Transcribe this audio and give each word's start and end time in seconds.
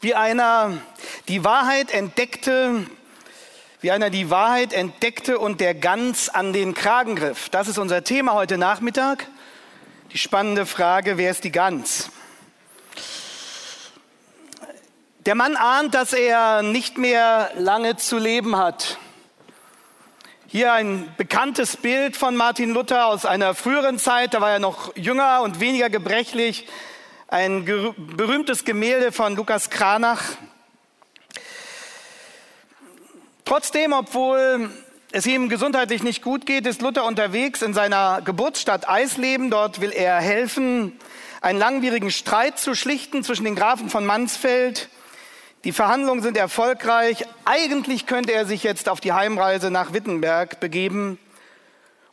wie 0.00 0.14
einer 0.14 0.76
die 1.28 1.44
Wahrheit 1.44 1.90
entdeckte, 1.90 2.86
wie 3.80 3.90
einer 3.90 4.10
die 4.10 4.30
Wahrheit 4.30 4.72
entdeckte 4.72 5.38
und 5.38 5.60
der 5.60 5.74
Gans 5.74 6.28
an 6.28 6.52
den 6.52 6.74
Kragen 6.74 7.16
griff. 7.16 7.48
Das 7.48 7.68
ist 7.68 7.78
unser 7.78 8.04
Thema 8.04 8.34
heute 8.34 8.58
Nachmittag. 8.58 9.26
Die 10.12 10.18
spannende 10.18 10.66
Frage, 10.66 11.16
wer 11.18 11.30
ist 11.30 11.44
die 11.44 11.52
Gans? 11.52 12.10
Der 15.24 15.34
Mann 15.34 15.56
ahnt, 15.56 15.94
dass 15.94 16.12
er 16.12 16.62
nicht 16.62 16.98
mehr 16.98 17.50
lange 17.56 17.96
zu 17.96 18.18
leben 18.18 18.56
hat. 18.56 18.98
Hier 20.46 20.72
ein 20.72 21.12
bekanntes 21.16 21.76
Bild 21.76 22.16
von 22.16 22.36
Martin 22.36 22.70
Luther 22.70 23.06
aus 23.06 23.26
einer 23.26 23.54
früheren 23.54 23.98
Zeit, 23.98 24.34
da 24.34 24.40
war 24.40 24.52
er 24.52 24.58
noch 24.58 24.94
jünger 24.94 25.42
und 25.42 25.58
weniger 25.58 25.90
gebrechlich 25.90 26.68
ein 27.28 27.64
berühmtes 27.64 28.64
Gemälde 28.64 29.10
von 29.10 29.34
Lukas 29.34 29.70
Kranach. 29.70 30.22
Trotzdem, 33.44 33.92
obwohl 33.92 34.70
es 35.12 35.26
ihm 35.26 35.48
gesundheitlich 35.48 36.02
nicht 36.02 36.22
gut 36.22 36.46
geht, 36.46 36.66
ist 36.66 36.82
Luther 36.82 37.04
unterwegs 37.04 37.62
in 37.62 37.74
seiner 37.74 38.22
Geburtsstadt 38.22 38.88
Eisleben. 38.88 39.50
Dort 39.50 39.80
will 39.80 39.92
er 39.92 40.20
helfen, 40.20 40.98
einen 41.40 41.58
langwierigen 41.58 42.10
Streit 42.10 42.58
zu 42.58 42.74
schlichten 42.74 43.24
zwischen 43.24 43.44
den 43.44 43.56
Grafen 43.56 43.90
von 43.90 44.06
Mansfeld. 44.06 44.88
Die 45.64 45.72
Verhandlungen 45.72 46.22
sind 46.22 46.36
erfolgreich. 46.36 47.24
Eigentlich 47.44 48.06
könnte 48.06 48.32
er 48.32 48.46
sich 48.46 48.62
jetzt 48.62 48.88
auf 48.88 49.00
die 49.00 49.12
Heimreise 49.12 49.70
nach 49.70 49.92
Wittenberg 49.92 50.60
begeben. 50.60 51.18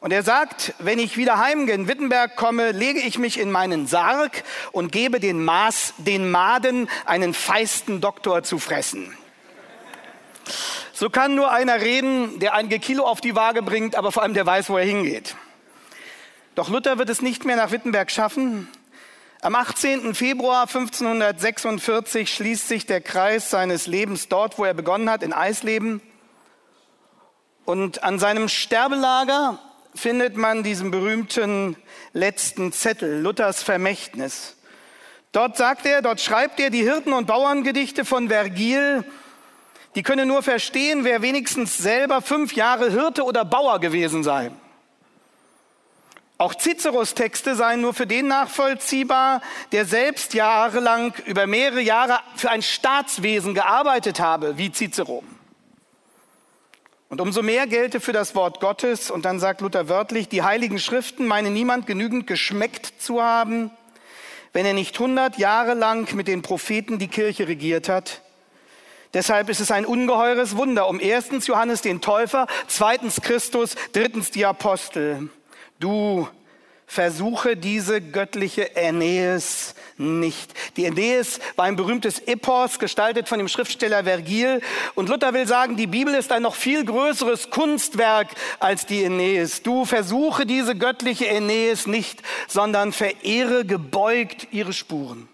Und 0.04 0.12
er 0.12 0.22
sagt, 0.22 0.74
wenn 0.80 1.00
ich 1.00 1.16
wieder 1.16 1.38
heim 1.38 1.66
in 1.70 1.88
Wittenberg 1.88 2.36
komme, 2.36 2.72
lege 2.72 3.00
ich 3.00 3.18
mich 3.20 3.40
in 3.40 3.50
meinen 3.50 3.88
Sarg 3.88 4.44
und 4.74 4.92
gebe 4.92 5.22
den, 5.22 5.46
Maß, 5.46 5.94
den 5.98 6.30
Maden 6.30 6.90
einen 7.06 7.34
feisten 7.34 8.02
Doktor 8.02 8.44
zu 8.44 8.60
fressen. 8.60 9.16
So 10.92 11.10
kann 11.10 11.36
nur 11.36 11.52
einer 11.52 11.80
reden, 11.80 12.40
der 12.40 12.54
einige 12.54 12.80
Kilo 12.80 13.06
auf 13.06 13.22
die 13.22 13.34
Waage 13.38 13.62
bringt, 13.62 13.96
aber 13.96 14.12
vor 14.12 14.24
allem 14.24 14.34
der 14.34 14.46
weiß, 14.46 14.70
wo 14.70 14.78
er 14.78 14.84
hingeht. 14.84 15.38
Doch 16.56 16.68
Luther 16.68 16.98
wird 16.98 17.10
es 17.10 17.22
nicht 17.22 17.46
mehr 17.46 17.56
nach 17.56 17.72
Wittenberg 17.72 18.12
schaffen. 18.12 18.68
Am 19.40 19.56
18. 19.56 20.16
Februar 20.16 20.64
1546 20.64 22.30
schließt 22.30 22.68
sich 22.68 22.86
der 22.86 23.00
Kreis 23.00 23.50
seines 23.50 23.88
Lebens 23.88 24.28
dort, 24.28 24.58
wo 24.58 24.66
er 24.66 24.74
begonnen 24.74 25.10
hat, 25.10 25.24
in 25.24 25.32
Eisleben. 25.32 26.02
Und 27.64 28.04
an 28.04 28.20
seinem 28.20 28.50
Sterbelager 28.50 29.60
findet 29.96 30.36
man 30.36 30.64
diesen 30.64 30.92
berühmten 30.92 31.76
letzten 32.14 32.72
Zettel, 32.72 33.22
Luthers 33.22 33.64
Vermächtnis. 33.64 34.56
Dort 35.32 35.58
sagt 35.58 35.86
er, 35.86 36.02
dort 36.02 36.22
schreibt 36.22 36.60
er 36.60 36.70
die 36.70 36.84
Hirten- 36.84 37.14
und 37.14 37.26
Bauerngedichte 37.26 38.06
von 38.06 38.30
Vergil. 38.30 39.04
Die 39.96 40.04
könne 40.04 40.26
nur 40.26 40.44
verstehen, 40.44 41.04
wer 41.04 41.22
wenigstens 41.22 41.78
selber 41.78 42.22
fünf 42.22 42.54
Jahre 42.54 42.92
Hirte 42.92 43.24
oder 43.24 43.46
Bauer 43.46 43.80
gewesen 43.80 44.24
sei. 44.24 44.52
Auch 46.38 46.56
Ciceros 46.56 47.14
Texte 47.14 47.56
seien 47.56 47.82
nur 47.82 47.94
für 47.94 48.08
den 48.08 48.28
nachvollziehbar, 48.28 49.42
der 49.72 49.86
selbst 49.86 50.34
jahrelang 50.34 51.14
über 51.26 51.48
mehrere 51.48 51.82
Jahre 51.82 52.20
für 52.36 52.50
ein 52.50 52.62
Staatswesen 52.62 53.54
gearbeitet 53.54 54.20
habe, 54.20 54.58
wie 54.58 54.72
Cicero. 54.72 55.24
Und 57.14 57.22
umso 57.22 57.44
mehr 57.44 57.68
gelte 57.68 58.00
für 58.00 58.12
das 58.12 58.34
Wort 58.34 58.60
Gottes, 58.60 59.12
und 59.12 59.24
dann 59.24 59.40
sagt 59.40 59.62
Luther 59.62 59.88
wörtlich, 59.88 60.30
die 60.30 60.42
heiligen 60.42 60.80
Schriften 60.80 61.28
meine 61.28 61.52
niemand 61.52 61.86
genügend 61.86 62.26
geschmeckt 62.26 62.92
zu 63.00 63.22
haben, 63.22 63.70
wenn 64.52 64.66
er 64.66 64.74
nicht 64.74 64.98
hundert 64.98 65.38
Jahre 65.38 65.76
lang 65.76 66.12
mit 66.16 66.28
den 66.28 66.42
Propheten 66.42 66.98
die 66.98 67.10
Kirche 67.10 67.48
regiert 67.48 67.88
hat. 67.88 68.22
Deshalb 69.14 69.50
ist 69.50 69.60
es 69.60 69.70
ein 69.70 69.86
ungeheures 69.86 70.58
Wunder 70.58 70.90
um 70.90 71.00
erstens 71.00 71.46
Johannes 71.46 71.84
den 71.84 72.02
Täufer, 72.02 72.48
zweitens 72.66 73.22
Christus, 73.22 73.76
drittens 73.92 74.32
die 74.32 74.48
Apostel. 74.48 75.30
Du 75.80 76.28
versuche 76.94 77.58
diese 77.58 78.02
göttliche 78.02 78.78
Aeneis 78.78 79.74
nicht. 79.98 80.54
Die 80.78 80.86
Aeneis 80.86 81.40
war 81.56 81.66
ein 81.66 81.76
berühmtes 81.76 82.20
Epos, 82.20 82.78
gestaltet 82.78 83.28
von 83.28 83.40
dem 83.40 83.48
Schriftsteller 83.48 84.04
Vergil. 84.04 84.62
Und 84.94 85.10
Luther 85.10 85.34
will 85.34 85.48
sagen, 85.48 85.76
die 85.76 85.88
Bibel 85.88 86.14
ist 86.14 86.32
ein 86.32 86.44
noch 86.44 86.56
viel 86.56 86.86
größeres 86.86 87.50
Kunstwerk 87.50 88.30
als 88.60 88.86
die 88.86 89.04
Aeneis. 89.04 89.64
Du 89.64 89.86
versuche 89.86 90.46
diese 90.46 90.76
göttliche 90.76 91.28
Aeneis 91.28 91.88
nicht, 91.88 92.22
sondern 92.48 92.94
verehre 92.94 93.66
gebeugt 93.66 94.48
ihre 94.52 94.72
Spuren. 94.72 95.28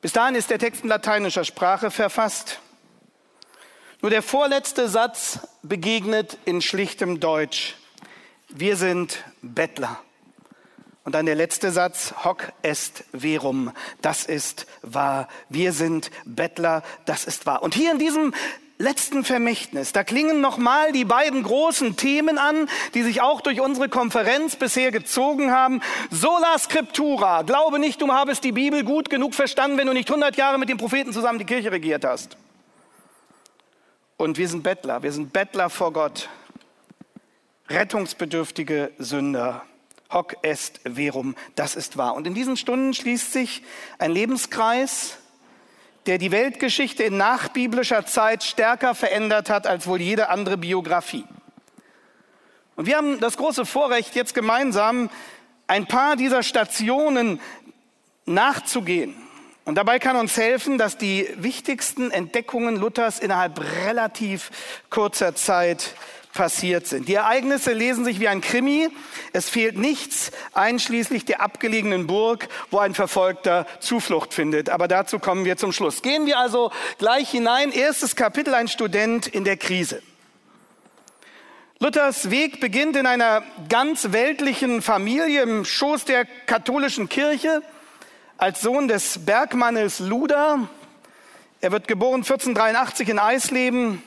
Bis 0.00 0.12
dahin 0.12 0.36
ist 0.36 0.48
der 0.48 0.60
Text 0.60 0.84
in 0.84 0.88
lateinischer 0.88 1.44
Sprache 1.44 1.90
verfasst. 1.90 2.60
Nur 4.00 4.10
der 4.10 4.22
vorletzte 4.22 4.88
Satz 4.88 5.40
begegnet 5.62 6.38
in 6.44 6.62
schlichtem 6.62 7.18
Deutsch. 7.20 7.74
Wir 8.48 8.76
sind 8.76 9.24
Bettler. 9.42 10.00
Und 11.10 11.14
dann 11.14 11.26
der 11.26 11.34
letzte 11.34 11.72
Satz, 11.72 12.14
hoc 12.22 12.52
est 12.62 13.02
verum, 13.12 13.72
das 14.00 14.24
ist 14.26 14.68
wahr. 14.82 15.26
Wir 15.48 15.72
sind 15.72 16.12
Bettler, 16.24 16.84
das 17.04 17.24
ist 17.24 17.46
wahr. 17.46 17.64
Und 17.64 17.74
hier 17.74 17.90
in 17.90 17.98
diesem 17.98 18.32
letzten 18.78 19.24
Vermächtnis, 19.24 19.90
da 19.90 20.04
klingen 20.04 20.40
nochmal 20.40 20.92
die 20.92 21.04
beiden 21.04 21.42
großen 21.42 21.96
Themen 21.96 22.38
an, 22.38 22.68
die 22.94 23.02
sich 23.02 23.22
auch 23.22 23.40
durch 23.40 23.60
unsere 23.60 23.88
Konferenz 23.88 24.54
bisher 24.54 24.92
gezogen 24.92 25.50
haben. 25.50 25.82
Sola 26.12 26.56
Scriptura, 26.60 27.42
glaube 27.42 27.80
nicht, 27.80 28.00
du 28.00 28.06
habest 28.12 28.44
die 28.44 28.52
Bibel 28.52 28.84
gut 28.84 29.10
genug 29.10 29.34
verstanden, 29.34 29.78
wenn 29.78 29.88
du 29.88 29.92
nicht 29.92 30.08
100 30.08 30.36
Jahre 30.36 30.58
mit 30.58 30.68
den 30.68 30.76
Propheten 30.76 31.12
zusammen 31.12 31.40
die 31.40 31.44
Kirche 31.44 31.72
regiert 31.72 32.04
hast. 32.04 32.36
Und 34.16 34.38
wir 34.38 34.46
sind 34.46 34.62
Bettler, 34.62 35.02
wir 35.02 35.10
sind 35.10 35.32
Bettler 35.32 35.70
vor 35.70 35.92
Gott, 35.92 36.28
rettungsbedürftige 37.68 38.92
Sünder. 38.98 39.64
Hoc 40.10 40.36
est 40.42 40.80
verum, 40.84 41.36
das 41.54 41.76
ist 41.76 41.96
wahr. 41.96 42.14
Und 42.14 42.26
in 42.26 42.34
diesen 42.34 42.56
Stunden 42.56 42.94
schließt 42.94 43.32
sich 43.32 43.62
ein 43.98 44.12
Lebenskreis, 44.12 45.18
der 46.06 46.18
die 46.18 46.30
Weltgeschichte 46.30 47.02
in 47.02 47.16
nachbiblischer 47.16 48.06
Zeit 48.06 48.42
stärker 48.42 48.94
verändert 48.94 49.50
hat 49.50 49.66
als 49.66 49.86
wohl 49.86 50.00
jede 50.00 50.28
andere 50.28 50.56
Biografie. 50.56 51.24
Und 52.76 52.86
wir 52.86 52.96
haben 52.96 53.20
das 53.20 53.36
große 53.36 53.66
Vorrecht, 53.66 54.14
jetzt 54.14 54.34
gemeinsam 54.34 55.10
ein 55.66 55.86
paar 55.86 56.16
dieser 56.16 56.42
Stationen 56.42 57.40
nachzugehen. 58.24 59.14
Und 59.64 59.74
dabei 59.74 59.98
kann 59.98 60.16
uns 60.16 60.36
helfen, 60.36 60.78
dass 60.78 60.96
die 60.96 61.28
wichtigsten 61.36 62.10
Entdeckungen 62.10 62.76
Luthers 62.76 63.20
innerhalb 63.20 63.60
relativ 63.84 64.50
kurzer 64.88 65.34
Zeit 65.34 65.94
passiert 66.32 66.86
sind. 66.86 67.08
Die 67.08 67.14
Ereignisse 67.14 67.72
lesen 67.72 68.04
sich 68.04 68.20
wie 68.20 68.28
ein 68.28 68.40
Krimi. 68.40 68.88
Es 69.32 69.48
fehlt 69.48 69.76
nichts, 69.78 70.30
einschließlich 70.54 71.24
der 71.24 71.40
abgelegenen 71.40 72.06
Burg, 72.06 72.48
wo 72.70 72.78
ein 72.78 72.94
Verfolgter 72.94 73.66
Zuflucht 73.80 74.34
findet. 74.34 74.70
Aber 74.70 74.88
dazu 74.88 75.18
kommen 75.18 75.44
wir 75.44 75.56
zum 75.56 75.72
Schluss. 75.72 76.02
Gehen 76.02 76.26
wir 76.26 76.38
also 76.38 76.70
gleich 76.98 77.30
hinein. 77.30 77.72
Erstes 77.72 78.16
Kapitel, 78.16 78.54
ein 78.54 78.68
Student 78.68 79.26
in 79.26 79.44
der 79.44 79.56
Krise. 79.56 80.02
Luthers 81.82 82.30
Weg 82.30 82.60
beginnt 82.60 82.94
in 82.96 83.06
einer 83.06 83.42
ganz 83.70 84.12
weltlichen 84.12 84.82
Familie 84.82 85.42
im 85.42 85.64
Schoß 85.64 86.04
der 86.04 86.26
katholischen 86.44 87.08
Kirche 87.08 87.62
als 88.36 88.60
Sohn 88.60 88.86
des 88.86 89.24
Bergmannes 89.24 89.98
Luder. 89.98 90.68
Er 91.62 91.72
wird 91.72 91.88
geboren 91.88 92.22
1483 92.22 93.08
in 93.08 93.18
Eisleben, 93.18 94.02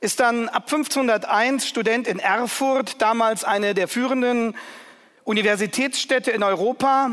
ist 0.00 0.20
dann 0.20 0.48
ab 0.48 0.64
1501 0.70 1.66
Student 1.66 2.06
in 2.06 2.18
Erfurt, 2.18 3.02
damals 3.02 3.44
eine 3.44 3.74
der 3.74 3.88
führenden 3.88 4.54
Universitätsstädte 5.24 6.30
in 6.30 6.42
Europa. 6.42 7.10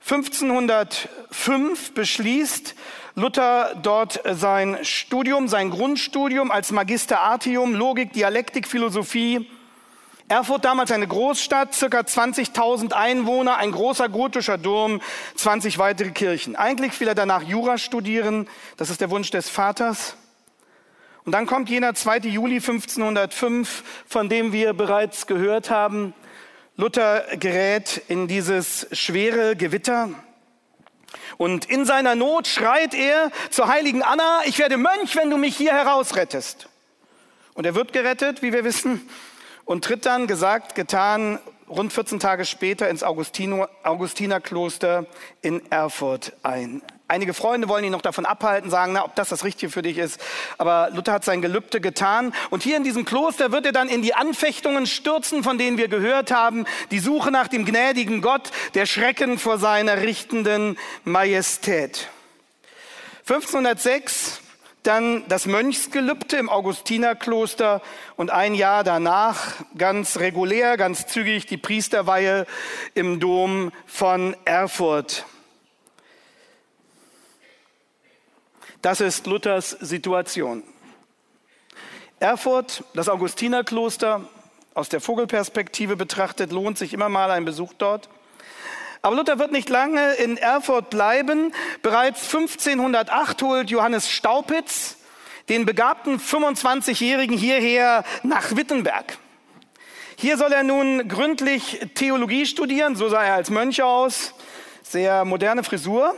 1505 0.00 1.92
beschließt 1.94 2.74
Luther 3.14 3.74
dort 3.82 4.20
sein 4.24 4.78
Studium, 4.82 5.48
sein 5.48 5.70
Grundstudium 5.70 6.50
als 6.50 6.70
Magister 6.70 7.20
Artium, 7.20 7.74
Logik, 7.74 8.12
Dialektik, 8.12 8.66
Philosophie. 8.66 9.50
Erfurt 10.28 10.64
damals 10.64 10.90
eine 10.92 11.06
Großstadt, 11.06 11.74
circa 11.74 12.00
20.000 12.00 12.92
Einwohner, 12.92 13.58
ein 13.58 13.72
großer 13.72 14.08
gotischer 14.08 14.56
Dom, 14.56 15.02
20 15.34 15.78
weitere 15.78 16.10
Kirchen. 16.10 16.56
Eigentlich 16.56 16.98
will 17.00 17.08
er 17.08 17.14
danach 17.14 17.42
Jura 17.42 17.76
studieren, 17.76 18.48
das 18.78 18.88
ist 18.88 19.00
der 19.02 19.10
Wunsch 19.10 19.30
des 19.30 19.50
Vaters. 19.50 20.16
Und 21.24 21.32
dann 21.32 21.46
kommt 21.46 21.68
jener 21.68 21.94
2. 21.94 22.18
Juli 22.18 22.56
1505, 22.56 23.84
von 24.06 24.28
dem 24.28 24.52
wir 24.52 24.72
bereits 24.72 25.26
gehört 25.26 25.70
haben. 25.70 26.14
Luther 26.76 27.24
gerät 27.36 28.02
in 28.08 28.26
dieses 28.26 28.88
schwere 28.92 29.54
Gewitter. 29.54 30.08
Und 31.36 31.66
in 31.66 31.84
seiner 31.84 32.14
Not 32.14 32.48
schreit 32.48 32.94
er 32.94 33.30
zur 33.50 33.68
heiligen 33.68 34.02
Anna, 34.02 34.40
ich 34.46 34.58
werde 34.58 34.76
Mönch, 34.76 35.14
wenn 35.16 35.30
du 35.30 35.36
mich 35.36 35.56
hier 35.56 35.72
herausrettest. 35.72 36.68
Und 37.54 37.66
er 37.66 37.74
wird 37.74 37.92
gerettet, 37.92 38.42
wie 38.42 38.52
wir 38.52 38.64
wissen, 38.64 39.08
und 39.64 39.84
tritt 39.84 40.06
dann, 40.06 40.26
gesagt, 40.26 40.74
getan, 40.74 41.38
rund 41.68 41.92
14 41.92 42.18
Tage 42.18 42.44
später 42.44 42.88
ins 42.88 43.04
Augustinerkloster 43.04 45.06
in 45.40 45.70
Erfurt 45.70 46.32
ein. 46.42 46.82
Einige 47.12 47.34
Freunde 47.34 47.68
wollen 47.68 47.84
ihn 47.84 47.92
noch 47.92 48.00
davon 48.00 48.24
abhalten, 48.24 48.70
sagen, 48.70 48.94
na, 48.94 49.04
ob 49.04 49.14
das 49.16 49.28
das 49.28 49.44
Richtige 49.44 49.70
für 49.70 49.82
dich 49.82 49.98
ist. 49.98 50.18
Aber 50.56 50.88
Luther 50.94 51.12
hat 51.12 51.26
sein 51.26 51.42
Gelübde 51.42 51.78
getan. 51.78 52.32
Und 52.48 52.62
hier 52.62 52.78
in 52.78 52.84
diesem 52.84 53.04
Kloster 53.04 53.52
wird 53.52 53.66
er 53.66 53.72
dann 53.72 53.90
in 53.90 54.00
die 54.00 54.14
Anfechtungen 54.14 54.86
stürzen, 54.86 55.42
von 55.42 55.58
denen 55.58 55.76
wir 55.76 55.88
gehört 55.88 56.30
haben. 56.30 56.64
Die 56.90 57.00
Suche 57.00 57.30
nach 57.30 57.48
dem 57.48 57.66
gnädigen 57.66 58.22
Gott, 58.22 58.50
der 58.72 58.86
Schrecken 58.86 59.38
vor 59.38 59.58
seiner 59.58 60.00
richtenden 60.00 60.78
Majestät. 61.04 62.08
1506 63.28 64.40
dann 64.82 65.28
das 65.28 65.44
Mönchsgelübde 65.44 66.38
im 66.38 66.48
Augustinerkloster 66.48 67.82
und 68.16 68.30
ein 68.30 68.54
Jahr 68.54 68.84
danach 68.84 69.56
ganz 69.76 70.18
regulär, 70.18 70.78
ganz 70.78 71.06
zügig 71.06 71.44
die 71.44 71.58
Priesterweihe 71.58 72.46
im 72.94 73.20
Dom 73.20 73.70
von 73.86 74.34
Erfurt. 74.46 75.26
Das 78.82 79.00
ist 79.00 79.28
Luthers 79.28 79.70
Situation. 79.70 80.64
Erfurt, 82.18 82.82
das 82.94 83.08
Augustinerkloster, 83.08 84.28
aus 84.74 84.88
der 84.88 85.00
Vogelperspektive 85.00 85.94
betrachtet, 85.94 86.50
lohnt 86.50 86.78
sich 86.78 86.92
immer 86.92 87.08
mal 87.08 87.30
ein 87.30 87.44
Besuch 87.44 87.74
dort. 87.78 88.08
Aber 89.00 89.14
Luther 89.14 89.38
wird 89.38 89.52
nicht 89.52 89.68
lange 89.68 90.14
in 90.14 90.36
Erfurt 90.36 90.90
bleiben. 90.90 91.52
Bereits 91.82 92.34
1508 92.34 93.42
holt 93.42 93.70
Johannes 93.70 94.10
Staupitz 94.10 94.96
den 95.48 95.64
begabten 95.64 96.18
25-Jährigen 96.18 97.38
hierher 97.38 98.02
nach 98.24 98.56
Wittenberg. 98.56 99.16
Hier 100.16 100.36
soll 100.36 100.52
er 100.52 100.64
nun 100.64 101.06
gründlich 101.06 101.86
Theologie 101.94 102.46
studieren, 102.46 102.96
so 102.96 103.08
sah 103.08 103.22
er 103.22 103.34
als 103.34 103.48
Mönch 103.48 103.80
aus, 103.80 104.34
sehr 104.82 105.24
moderne 105.24 105.62
Frisur. 105.62 106.16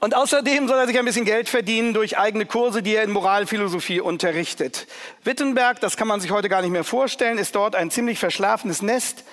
Und 0.00 0.14
außerdem 0.14 0.68
soll 0.68 0.78
er 0.78 0.86
sich 0.86 0.98
ein 0.98 1.04
bisschen 1.04 1.24
Geld 1.24 1.48
verdienen 1.48 1.92
durch 1.92 2.18
eigene 2.18 2.46
Kurse, 2.46 2.82
die 2.82 2.94
er 2.94 3.02
in 3.02 3.10
Moralphilosophie 3.10 4.00
unterrichtet. 4.00 4.86
Wittenberg, 5.24 5.80
das 5.80 5.96
kann 5.96 6.06
man 6.06 6.20
sich 6.20 6.30
heute 6.30 6.48
gar 6.48 6.62
nicht 6.62 6.70
mehr 6.70 6.84
vorstellen, 6.84 7.38
ist 7.38 7.54
dort 7.54 7.74
ein 7.74 7.90
ziemlich 7.90 8.18
verschlafenes 8.18 8.82
Nest 8.82 9.24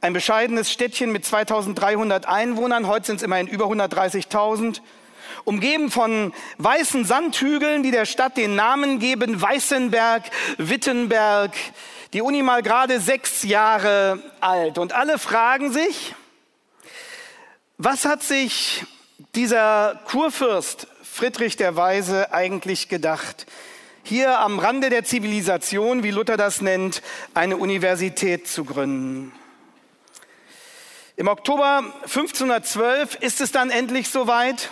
ein 0.00 0.12
bescheidenes 0.12 0.72
Städtchen 0.72 1.10
mit 1.10 1.24
2300 1.24 2.26
Einwohnern, 2.26 2.86
heute 2.86 3.06
sind 3.06 3.16
es 3.16 3.22
immerhin 3.22 3.48
über 3.48 3.64
130.000, 3.64 4.80
umgeben 5.44 5.90
von 5.90 6.32
weißen 6.58 7.04
Sandhügeln, 7.04 7.82
die 7.82 7.90
der 7.90 8.06
Stadt 8.06 8.36
den 8.36 8.54
Namen 8.54 9.00
geben, 9.00 9.40
Weißenberg, 9.40 10.24
Wittenberg. 10.56 11.52
Die 12.12 12.22
Uni 12.22 12.42
mal 12.42 12.62
gerade 12.62 13.00
sechs 13.00 13.42
Jahre 13.42 14.22
alt. 14.40 14.78
Und 14.78 14.92
alle 14.92 15.18
fragen 15.18 15.72
sich, 15.72 16.14
was 17.76 18.04
hat 18.04 18.22
sich 18.22 18.84
dieser 19.34 20.00
Kurfürst 20.04 20.86
Friedrich 21.02 21.56
der 21.56 21.74
Weise 21.74 22.32
eigentlich 22.32 22.88
gedacht? 22.88 23.46
Hier 24.04 24.38
am 24.38 24.58
Rande 24.58 24.90
der 24.90 25.04
Zivilisation, 25.04 26.02
wie 26.02 26.12
Luther 26.12 26.36
das 26.36 26.60
nennt, 26.60 27.02
eine 27.34 27.56
Universität 27.56 28.46
zu 28.46 28.64
gründen. 28.64 29.32
Im 31.16 31.26
Oktober 31.26 31.82
1512 32.04 33.16
ist 33.16 33.40
es 33.40 33.50
dann 33.50 33.70
endlich 33.70 34.08
soweit. 34.08 34.70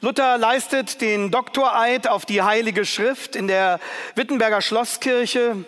Luther 0.00 0.36
leistet 0.36 1.00
den 1.00 1.30
Doktoreid 1.30 2.08
auf 2.08 2.26
die 2.26 2.42
Heilige 2.42 2.84
Schrift 2.84 3.36
in 3.36 3.46
der 3.46 3.78
Wittenberger 4.16 4.60
Schlosskirche 4.60 5.64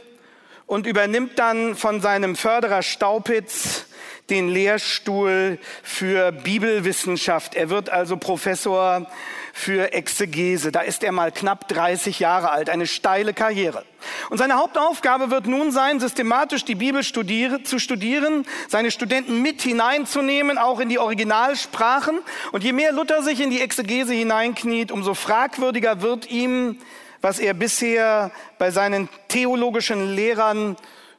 und 0.66 0.86
übernimmt 0.86 1.38
dann 1.38 1.76
von 1.76 2.00
seinem 2.00 2.34
Förderer 2.34 2.82
Staupitz 2.82 3.86
den 4.30 4.48
Lehrstuhl 4.48 5.58
für 5.82 6.32
Bibelwissenschaft. 6.32 7.54
Er 7.54 7.68
wird 7.68 7.90
also 7.90 8.16
Professor 8.16 9.06
für 9.52 9.92
Exegese. 9.92 10.72
Da 10.72 10.80
ist 10.80 11.02
er 11.02 11.12
mal 11.12 11.32
knapp 11.32 11.68
30 11.68 12.20
Jahre 12.20 12.50
alt, 12.50 12.70
eine 12.70 12.86
steile 12.86 13.34
Karriere. 13.34 13.84
Und 14.30 14.38
seine 14.38 14.54
Hauptaufgabe 14.54 15.30
wird 15.30 15.46
nun 15.46 15.72
sein, 15.72 16.00
systematisch 16.00 16.64
die 16.64 16.74
Bibel 16.74 17.02
studiere, 17.02 17.62
zu 17.62 17.78
studieren, 17.78 18.46
seine 18.68 18.90
Studenten 18.90 19.42
mit 19.42 19.60
hineinzunehmen, 19.60 20.56
auch 20.56 20.80
in 20.80 20.88
die 20.88 20.98
Originalsprachen. 20.98 22.20
Und 22.52 22.64
je 22.64 22.72
mehr 22.72 22.92
Luther 22.92 23.22
sich 23.22 23.40
in 23.40 23.50
die 23.50 23.60
Exegese 23.60 24.14
hineinkniet, 24.14 24.92
umso 24.92 25.14
fragwürdiger 25.14 26.00
wird 26.00 26.30
ihm, 26.30 26.78
was 27.20 27.38
er 27.38 27.54
bisher 27.54 28.30
bei 28.58 28.70
seinen 28.70 29.08
theologischen 29.28 30.14
Lehrern 30.14 30.76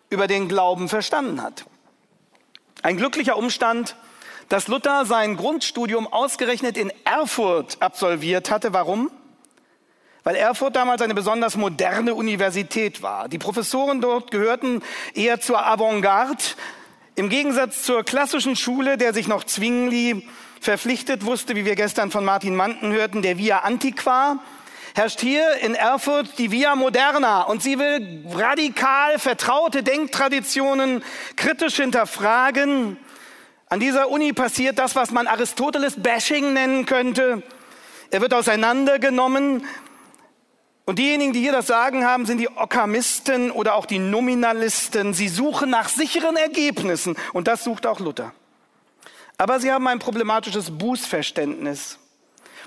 über 0.09 0.27
den 0.27 0.47
Glauben 0.47 0.89
verstanden 0.89 1.41
hat. 1.41 1.65
Ein 2.83 2.97
glücklicher 2.97 3.37
Umstand, 3.37 3.95
dass 4.49 4.67
Luther 4.67 5.05
sein 5.05 5.37
Grundstudium 5.37 6.07
ausgerechnet 6.07 6.77
in 6.77 6.91
Erfurt 7.05 7.77
absolviert 7.79 8.49
hatte. 8.49 8.73
Warum? 8.73 9.11
Weil 10.23 10.35
Erfurt 10.35 10.75
damals 10.75 11.01
eine 11.01 11.13
besonders 11.13 11.55
moderne 11.55 12.15
Universität 12.15 13.03
war. 13.03 13.29
Die 13.29 13.37
Professoren 13.37 14.01
dort 14.01 14.31
gehörten 14.31 14.81
eher 15.13 15.39
zur 15.39 15.65
Avantgarde. 15.65 16.43
Im 17.15 17.29
Gegensatz 17.29 17.83
zur 17.83 18.03
klassischen 18.03 18.55
Schule, 18.55 18.97
der 18.97 19.13
sich 19.13 19.27
noch 19.27 19.43
Zwingli 19.43 20.27
verpflichtet 20.59 21.25
wusste, 21.25 21.55
wie 21.55 21.65
wir 21.65 21.75
gestern 21.75 22.09
von 22.09 22.25
Martin 22.25 22.55
Manten 22.55 22.91
hörten, 22.91 23.21
der 23.21 23.37
Via 23.37 23.59
Antiqua, 23.59 24.39
herrscht 24.95 25.21
hier 25.21 25.55
in 25.61 25.75
Erfurt 25.75 26.37
die 26.37 26.51
Via 26.51 26.75
Moderna 26.75 27.43
und 27.43 27.63
sie 27.63 27.79
will 27.79 28.25
radikal 28.33 29.19
vertraute 29.19 29.83
Denktraditionen 29.83 31.03
kritisch 31.35 31.77
hinterfragen 31.77 32.97
an 33.71 33.79
dieser 33.79 34.09
Uni 34.09 34.33
passiert 34.33 34.79
das, 34.79 34.97
was 34.97 35.11
man 35.11 35.27
Aristoteles-Bashing 35.27 36.51
nennen 36.51 36.85
könnte. 36.85 37.41
Er 38.09 38.19
wird 38.19 38.33
auseinandergenommen. 38.33 39.65
Und 40.83 40.99
diejenigen, 40.99 41.31
die 41.31 41.39
hier 41.39 41.53
das 41.53 41.67
Sagen 41.67 42.05
haben, 42.05 42.25
sind 42.25 42.39
die 42.39 42.49
Okkamisten 42.49 43.49
oder 43.49 43.75
auch 43.75 43.85
die 43.85 43.99
Nominalisten. 43.99 45.13
Sie 45.13 45.29
suchen 45.29 45.69
nach 45.69 45.87
sicheren 45.87 46.35
Ergebnissen. 46.35 47.15
Und 47.31 47.47
das 47.47 47.63
sucht 47.63 47.87
auch 47.87 48.01
Luther. 48.01 48.33
Aber 49.37 49.61
sie 49.61 49.71
haben 49.71 49.87
ein 49.87 49.99
problematisches 49.99 50.77
Bußverständnis. 50.77 51.97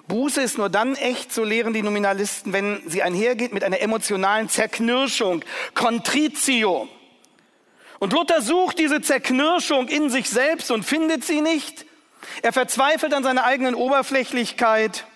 Buße 0.08 0.42
ist 0.42 0.58
nur 0.58 0.68
dann 0.68 0.96
echt, 0.96 1.32
so 1.32 1.44
lehren 1.44 1.72
die 1.72 1.82
Nominalisten, 1.82 2.52
wenn 2.52 2.82
sie 2.86 3.02
einhergeht 3.02 3.54
mit 3.54 3.64
einer 3.64 3.80
emotionalen 3.80 4.48
Zerknirschung, 4.48 5.44
Contritio. 5.74 6.88
Und 7.98 8.12
Luther 8.12 8.42
sucht 8.42 8.78
diese 8.78 9.00
Zerknirschung 9.00 9.88
in 9.88 10.10
sich 10.10 10.28
selbst 10.28 10.70
und 10.70 10.84
findet 10.84 11.24
sie 11.24 11.40
nicht. 11.40 11.86
Er 12.42 12.52
verzweifelt 12.52 13.14
an 13.14 13.22
seiner 13.22 13.44
eigenen 13.44 13.74
Oberflächlichkeit 13.74 15.06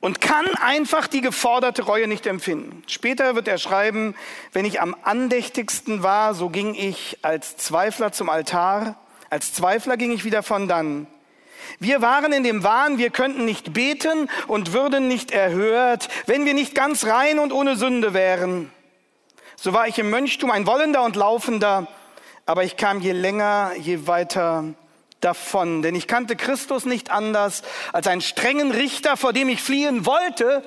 und 0.00 0.20
kann 0.20 0.46
einfach 0.60 1.06
die 1.06 1.20
geforderte 1.20 1.82
Reue 1.82 2.08
nicht 2.08 2.26
empfinden. 2.26 2.82
Später 2.88 3.36
wird 3.36 3.46
er 3.46 3.58
schreiben, 3.58 4.16
wenn 4.52 4.64
ich 4.64 4.80
am 4.80 4.96
andächtigsten 5.04 6.02
war, 6.02 6.34
so 6.34 6.48
ging 6.48 6.74
ich 6.74 7.18
als 7.22 7.56
Zweifler 7.56 8.10
zum 8.10 8.28
Altar, 8.28 8.98
als 9.30 9.54
Zweifler 9.54 9.96
ging 9.96 10.10
ich 10.10 10.24
wieder 10.24 10.42
von 10.42 10.66
dann. 10.66 11.06
Wir 11.78 12.02
waren 12.02 12.32
in 12.32 12.44
dem 12.44 12.64
Wahn, 12.64 12.98
wir 12.98 13.10
könnten 13.10 13.44
nicht 13.44 13.72
beten 13.72 14.28
und 14.46 14.72
würden 14.72 15.08
nicht 15.08 15.30
erhört, 15.30 16.08
wenn 16.26 16.44
wir 16.44 16.54
nicht 16.54 16.74
ganz 16.74 17.06
rein 17.06 17.38
und 17.38 17.52
ohne 17.52 17.76
Sünde 17.76 18.14
wären. 18.14 18.70
So 19.56 19.72
war 19.72 19.86
ich 19.86 19.98
im 19.98 20.10
Mönchtum 20.10 20.50
ein 20.50 20.66
Wollender 20.66 21.02
und 21.02 21.16
Laufender, 21.16 21.86
aber 22.46 22.64
ich 22.64 22.76
kam 22.76 23.00
je 23.00 23.12
länger, 23.12 23.72
je 23.78 24.06
weiter 24.06 24.64
davon. 25.20 25.82
Denn 25.82 25.94
ich 25.94 26.06
kannte 26.06 26.36
Christus 26.36 26.84
nicht 26.84 27.10
anders 27.10 27.62
als 27.92 28.06
einen 28.06 28.20
strengen 28.20 28.72
Richter, 28.72 29.16
vor 29.16 29.32
dem 29.32 29.48
ich 29.48 29.62
fliehen 29.62 30.04
wollte 30.04 30.62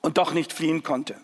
und 0.00 0.18
doch 0.18 0.32
nicht 0.32 0.52
fliehen 0.52 0.82
konnte. 0.82 1.14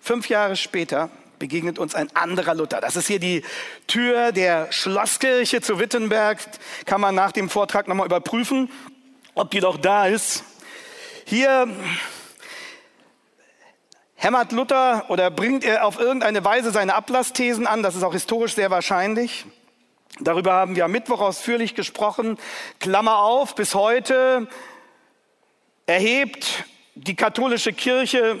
Fünf 0.00 0.28
Jahre 0.28 0.56
später 0.56 1.10
begegnet 1.38 1.78
uns 1.78 1.94
ein 1.94 2.14
anderer 2.14 2.54
Luther. 2.54 2.80
Das 2.80 2.96
ist 2.96 3.06
hier 3.06 3.18
die 3.18 3.42
Tür 3.86 4.32
der 4.32 4.72
Schlosskirche 4.72 5.60
zu 5.60 5.78
Wittenberg. 5.78 6.38
Kann 6.84 7.00
man 7.00 7.14
nach 7.14 7.32
dem 7.32 7.48
Vortrag 7.48 7.88
nochmal 7.88 8.06
überprüfen, 8.06 8.70
ob 9.34 9.50
die 9.50 9.60
doch 9.60 9.76
da 9.76 10.06
ist. 10.06 10.44
Hier 11.24 11.68
hämmert 14.14 14.52
Luther 14.52 15.06
oder 15.08 15.30
bringt 15.30 15.64
er 15.64 15.86
auf 15.86 15.98
irgendeine 15.98 16.44
Weise 16.44 16.70
seine 16.70 16.94
Ablassthesen 16.94 17.66
an. 17.66 17.82
Das 17.82 17.94
ist 17.94 18.02
auch 18.02 18.12
historisch 18.12 18.54
sehr 18.54 18.70
wahrscheinlich. 18.70 19.44
Darüber 20.20 20.54
haben 20.54 20.76
wir 20.76 20.86
am 20.86 20.92
Mittwoch 20.92 21.20
ausführlich 21.20 21.74
gesprochen. 21.74 22.38
Klammer 22.80 23.18
auf, 23.18 23.54
bis 23.54 23.74
heute 23.74 24.48
erhebt 25.84 26.64
die 26.94 27.14
katholische 27.14 27.74
Kirche 27.74 28.38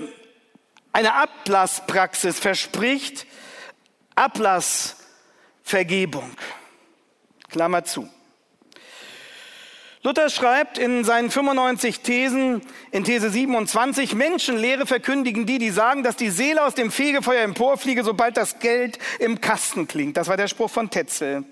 eine 0.96 1.14
Ablasspraxis, 1.14 2.38
verspricht 2.38 3.26
Ablassvergebung. 4.14 6.30
Klammer 7.50 7.84
zu. 7.84 8.08
Luther 10.02 10.30
schreibt 10.30 10.78
in 10.78 11.04
seinen 11.04 11.30
95 11.30 12.00
Thesen 12.00 12.62
in 12.92 13.04
These 13.04 13.28
27, 13.28 14.14
Menschenlehre 14.14 14.86
verkündigen 14.86 15.44
die, 15.44 15.58
die 15.58 15.68
sagen, 15.68 16.02
dass 16.02 16.16
die 16.16 16.30
Seele 16.30 16.64
aus 16.64 16.74
dem 16.74 16.90
Fegefeuer 16.90 17.42
emporfliege, 17.42 18.02
sobald 18.02 18.38
das 18.38 18.58
Geld 18.58 18.98
im 19.18 19.42
Kasten 19.42 19.86
klingt. 19.86 20.16
Das 20.16 20.28
war 20.28 20.38
der 20.38 20.48
Spruch 20.48 20.70
von 20.70 20.88
Tetzel. 20.88 21.44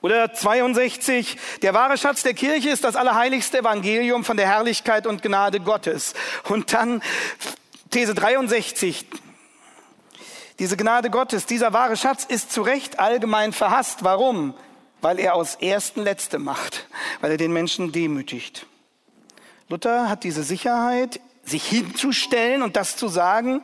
Oder 0.00 0.32
62, 0.32 1.36
der 1.60 1.74
wahre 1.74 1.98
Schatz 1.98 2.22
der 2.22 2.32
Kirche 2.32 2.70
ist 2.70 2.84
das 2.84 2.96
allerheiligste 2.96 3.58
Evangelium 3.58 4.24
von 4.24 4.38
der 4.38 4.48
Herrlichkeit 4.48 5.06
und 5.06 5.20
Gnade 5.20 5.60
Gottes. 5.60 6.14
Und 6.44 6.72
dann 6.72 7.02
These 7.90 8.14
63, 8.14 9.06
diese 10.58 10.76
Gnade 10.76 11.10
Gottes, 11.10 11.46
dieser 11.46 11.72
wahre 11.72 11.96
Schatz 11.96 12.24
ist 12.24 12.52
zu 12.52 12.62
Recht 12.62 12.98
allgemein 12.98 13.52
verhasst. 13.52 14.04
Warum? 14.04 14.54
weil 15.00 15.18
er 15.18 15.34
aus 15.34 15.54
Ersten 15.56 16.02
Letzte 16.02 16.38
macht, 16.38 16.88
weil 17.20 17.32
er 17.32 17.36
den 17.36 17.52
Menschen 17.52 17.92
demütigt. 17.92 18.66
Luther 19.68 20.08
hat 20.08 20.24
diese 20.24 20.42
Sicherheit, 20.42 21.20
sich 21.44 21.64
hinzustellen 21.64 22.62
und 22.62 22.76
das 22.76 22.96
zu 22.96 23.08
sagen, 23.08 23.62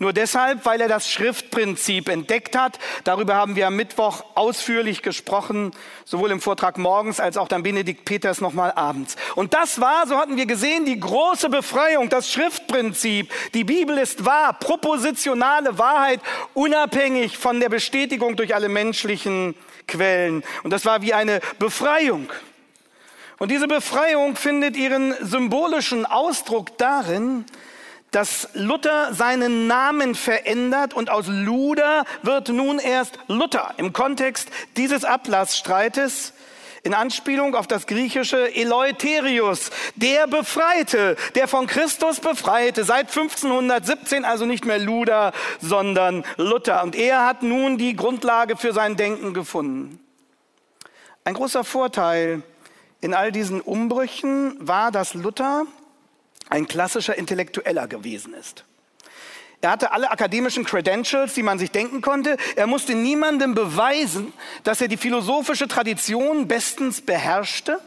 nur 0.00 0.14
deshalb, 0.14 0.64
weil 0.64 0.80
er 0.80 0.88
das 0.88 1.10
Schriftprinzip 1.10 2.08
entdeckt 2.08 2.56
hat. 2.56 2.78
Darüber 3.04 3.34
haben 3.34 3.54
wir 3.54 3.66
am 3.66 3.76
Mittwoch 3.76 4.24
ausführlich 4.34 5.02
gesprochen, 5.02 5.72
sowohl 6.06 6.30
im 6.30 6.40
Vortrag 6.40 6.78
morgens 6.78 7.20
als 7.20 7.36
auch 7.36 7.48
dann 7.48 7.62
Benedikt 7.62 8.06
Peters 8.06 8.40
nochmal 8.40 8.72
abends. 8.72 9.16
Und 9.36 9.52
das 9.52 9.78
war, 9.78 10.06
so 10.06 10.16
hatten 10.16 10.38
wir 10.38 10.46
gesehen, 10.46 10.86
die 10.86 10.98
große 10.98 11.50
Befreiung, 11.50 12.08
das 12.08 12.32
Schriftprinzip. 12.32 13.30
Die 13.52 13.64
Bibel 13.64 13.98
ist 13.98 14.24
wahr, 14.24 14.54
propositionale 14.54 15.78
Wahrheit, 15.78 16.20
unabhängig 16.54 17.36
von 17.36 17.60
der 17.60 17.68
Bestätigung 17.68 18.36
durch 18.36 18.54
alle 18.54 18.70
menschlichen 18.70 19.54
Quellen. 19.86 20.42
Und 20.62 20.70
das 20.70 20.86
war 20.86 21.02
wie 21.02 21.12
eine 21.12 21.40
Befreiung. 21.58 22.30
Und 23.38 23.50
diese 23.50 23.68
Befreiung 23.68 24.34
findet 24.34 24.78
ihren 24.78 25.14
symbolischen 25.20 26.06
Ausdruck 26.06 26.78
darin, 26.78 27.44
dass 28.10 28.48
Luther 28.54 29.14
seinen 29.14 29.66
Namen 29.66 30.14
verändert 30.14 30.94
und 30.94 31.10
aus 31.10 31.26
Luder 31.28 32.04
wird 32.22 32.48
nun 32.48 32.78
erst 32.78 33.18
Luther 33.28 33.74
im 33.76 33.92
Kontext 33.92 34.50
dieses 34.76 35.04
Ablassstreites 35.04 36.32
in 36.82 36.94
Anspielung 36.94 37.54
auf 37.54 37.66
das 37.66 37.86
griechische 37.86 38.54
Eleutherius, 38.54 39.70
der 39.96 40.26
Befreite, 40.26 41.16
der 41.34 41.46
von 41.46 41.66
Christus 41.66 42.20
Befreite, 42.20 42.84
seit 42.84 43.08
1517 43.08 44.24
also 44.24 44.46
nicht 44.46 44.64
mehr 44.64 44.78
Luder, 44.78 45.32
sondern 45.60 46.24
Luther. 46.36 46.82
Und 46.82 46.96
er 46.96 47.26
hat 47.26 47.42
nun 47.42 47.76
die 47.76 47.96
Grundlage 47.96 48.56
für 48.56 48.72
sein 48.72 48.96
Denken 48.96 49.34
gefunden. 49.34 50.00
Ein 51.24 51.34
großer 51.34 51.64
Vorteil 51.64 52.42
in 53.02 53.14
all 53.14 53.30
diesen 53.30 53.60
Umbrüchen 53.60 54.56
war, 54.58 54.90
dass 54.90 55.14
Luther 55.14 55.66
ein 56.50 56.66
klassischer 56.66 57.16
Intellektueller 57.16 57.88
gewesen 57.88 58.34
ist. 58.34 58.64
Er 59.62 59.70
hatte 59.70 59.92
alle 59.92 60.10
akademischen 60.10 60.64
Credentials, 60.64 61.34
die 61.34 61.42
man 61.42 61.58
sich 61.58 61.70
denken 61.70 62.00
konnte. 62.00 62.36
Er 62.56 62.66
musste 62.66 62.94
niemandem 62.94 63.54
beweisen, 63.54 64.32
dass 64.64 64.80
er 64.80 64.88
die 64.88 64.96
philosophische 64.96 65.68
Tradition 65.68 66.48
bestens 66.48 67.02
beherrschte. 67.02 67.78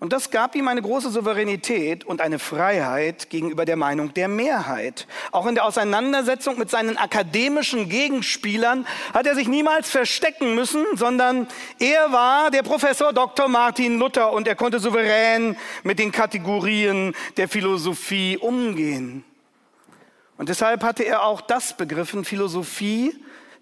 Und 0.00 0.14
das 0.14 0.30
gab 0.30 0.56
ihm 0.56 0.66
eine 0.66 0.80
große 0.80 1.10
Souveränität 1.10 2.04
und 2.04 2.22
eine 2.22 2.38
Freiheit 2.38 3.28
gegenüber 3.28 3.66
der 3.66 3.76
Meinung 3.76 4.14
der 4.14 4.28
Mehrheit. 4.28 5.06
Auch 5.30 5.46
in 5.46 5.54
der 5.54 5.66
Auseinandersetzung 5.66 6.58
mit 6.58 6.70
seinen 6.70 6.96
akademischen 6.96 7.90
Gegenspielern 7.90 8.86
hat 9.12 9.26
er 9.26 9.34
sich 9.34 9.46
niemals 9.46 9.90
verstecken 9.90 10.54
müssen, 10.54 10.86
sondern 10.94 11.48
er 11.78 12.12
war 12.12 12.50
der 12.50 12.62
Professor 12.62 13.12
Dr. 13.12 13.48
Martin 13.48 13.98
Luther 13.98 14.32
und 14.32 14.48
er 14.48 14.54
konnte 14.54 14.80
souverän 14.80 15.54
mit 15.82 15.98
den 15.98 16.12
Kategorien 16.12 17.14
der 17.36 17.48
Philosophie 17.48 18.38
umgehen. 18.38 19.22
Und 20.38 20.48
deshalb 20.48 20.82
hatte 20.82 21.04
er 21.04 21.24
auch 21.24 21.42
das 21.42 21.76
begriffen, 21.76 22.24
Philosophie, 22.24 23.14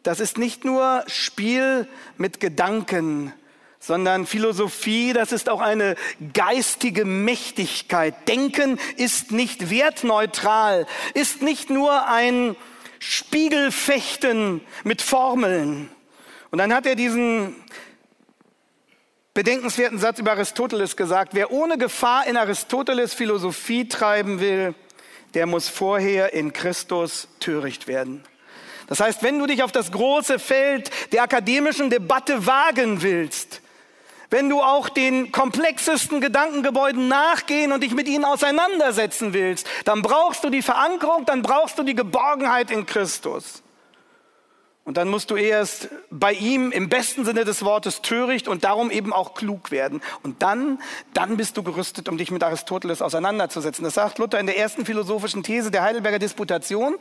das 0.05 0.21
ist 0.21 0.39
nicht 0.39 0.65
nur 0.65 1.03
Spiel 1.09 1.89
mit 2.17 2.39
Gedanken, 2.39 3.33
sondern 3.81 4.27
Philosophie, 4.27 5.13
das 5.13 5.33
ist 5.33 5.49
auch 5.49 5.61
eine 5.61 5.95
geistige 6.33 7.05
Mächtigkeit. 7.05 8.29
Denken 8.29 8.79
ist 8.97 9.31
nicht 9.31 9.71
wertneutral, 9.71 10.87
ist 11.15 11.43
nicht 11.43 11.71
nur 11.71 12.07
ein 12.07 12.57
Spiegelfechten 12.99 14.61
mit 14.85 15.03
Formeln. 15.03 15.91
Und 16.51 16.59
dann 16.59 16.75
hat 16.75 16.87
er 16.87 16.97
diesen 16.97 17.55
bedenkenswerten 19.35 19.99
Satz 19.99 20.19
über 20.19 20.33
Aristoteles 20.33 20.97
gesagt, 20.97 21.35
wer 21.35 21.53
ohne 21.53 21.79
Gefahr 21.79 22.27
in 22.27 22.37
Aristoteles 22.37 23.15
Philosophie 23.15 23.87
treiben 23.87 24.41
will, 24.41 24.75
der 25.35 25.47
muss 25.47 25.69
vorher 25.69 26.33
in 26.33 26.53
Christus 26.53 27.29
töricht 27.39 27.87
werden. 27.87 28.25
Das 28.89 29.01
heißt, 29.01 29.23
wenn 29.23 29.39
du 29.39 29.47
dich 29.47 29.63
auf 29.63 29.71
das 29.71 29.93
große 29.93 30.39
Feld 30.39 30.91
der 31.13 31.23
akademischen 31.23 31.91
Debatte 31.91 32.47
wagen 32.47 33.03
willst, 33.03 33.61
wenn 34.31 34.49
du 34.49 34.61
auch 34.61 34.89
den 34.89 35.33
komplexesten 35.33 36.21
Gedankengebäuden 36.21 37.09
nachgehen 37.09 37.73
und 37.73 37.83
dich 37.83 37.95
mit 37.95 38.09
ihnen 38.09 38.25
auseinandersetzen 38.25 39.33
willst, 39.33 39.67
dann 39.85 40.03
brauchst 40.03 40.45
du 40.45 40.51
die 40.51 40.63
Verankerung, 40.63 41.25
dann 41.25 41.43
brauchst 41.43 41.79
du 41.79 41.83
die 41.83 41.95
Geborgenheit 41.95 42.71
in 42.71 42.85
Christus. 42.85 43.63
Und 44.89 44.97
dann 44.97 45.09
musst 45.09 45.31
du 45.31 45.37
erst 45.37 45.91
bei 46.11 46.33
ihm 46.33 46.73
im 46.73 46.89
besten 46.89 47.27
Sinne 47.27 47.45
des 47.45 47.63
Wortes 47.63 48.01
töricht 48.01 48.49
und 48.49 48.65
darum 48.65 48.91
eben 48.91 49.13
auch 49.13 49.35
klug 49.35 49.71
werden. 49.71 50.01
Und 50.23 50.41
dann, 50.41 50.81
dann 51.13 51.37
bist 51.37 51.59
du 51.59 51.63
gerüstet, 51.63 52.09
um 52.09 52.17
dich 52.17 52.31
mit 52.31 52.43
Aristoteles 52.43 53.03
auseinanderzusetzen. 53.03 53.85
Das 53.85 53.93
sagt 53.93 54.17
Luther 54.17 54.41
in 54.41 54.47
der 54.47 54.57
ersten 54.57 54.87
philosophischen 54.87 55.43
These 55.43 55.71
der 55.71 55.83
Heidelberger 55.83 56.19
Disputation. 56.19 56.97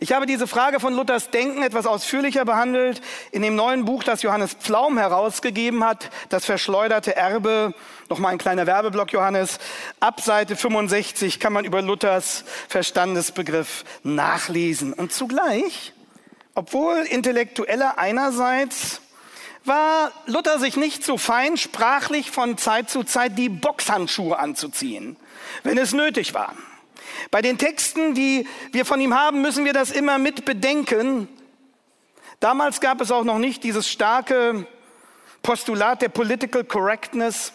Ich 0.00 0.10
habe 0.10 0.26
diese 0.26 0.48
Frage 0.48 0.80
von 0.80 0.94
Luthers 0.94 1.30
Denken 1.30 1.62
etwas 1.62 1.86
ausführlicher 1.86 2.44
behandelt 2.44 3.00
in 3.30 3.42
dem 3.42 3.54
neuen 3.54 3.84
Buch, 3.84 4.02
das 4.02 4.22
Johannes 4.22 4.54
Pflaum 4.54 4.98
herausgegeben 4.98 5.84
hat, 5.84 6.10
das 6.30 6.44
verschleuderte 6.44 7.14
Erbe. 7.14 7.72
Nochmal 8.08 8.32
ein 8.32 8.38
kleiner 8.38 8.66
Werbeblock, 8.66 9.12
Johannes. 9.12 9.60
Ab 10.00 10.22
Seite 10.22 10.56
65 10.56 11.38
kann 11.38 11.52
man 11.52 11.64
über 11.64 11.82
Luthers 11.82 12.42
Verstandesbegriff 12.68 13.84
nachlesen. 14.02 14.92
Und 14.92 15.12
zugleich 15.12 15.92
obwohl 16.58 17.06
Intellektuelle 17.08 17.98
einerseits 17.98 19.00
war 19.64 20.10
Luther 20.26 20.58
sich 20.58 20.76
nicht 20.76 21.04
so 21.04 21.16
fein, 21.16 21.56
sprachlich 21.56 22.32
von 22.32 22.58
Zeit 22.58 22.90
zu 22.90 23.04
Zeit 23.04 23.38
die 23.38 23.48
Boxhandschuhe 23.48 24.36
anzuziehen, 24.36 25.16
wenn 25.62 25.78
es 25.78 25.92
nötig 25.92 26.34
war. 26.34 26.56
Bei 27.30 27.42
den 27.42 27.58
Texten, 27.58 28.12
die 28.14 28.48
wir 28.72 28.84
von 28.84 29.00
ihm 29.00 29.14
haben, 29.14 29.40
müssen 29.40 29.64
wir 29.66 29.72
das 29.72 29.92
immer 29.92 30.18
mit 30.18 30.44
bedenken. 30.44 31.28
Damals 32.40 32.80
gab 32.80 33.00
es 33.00 33.12
auch 33.12 33.22
noch 33.22 33.38
nicht 33.38 33.62
dieses 33.62 33.88
starke 33.88 34.66
Postulat 35.42 36.02
der 36.02 36.08
Political 36.08 36.64
Correctness. 36.64 37.52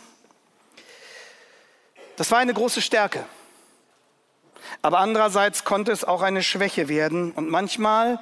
Das 2.15 2.31
war 2.31 2.39
eine 2.39 2.53
große 2.53 2.81
Stärke. 2.81 3.25
Aber 4.81 5.00
andererseits 5.00 5.65
konnte 5.65 5.91
es 5.91 6.05
auch 6.05 6.22
eine 6.22 6.41
Schwäche 6.41 6.88
werden. 6.88 7.33
Und 7.33 7.50
manchmal 7.50 8.17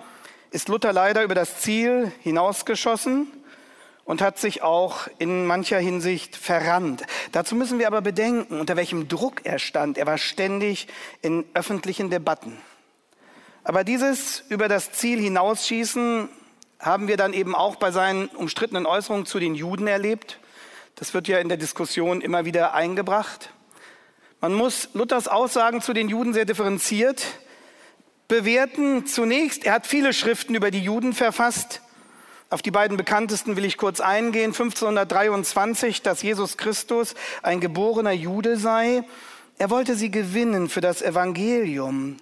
ist 0.51 0.67
Luther 0.67 0.91
leider 0.91 1.24
über 1.24 1.34
das 1.34 1.62
Ziel 1.62 2.12
hinausgeschossen 2.22 3.27
und 4.03 4.22
hat 4.22 4.38
sich 4.38 4.62
auch 4.62 5.08
in 5.17 5.46
mancher 5.46 5.79
Hinsicht 5.79 6.36
verrannt. 6.36 7.03
Dazu 7.31 7.55
müssen 7.55 7.79
wir 7.79 7.88
aber 7.88 8.01
bedenken, 8.01 8.60
unter 8.60 8.75
welchem 8.75 9.08
Druck 9.08 9.46
er 9.46 9.60
stand. 9.60 9.98
Er 9.98 10.05
war 10.05 10.17
ständig 10.17 10.88
in 11.22 11.46
öffentlichen 11.53 12.10
Debatten. 12.10 12.58
Aber 13.63 13.86
dieses 13.86 14.43
über 14.50 14.67
das 14.67 14.91
Ziel 14.91 15.22
hinausschießen 15.22 16.27
haben 16.79 17.08
wir 17.08 17.15
dann 17.15 17.31
eben 17.31 17.55
auch 17.55 17.77
bei 17.77 17.91
seinen 17.91 18.27
umstrittenen 18.27 18.86
Äußerungen 18.86 19.25
zu 19.25 19.39
den 19.39 19.55
Juden 19.55 19.88
erlebt. 19.88 20.39
Das 20.96 21.13
wird 21.13 21.29
ja 21.29 21.39
in 21.39 21.48
der 21.48 21.58
Diskussion 21.58 22.20
immer 22.20 22.43
wieder 22.43 22.74
eingebracht. 22.74 23.51
Man 24.41 24.53
muss 24.53 24.89
Luthers 24.93 25.29
Aussagen 25.29 25.81
zu 25.81 25.93
den 25.93 26.10
Juden 26.10 26.34
sehr 26.34 26.46
differenziert 26.46 27.24
bewerten. 28.31 29.05
Zunächst, 29.05 29.65
er 29.65 29.73
hat 29.73 29.85
viele 29.85 30.13
Schriften 30.13 30.55
über 30.55 30.71
die 30.71 30.79
Juden 30.79 31.11
verfasst. 31.11 31.81
Auf 32.50 32.61
die 32.61 32.71
beiden 32.71 32.95
bekanntesten 32.95 33.57
will 33.57 33.65
ich 33.65 33.77
kurz 33.77 34.00
eingehen. 34.00 34.51
1523, 34.51 36.01
dass 36.01 36.21
Jesus 36.21 36.55
Christus 36.55 37.13
ein 37.43 37.59
geborener 37.59 38.13
Jude 38.13 38.55
sei. 38.55 39.03
Er 39.57 39.69
wollte 39.69 39.95
sie 39.95 40.11
gewinnen 40.11 40.69
für 40.69 40.79
das 40.79 41.01
Evangelium. 41.01 42.15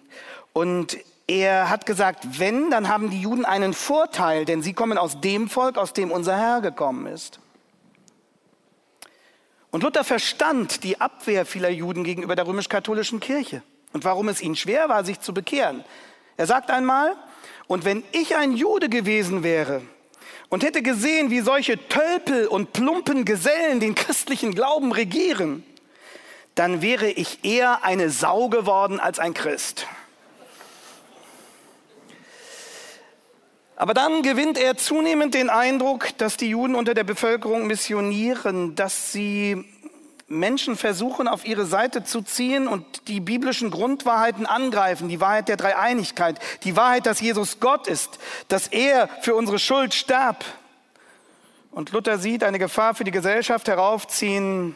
Und 0.51 0.97
er 1.27 1.69
hat 1.69 1.85
gesagt, 1.85 2.39
wenn, 2.39 2.71
dann 2.71 2.87
haben 2.87 3.11
die 3.11 3.21
Juden 3.21 3.45
einen 3.45 3.75
Vorteil, 3.75 4.45
denn 4.45 4.63
sie 4.63 4.73
kommen 4.73 4.97
aus 4.97 5.21
dem 5.21 5.47
Volk, 5.47 5.77
aus 5.77 5.93
dem 5.93 6.09
unser 6.09 6.35
Herr 6.35 6.61
gekommen 6.61 7.05
ist. 7.05 7.39
Und 9.69 9.83
Luther 9.83 10.03
verstand 10.03 10.83
die 10.83 10.99
Abwehr 10.99 11.45
vieler 11.45 11.69
Juden 11.69 12.03
gegenüber 12.03 12.35
der 12.35 12.47
römisch-katholischen 12.47 13.19
Kirche 13.19 13.61
und 13.93 14.03
warum 14.03 14.29
es 14.29 14.41
ihnen 14.41 14.55
schwer 14.55 14.89
war, 14.89 15.03
sich 15.03 15.19
zu 15.19 15.33
bekehren. 15.33 15.83
Er 16.37 16.45
sagt 16.45 16.69
einmal, 16.71 17.15
und 17.67 17.85
wenn 17.85 18.03
ich 18.11 18.35
ein 18.35 18.53
Jude 18.53 18.89
gewesen 18.89 19.43
wäre 19.43 19.81
und 20.49 20.63
hätte 20.63 20.81
gesehen, 20.81 21.29
wie 21.29 21.41
solche 21.41 21.87
Tölpel 21.87 22.47
und 22.47 22.73
plumpen 22.73 23.25
Gesellen 23.25 23.79
den 23.79 23.95
christlichen 23.95 24.55
Glauben 24.55 24.91
regieren, 24.91 25.63
dann 26.55 26.81
wäre 26.81 27.07
ich 27.09 27.43
eher 27.43 27.83
eine 27.83 28.09
Sau 28.09 28.49
geworden 28.49 28.99
als 28.99 29.19
ein 29.19 29.33
Christ. 29.33 29.85
Aber 33.75 33.93
dann 33.93 34.23
gewinnt 34.23 34.57
er 34.57 34.75
zunehmend 34.75 35.33
den 35.33 35.49
Eindruck, 35.49 36.09
dass 36.17 36.35
die 36.35 36.49
Juden 36.49 36.75
unter 36.75 36.93
der 36.93 37.05
Bevölkerung 37.05 37.65
missionieren, 37.65 38.75
dass 38.75 39.13
sie 39.13 39.63
Menschen 40.29 40.75
versuchen, 40.75 41.27
auf 41.27 41.45
ihre 41.45 41.65
Seite 41.65 42.03
zu 42.03 42.21
ziehen 42.21 42.67
und 42.67 43.07
die 43.07 43.19
biblischen 43.19 43.71
Grundwahrheiten 43.71 44.45
angreifen, 44.45 45.09
die 45.09 45.19
Wahrheit 45.19 45.47
der 45.47 45.57
Dreieinigkeit, 45.57 46.39
die 46.63 46.75
Wahrheit, 46.75 47.05
dass 47.05 47.19
Jesus 47.19 47.59
Gott 47.59 47.87
ist, 47.87 48.19
dass 48.47 48.67
er 48.67 49.09
für 49.21 49.35
unsere 49.35 49.59
Schuld 49.59 49.93
starb. 49.93 50.45
Und 51.71 51.91
Luther 51.91 52.17
sieht 52.17 52.43
eine 52.43 52.59
Gefahr 52.59 52.93
für 52.95 53.03
die 53.03 53.11
Gesellschaft 53.11 53.67
heraufziehen 53.67 54.75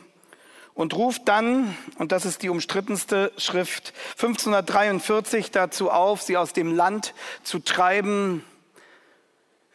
und 0.74 0.96
ruft 0.96 1.28
dann, 1.28 1.76
und 1.98 2.12
das 2.12 2.26
ist 2.26 2.42
die 2.42 2.50
umstrittenste 2.50 3.32
Schrift, 3.38 3.94
1543 4.14 5.52
dazu 5.52 5.92
auf, 5.92 6.22
sie 6.22 6.38
aus 6.38 6.54
dem 6.54 6.74
Land 6.76 7.14
zu 7.44 7.60
treiben, 7.60 8.44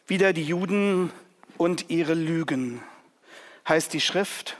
wieder 0.07 0.33
die 0.33 0.45
Juden 0.45 1.13
und 1.57 1.91
ihre 1.91 2.15
Lügen, 2.15 2.83
heißt 3.69 3.93
die 3.93 4.01
Schrift. 4.01 4.57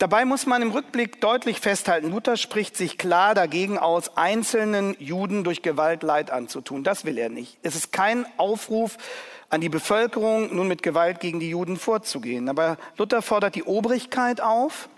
Dabei 0.00 0.24
muss 0.24 0.46
man 0.46 0.62
im 0.62 0.70
Rückblick 0.70 1.20
deutlich 1.20 1.60
festhalten, 1.60 2.10
Luther 2.10 2.38
spricht 2.38 2.74
sich 2.74 2.96
klar 2.96 3.34
dagegen 3.34 3.76
aus, 3.76 4.16
einzelnen 4.16 4.96
Juden 4.98 5.44
durch 5.44 5.60
Gewalt 5.60 6.02
Leid 6.02 6.30
anzutun. 6.30 6.82
Das 6.82 7.04
will 7.04 7.18
er 7.18 7.28
nicht. 7.28 7.58
Es 7.62 7.76
ist 7.76 7.92
kein 7.92 8.24
Aufruf 8.38 8.96
an 9.50 9.60
die 9.60 9.68
Bevölkerung, 9.68 10.56
nun 10.56 10.68
mit 10.68 10.82
Gewalt 10.82 11.20
gegen 11.20 11.38
die 11.38 11.50
Juden 11.50 11.76
vorzugehen. 11.76 12.48
Aber 12.48 12.78
Luther 12.96 13.20
fordert 13.20 13.56
die 13.56 13.64
Obrigkeit 13.64 14.40
auf, 14.40 14.88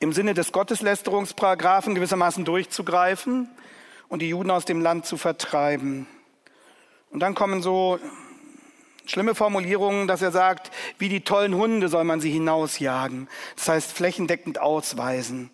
im 0.00 0.14
Sinne 0.14 0.32
des 0.32 0.52
Gotteslästerungsparagraphen 0.52 1.94
gewissermaßen 1.94 2.46
durchzugreifen 2.46 3.50
und 4.08 4.22
die 4.22 4.30
Juden 4.30 4.50
aus 4.50 4.64
dem 4.64 4.80
Land 4.80 5.04
zu 5.04 5.18
vertreiben. 5.18 6.06
Und 7.10 7.20
dann 7.20 7.34
kommen 7.34 7.60
so 7.60 7.98
schlimme 9.10 9.34
Formulierungen, 9.34 10.06
dass 10.06 10.22
er 10.22 10.30
sagt, 10.30 10.70
wie 10.98 11.08
die 11.08 11.22
tollen 11.22 11.54
Hunde 11.54 11.88
soll 11.88 12.04
man 12.04 12.20
sie 12.20 12.30
hinausjagen. 12.30 13.28
Das 13.56 13.68
heißt 13.68 13.92
flächendeckend 13.92 14.60
ausweisen. 14.60 15.50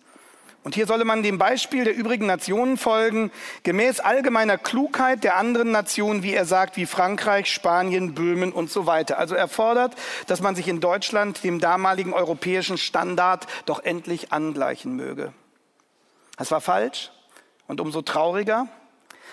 Und 0.65 0.73
hier 0.73 0.87
solle 0.87 1.05
man 1.05 1.21
dem 1.21 1.37
Beispiel 1.37 1.83
der 1.83 1.95
übrigen 1.95 2.25
Nationen 2.25 2.77
folgen, 2.77 3.31
gemäß 3.61 3.99
allgemeiner 3.99 4.57
Klugheit 4.57 5.23
der 5.23 5.37
anderen 5.37 5.71
Nationen, 5.71 6.23
wie 6.23 6.33
er 6.33 6.45
sagt, 6.45 6.75
wie 6.75 6.87
Frankreich, 6.87 7.53
Spanien, 7.53 8.15
Böhmen 8.15 8.51
und 8.51 8.71
so 8.71 8.87
weiter. 8.87 9.19
Also 9.19 9.35
er 9.35 9.47
fordert, 9.47 9.93
dass 10.25 10.41
man 10.41 10.55
sich 10.55 10.67
in 10.67 10.79
Deutschland 10.79 11.43
dem 11.43 11.59
damaligen 11.59 12.13
europäischen 12.13 12.79
Standard 12.79 13.45
doch 13.67 13.83
endlich 13.83 14.33
angleichen 14.33 14.95
möge. 14.95 15.33
Das 16.35 16.49
war 16.49 16.61
falsch 16.61 17.11
und 17.67 17.79
umso 17.79 18.01
trauriger, 18.01 18.67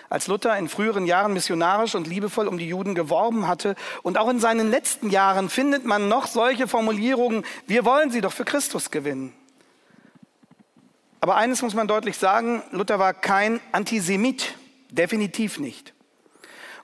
als 0.09 0.27
Luther 0.27 0.57
in 0.59 0.69
früheren 0.69 1.07
Jahren 1.07 1.33
missionarisch 1.33 1.95
und 1.95 2.07
liebevoll 2.07 2.49
um 2.49 2.59
die 2.59 2.69
Juden 2.69 2.95
geworben 2.95 3.49
hatte. 3.49 3.75
Und 4.03 4.19
auch 4.19 4.29
in 4.29 4.41
seinen 4.41 4.71
letzten 4.71 5.11
Jahren 5.11 5.49
findet 5.49 5.85
man 5.85 6.09
noch 6.09 6.27
solche 6.27 6.69
Formulierungen, 6.69 7.45
wir 7.67 7.85
wollen 7.85 8.11
sie 8.11 8.21
doch 8.21 8.33
für 8.33 8.45
Christus 8.45 8.91
gewinnen. 8.91 9.33
Aber 11.21 11.37
eines 11.37 11.63
muss 11.63 11.75
man 11.75 11.87
deutlich 11.87 12.17
sagen, 12.17 12.63
Luther 12.73 12.99
war 12.99 13.15
kein 13.15 13.61
Antisemit, 13.71 14.55
definitiv 14.91 15.61
nicht. 15.61 15.95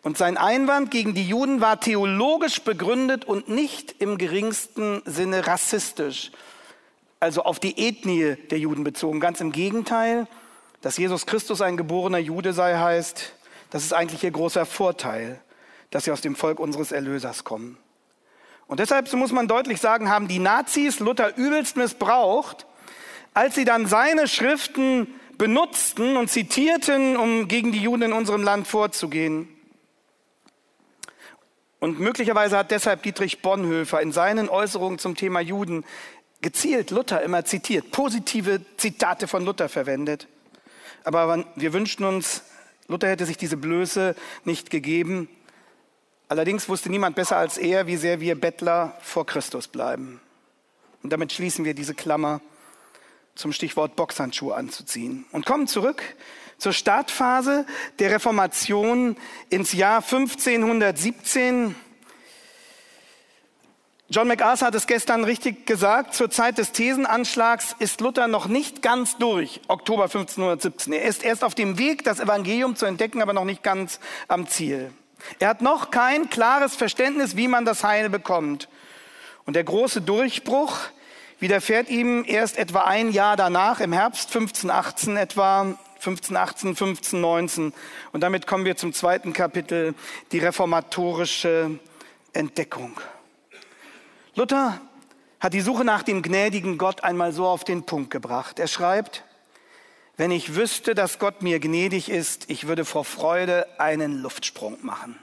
Und 0.03 0.16
sein 0.16 0.37
Einwand 0.37 0.90
gegen 0.90 1.12
die 1.12 1.27
Juden 1.27 1.61
war 1.61 1.81
theologisch 1.81 2.62
begründet 2.62 3.25
und 3.25 3.49
nicht 3.49 3.97
im 3.99 4.16
geringsten 4.16 5.03
Sinne 5.05 5.47
rassistisch, 5.47 6.31
also 7.21 7.42
auf 7.42 7.59
die 7.59 7.88
Ethnie 7.88 8.37
der 8.51 8.59
Juden 8.59 8.85
bezogen. 8.85 9.18
Ganz 9.18 9.40
im 9.40 9.51
Gegenteil, 9.51 10.29
dass 10.81 10.97
Jesus 10.97 11.27
Christus 11.27 11.61
ein 11.61 11.77
geborener 11.77 12.19
Jude 12.19 12.53
sei, 12.53 12.77
heißt, 12.77 13.33
das 13.71 13.85
ist 13.85 13.93
eigentlich 13.93 14.25
ihr 14.25 14.31
großer 14.31 14.67
Vorteil, 14.67 15.41
dass 15.91 16.05
sie 16.05 16.12
aus 16.12 16.21
dem 16.21 16.37
Volk 16.37 16.61
unseres 16.61 16.93
Erlösers 16.93 17.45
kommen. 17.45 17.79
Und 18.67 18.81
deshalb, 18.81 19.09
so 19.09 19.17
muss 19.17 19.33
man 19.33 19.49
deutlich 19.49 19.81
sagen, 19.81 20.11
haben 20.11 20.29
die 20.29 20.38
Nazis 20.38 21.01
Luther 21.01 21.37
übelst 21.37 21.77
missbraucht, 21.77 22.67
als 23.35 23.55
sie 23.55 23.64
dann 23.64 23.87
seine 23.87 24.29
Schriften 24.29 25.09
benutzten 25.38 26.17
und 26.17 26.29
zitierten, 26.29 27.17
um 27.17 27.49
gegen 27.49 27.73
die 27.73 27.81
Juden 27.81 28.03
in 28.03 28.12
unserem 28.12 28.43
Land 28.43 28.67
vorzugehen. 28.67 29.49
Und 31.81 32.01
möglicherweise 32.01 32.59
hat 32.59 32.71
deshalb 32.71 33.05
Dietrich 33.05 33.41
Bonhoeffer 33.41 34.03
in 34.03 34.12
seinen 34.12 34.49
Äußerungen 34.49 34.99
zum 34.99 35.14
Thema 35.14 35.41
Juden 35.41 35.85
gezielt 36.41 36.91
Luther 36.91 37.23
immer 37.23 37.45
zitiert, 37.45 37.91
positive 37.91 38.61
Zitate 38.77 39.29
von 39.29 39.45
Luther 39.45 39.69
verwendet. 39.69 40.27
Aber 41.05 41.45
wir 41.57 41.73
wünschten 41.73 42.05
uns, 42.05 42.43
Luther 42.87 43.09
hätte 43.09 43.27
sich 43.27 43.37
diese 43.37 43.57
Blöße 43.57 44.15
nicht 44.45 44.71
gegeben. 44.71 45.29
Allerdings 46.29 46.69
wusste 46.69 46.91
niemand 46.91 47.17
besser 47.17 47.37
als 47.37 47.59
er, 47.59 47.87
wie 47.87 47.97
sehr 47.97 48.21
wir 48.21 48.39
Bettler 48.39 48.97
vor 49.01 49.27
Christus 49.27 49.69
bleiben. 49.69 50.21
Und 51.03 51.13
damit 51.13 51.33
schließen 51.33 51.65
wir 51.65 51.75
diese 51.75 51.95
Klammer 51.95 52.41
zum 53.35 53.53
Stichwort 53.53 53.95
Boxhandschuhe 53.95 54.55
anzuziehen 54.55 55.25
und 55.33 55.47
kommen 55.47 55.69
zurück 55.69 56.03
zur 56.59 56.73
Startphase 56.73 57.67
der 58.01 58.11
Reformation 58.11 59.17
ins 59.49 59.73
Jahr 59.73 60.03
1517 60.03 61.75
John 64.11 64.27
MacArthur 64.27 64.68
hat 64.68 64.75
es 64.75 64.87
gestern 64.87 65.23
richtig 65.23 65.66
gesagt, 65.66 66.14
zur 66.14 66.31
Zeit 66.31 66.57
des 66.57 66.73
Thesenanschlags 66.73 67.77
ist 67.79 68.01
Luther 68.01 68.27
noch 68.27 68.47
nicht 68.47 68.81
ganz 68.81 69.18
durch, 69.18 69.61
Oktober 69.68 70.05
1517. 70.05 70.94
Er 70.94 71.03
ist 71.03 71.23
erst 71.23 71.44
auf 71.44 71.55
dem 71.55 71.77
Weg, 71.77 72.05
das 72.05 72.18
Evangelium 72.18 72.75
zu 72.75 72.87
entdecken, 72.87 73.21
aber 73.21 73.35
noch 73.35 73.44
nicht 73.44 73.62
ganz 73.62 74.01
am 74.27 74.47
Ziel. 74.47 74.92
Er 75.40 75.49
hat 75.49 75.61
noch 75.61 75.90
kein 75.90 76.31
klares 76.31 76.75
Verständnis, 76.75 77.37
wie 77.37 77.49
man 77.49 77.66
das 77.66 77.85
Heil 77.85 78.09
bekommt. 78.09 78.71
Und 79.44 79.57
der 79.57 79.64
große 79.64 80.01
Durchbruch 80.01 80.79
widerfährt 81.38 81.90
ihm 81.90 82.25
erst 82.27 82.57
etwa 82.57 82.85
ein 82.85 83.11
Jahr 83.11 83.37
danach, 83.37 83.81
im 83.81 83.92
Herbst 83.92 84.35
1518 84.35 85.18
etwa, 85.18 85.61
1518, 85.97 86.71
1519. 86.71 87.75
Und 88.12 88.23
damit 88.23 88.47
kommen 88.47 88.64
wir 88.64 88.79
zum 88.79 88.94
zweiten 88.94 89.35
Kapitel, 89.35 89.94
die 90.33 90.38
reformatorische 90.38 91.79
Entdeckung. 92.33 92.99
Luther 94.38 94.81
hat 95.40 95.53
die 95.53 95.61
Suche 95.61 95.85
nach 95.85 96.05
dem 96.05 96.22
gnädigen 96.22 96.79
Gott 96.79 97.03
einmal 97.03 97.33
so 97.33 97.44
auf 97.44 97.64
den 97.64 97.83
Punkt 97.83 98.11
gebracht. 98.11 98.61
Er 98.61 98.68
schreibt, 98.68 99.24
wenn 100.16 100.31
ich 100.31 100.55
wüsste, 100.55 100.94
dass 100.94 101.18
Gott 101.18 101.42
mir 101.42 101.59
gnädig 101.59 102.09
ist, 102.09 102.48
ich 102.48 102.68
würde 102.68 102.85
vor 102.85 103.05
Freude 103.05 103.66
einen 103.81 104.22
Luftsprung 104.22 104.79
machen. 104.83 105.18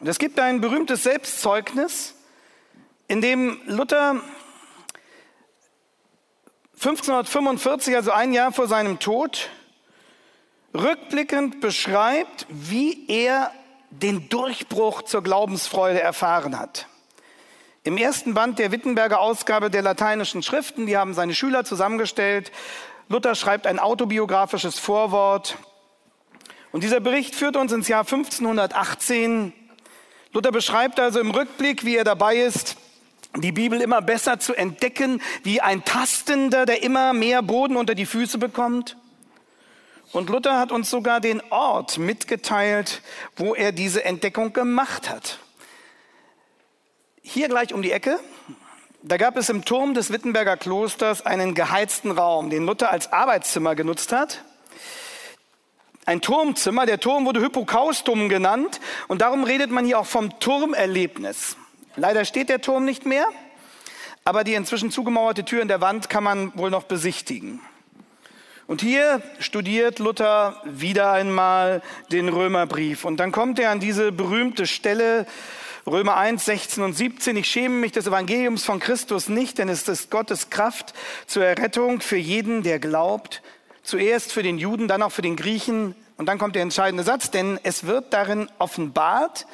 Und 0.00 0.06
es 0.06 0.18
gibt 0.18 0.40
ein 0.40 0.62
berühmtes 0.62 1.02
Selbstzeugnis, 1.02 2.14
in 3.06 3.20
dem 3.20 3.60
Luther 3.66 4.22
1545, 6.76 7.96
also 7.96 8.12
ein 8.12 8.32
Jahr 8.32 8.52
vor 8.52 8.66
seinem 8.66 8.98
Tod, 8.98 9.50
rückblickend 10.72 11.60
beschreibt, 11.60 12.46
wie 12.48 13.06
er 13.08 13.52
den 13.90 14.30
Durchbruch 14.30 15.02
zur 15.02 15.22
Glaubensfreude 15.22 16.00
erfahren 16.00 16.58
hat. 16.58 16.86
Im 17.84 17.96
ersten 17.96 18.34
Band 18.34 18.60
der 18.60 18.70
Wittenberger 18.70 19.18
Ausgabe 19.18 19.68
der 19.68 19.82
lateinischen 19.82 20.44
Schriften, 20.44 20.86
die 20.86 20.96
haben 20.96 21.14
seine 21.14 21.34
Schüler 21.34 21.64
zusammengestellt, 21.64 22.52
Luther 23.08 23.34
schreibt 23.34 23.66
ein 23.66 23.80
autobiografisches 23.80 24.78
Vorwort. 24.78 25.58
Und 26.70 26.84
dieser 26.84 27.00
Bericht 27.00 27.34
führt 27.34 27.56
uns 27.56 27.72
ins 27.72 27.88
Jahr 27.88 28.04
1518. 28.04 29.52
Luther 30.32 30.52
beschreibt 30.52 31.00
also 31.00 31.18
im 31.18 31.32
Rückblick, 31.32 31.84
wie 31.84 31.96
er 31.96 32.04
dabei 32.04 32.36
ist, 32.36 32.76
die 33.36 33.50
Bibel 33.50 33.80
immer 33.80 34.00
besser 34.00 34.38
zu 34.38 34.54
entdecken, 34.54 35.20
wie 35.42 35.60
ein 35.60 35.84
Tastender, 35.84 36.66
der 36.66 36.84
immer 36.84 37.12
mehr 37.12 37.42
Boden 37.42 37.76
unter 37.76 37.96
die 37.96 38.06
Füße 38.06 38.38
bekommt. 38.38 38.96
Und 40.12 40.30
Luther 40.30 40.56
hat 40.56 40.70
uns 40.70 40.88
sogar 40.88 41.20
den 41.20 41.42
Ort 41.50 41.98
mitgeteilt, 41.98 43.02
wo 43.34 43.56
er 43.56 43.72
diese 43.72 44.04
Entdeckung 44.04 44.52
gemacht 44.52 45.10
hat. 45.10 45.40
Hier 47.24 47.48
gleich 47.48 47.72
um 47.72 47.82
die 47.82 47.92
Ecke, 47.92 48.18
da 49.02 49.16
gab 49.16 49.36
es 49.36 49.48
im 49.48 49.64
Turm 49.64 49.94
des 49.94 50.12
Wittenberger 50.12 50.56
Klosters 50.56 51.24
einen 51.24 51.54
geheizten 51.54 52.10
Raum, 52.10 52.50
den 52.50 52.66
Luther 52.66 52.90
als 52.90 53.12
Arbeitszimmer 53.12 53.76
genutzt 53.76 54.12
hat. 54.12 54.42
ein 56.04 56.20
Turmzimmer. 56.20 56.84
Der 56.84 56.98
Turm 56.98 57.24
wurde 57.24 57.40
Hypokaustum 57.40 58.28
genannt 58.28 58.80
und 59.06 59.22
darum 59.22 59.44
redet 59.44 59.70
man 59.70 59.84
hier 59.84 60.00
auch 60.00 60.06
vom 60.06 60.36
Turmerlebnis. 60.40 61.56
Leider 61.94 62.24
steht 62.24 62.48
der 62.48 62.60
Turm 62.60 62.84
nicht 62.84 63.06
mehr, 63.06 63.26
aber 64.24 64.42
die 64.42 64.54
inzwischen 64.54 64.90
zugemauerte 64.90 65.44
Tür 65.44 65.62
in 65.62 65.68
der 65.68 65.80
Wand 65.80 66.10
kann 66.10 66.24
man 66.24 66.52
wohl 66.58 66.70
noch 66.70 66.84
besichtigen. 66.84 67.60
Und 68.66 68.80
hier 68.80 69.22
studiert 69.38 70.00
Luther 70.00 70.60
wieder 70.64 71.12
einmal 71.12 71.82
den 72.10 72.28
Römerbrief. 72.28 73.04
Und 73.04 73.18
dann 73.18 73.30
kommt 73.30 73.60
er 73.60 73.70
an 73.70 73.80
diese 73.80 74.10
berühmte 74.10 74.66
Stelle, 74.66 75.26
Römer 75.84 76.16
1, 76.16 76.44
16 76.44 76.84
und 76.84 76.92
17. 76.92 77.36
Ich 77.36 77.48
schäme 77.48 77.74
mich 77.74 77.90
des 77.90 78.06
Evangeliums 78.06 78.64
von 78.64 78.78
Christus 78.78 79.28
nicht, 79.28 79.58
denn 79.58 79.68
es 79.68 79.88
ist 79.88 80.12
Gottes 80.12 80.48
Kraft 80.48 80.94
zur 81.26 81.44
Errettung 81.44 82.00
für 82.00 82.16
jeden, 82.16 82.62
der 82.62 82.78
glaubt. 82.78 83.42
Zuerst 83.82 84.32
für 84.32 84.44
den 84.44 84.58
Juden, 84.58 84.86
dann 84.86 85.02
auch 85.02 85.10
für 85.10 85.22
den 85.22 85.34
Griechen. 85.34 85.96
Und 86.16 86.26
dann 86.26 86.38
kommt 86.38 86.54
der 86.54 86.62
entscheidende 86.62 87.02
Satz, 87.02 87.32
denn 87.32 87.58
es 87.64 87.84
wird 87.84 88.12
darin 88.12 88.48
offenbart, 88.60 89.46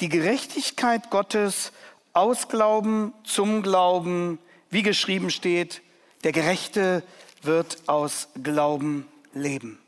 die 0.00 0.08
Gerechtigkeit 0.08 1.10
Gottes 1.10 1.72
aus 2.14 2.48
Glauben 2.48 3.12
zum 3.22 3.62
Glauben, 3.62 4.38
wie 4.70 4.82
geschrieben 4.82 5.28
steht, 5.28 5.82
der 6.24 6.32
Gerechte 6.32 7.02
wird 7.42 7.76
aus 7.86 8.28
Glauben 8.42 9.06
leben. 9.34 9.78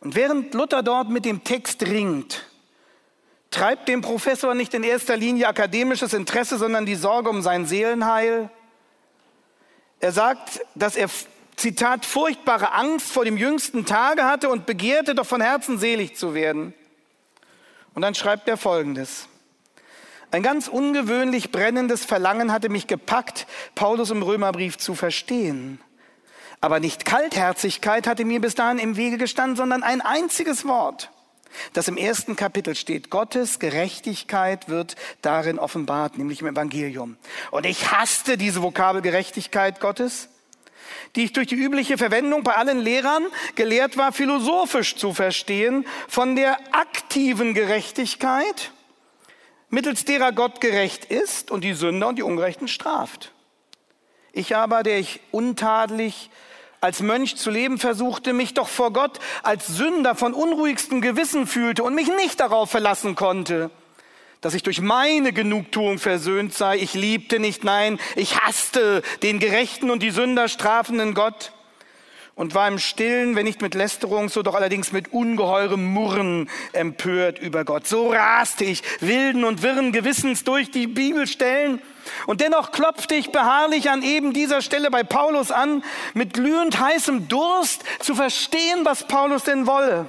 Und 0.00 0.16
während 0.16 0.54
Luther 0.54 0.82
dort 0.82 1.08
mit 1.08 1.24
dem 1.24 1.44
Text 1.44 1.86
ringt, 1.86 2.48
treibt 3.50 3.88
dem 3.88 4.00
Professor 4.00 4.54
nicht 4.54 4.74
in 4.74 4.82
erster 4.82 5.16
Linie 5.16 5.48
akademisches 5.48 6.12
Interesse, 6.12 6.58
sondern 6.58 6.86
die 6.86 6.94
Sorge 6.94 7.30
um 7.30 7.42
sein 7.42 7.66
Seelenheil. 7.66 8.50
Er 10.00 10.12
sagt, 10.12 10.60
dass 10.74 10.96
er, 10.96 11.08
Zitat, 11.56 12.06
furchtbare 12.06 12.72
Angst 12.72 13.10
vor 13.10 13.24
dem 13.24 13.36
jüngsten 13.36 13.84
Tage 13.84 14.24
hatte 14.24 14.48
und 14.48 14.66
begehrte, 14.66 15.14
doch 15.14 15.26
von 15.26 15.40
Herzen 15.40 15.78
selig 15.78 16.16
zu 16.16 16.34
werden. 16.34 16.72
Und 17.94 18.02
dann 18.02 18.14
schreibt 18.14 18.48
er 18.48 18.56
Folgendes. 18.56 19.26
Ein 20.30 20.42
ganz 20.42 20.68
ungewöhnlich 20.68 21.50
brennendes 21.50 22.04
Verlangen 22.04 22.52
hatte 22.52 22.68
mich 22.68 22.86
gepackt, 22.86 23.46
Paulus 23.74 24.10
im 24.10 24.22
Römerbrief 24.22 24.76
zu 24.76 24.94
verstehen. 24.94 25.80
Aber 26.60 26.80
nicht 26.80 27.04
Kaltherzigkeit 27.04 28.06
hatte 28.06 28.24
mir 28.24 28.40
bis 28.40 28.54
dahin 28.54 28.78
im 28.78 28.96
Wege 28.96 29.16
gestanden, 29.16 29.56
sondern 29.56 29.82
ein 29.82 30.00
einziges 30.00 30.66
Wort, 30.66 31.10
das 31.72 31.88
im 31.88 31.96
ersten 31.96 32.36
Kapitel 32.36 32.74
steht. 32.74 33.10
Gottes 33.10 33.58
Gerechtigkeit 33.58 34.68
wird 34.68 34.96
darin 35.22 35.58
offenbart, 35.58 36.18
nämlich 36.18 36.40
im 36.40 36.46
Evangelium. 36.48 37.16
Und 37.50 37.66
ich 37.66 37.90
hasste 37.90 38.36
diese 38.36 38.62
Vokabel 38.62 39.02
Gerechtigkeit 39.02 39.80
Gottes, 39.80 40.28
die 41.16 41.24
ich 41.24 41.32
durch 41.32 41.48
die 41.48 41.54
übliche 41.54 41.98
Verwendung 41.98 42.42
bei 42.42 42.54
allen 42.54 42.78
Lehrern 42.78 43.26
gelehrt 43.54 43.96
war, 43.96 44.12
philosophisch 44.12 44.96
zu 44.96 45.12
verstehen, 45.12 45.86
von 46.08 46.36
der 46.36 46.58
aktiven 46.72 47.54
Gerechtigkeit 47.54 48.72
mittels 49.70 50.04
derer 50.04 50.32
Gott 50.32 50.60
gerecht 50.60 51.04
ist 51.04 51.50
und 51.50 51.62
die 51.62 51.74
Sünder 51.74 52.08
und 52.08 52.16
die 52.16 52.22
Ungerechten 52.22 52.68
straft. 52.68 53.32
Ich 54.32 54.56
aber, 54.56 54.82
der 54.82 54.98
ich 54.98 55.20
untadelig 55.30 56.30
als 56.80 57.00
Mönch 57.00 57.36
zu 57.36 57.50
leben 57.50 57.78
versuchte, 57.78 58.32
mich 58.32 58.54
doch 58.54 58.68
vor 58.68 58.92
Gott 58.92 59.18
als 59.42 59.66
Sünder 59.66 60.14
von 60.14 60.34
unruhigstem 60.34 61.00
Gewissen 61.00 61.46
fühlte 61.46 61.82
und 61.82 61.94
mich 61.94 62.08
nicht 62.08 62.40
darauf 62.40 62.70
verlassen 62.70 63.14
konnte, 63.14 63.70
dass 64.40 64.54
ich 64.54 64.62
durch 64.62 64.80
meine 64.80 65.32
Genugtuung 65.32 65.98
versöhnt 65.98 66.54
sei. 66.54 66.78
Ich 66.78 66.94
liebte 66.94 67.40
nicht, 67.40 67.64
nein, 67.64 67.98
ich 68.14 68.40
hasste 68.40 69.02
den 69.22 69.38
gerechten 69.38 69.90
und 69.90 70.02
die 70.02 70.10
Sünder 70.10 70.48
strafenden 70.48 71.14
Gott 71.14 71.52
und 72.38 72.54
war 72.54 72.68
im 72.68 72.78
Stillen, 72.78 73.34
wenn 73.34 73.44
nicht 73.44 73.62
mit 73.62 73.74
Lästerung, 73.74 74.28
so 74.28 74.42
doch 74.42 74.54
allerdings 74.54 74.92
mit 74.92 75.12
ungeheurem 75.12 75.84
Murren 75.84 76.48
empört 76.72 77.40
über 77.40 77.64
Gott. 77.64 77.88
So 77.88 78.10
raste 78.12 78.64
ich 78.64 78.84
wilden 79.00 79.42
und 79.42 79.64
wirren 79.64 79.90
Gewissens 79.90 80.44
durch 80.44 80.70
die 80.70 80.86
Bibelstellen 80.86 81.82
und 82.26 82.40
dennoch 82.40 82.70
klopfte 82.70 83.16
ich 83.16 83.32
beharrlich 83.32 83.90
an 83.90 84.04
eben 84.04 84.32
dieser 84.32 84.62
Stelle 84.62 84.88
bei 84.88 85.02
Paulus 85.02 85.50
an, 85.50 85.82
mit 86.14 86.32
glühend 86.32 86.78
heißem 86.78 87.26
Durst 87.26 87.82
zu 87.98 88.14
verstehen, 88.14 88.84
was 88.84 89.08
Paulus 89.08 89.42
denn 89.42 89.66
wolle. 89.66 90.06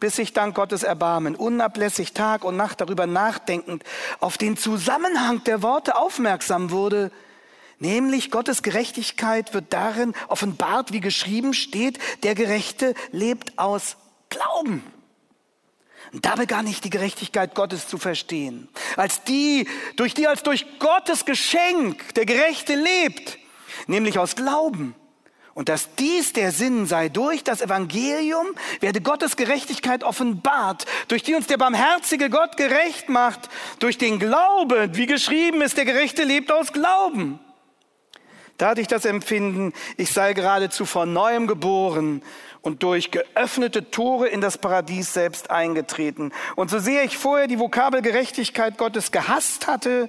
Bis 0.00 0.18
ich 0.18 0.32
dank 0.32 0.56
Gottes 0.56 0.82
Erbarmen 0.82 1.36
unablässig 1.36 2.12
Tag 2.12 2.42
und 2.42 2.56
Nacht 2.56 2.80
darüber 2.80 3.06
nachdenkend 3.06 3.84
auf 4.18 4.36
den 4.36 4.56
Zusammenhang 4.56 5.44
der 5.44 5.62
Worte 5.62 5.96
aufmerksam 5.96 6.72
wurde, 6.72 7.12
Nämlich 7.82 8.30
Gottes 8.30 8.62
Gerechtigkeit 8.62 9.54
wird 9.54 9.72
darin 9.72 10.14
offenbart, 10.28 10.92
wie 10.92 11.00
geschrieben 11.00 11.52
steht, 11.52 11.98
der 12.22 12.36
Gerechte 12.36 12.94
lebt 13.10 13.58
aus 13.58 13.96
Glauben. 14.28 14.84
Und 16.12 16.24
da 16.24 16.36
begann 16.36 16.68
ich 16.68 16.80
die 16.80 16.90
Gerechtigkeit 16.90 17.56
Gottes 17.56 17.88
zu 17.88 17.98
verstehen. 17.98 18.68
Als 18.94 19.24
die, 19.24 19.66
durch 19.96 20.14
die 20.14 20.28
als 20.28 20.44
durch 20.44 20.78
Gottes 20.78 21.24
Geschenk 21.24 22.14
der 22.14 22.24
Gerechte 22.24 22.76
lebt, 22.76 23.36
nämlich 23.88 24.16
aus 24.16 24.36
Glauben. 24.36 24.94
Und 25.52 25.68
dass 25.68 25.96
dies 25.96 26.32
der 26.32 26.52
Sinn 26.52 26.86
sei, 26.86 27.08
durch 27.08 27.42
das 27.42 27.62
Evangelium 27.62 28.46
werde 28.78 29.00
Gottes 29.00 29.34
Gerechtigkeit 29.34 30.04
offenbart, 30.04 30.86
durch 31.08 31.24
die 31.24 31.34
uns 31.34 31.48
der 31.48 31.56
barmherzige 31.56 32.30
Gott 32.30 32.56
gerecht 32.56 33.08
macht, 33.08 33.50
durch 33.80 33.98
den 33.98 34.20
Glauben, 34.20 34.94
wie 34.94 35.06
geschrieben 35.06 35.62
ist, 35.62 35.76
der 35.76 35.84
Gerechte 35.84 36.22
lebt 36.22 36.52
aus 36.52 36.72
Glauben. 36.72 37.40
Da 38.58 38.70
hatte 38.70 38.80
ich 38.80 38.86
das 38.86 39.04
Empfinden, 39.04 39.72
ich 39.96 40.12
sei 40.12 40.34
geradezu 40.34 40.84
von 40.84 41.12
neuem 41.12 41.46
geboren 41.46 42.22
und 42.60 42.82
durch 42.82 43.10
geöffnete 43.10 43.90
Tore 43.90 44.28
in 44.28 44.40
das 44.40 44.58
Paradies 44.58 45.12
selbst 45.12 45.50
eingetreten. 45.50 46.32
Und 46.54 46.70
so 46.70 46.78
sehr 46.78 47.04
ich 47.04 47.18
vorher 47.18 47.48
die 47.48 47.58
Vokabel 47.58 48.02
Gerechtigkeit 48.02 48.78
Gottes 48.78 49.10
gehasst 49.10 49.66
hatte, 49.66 50.08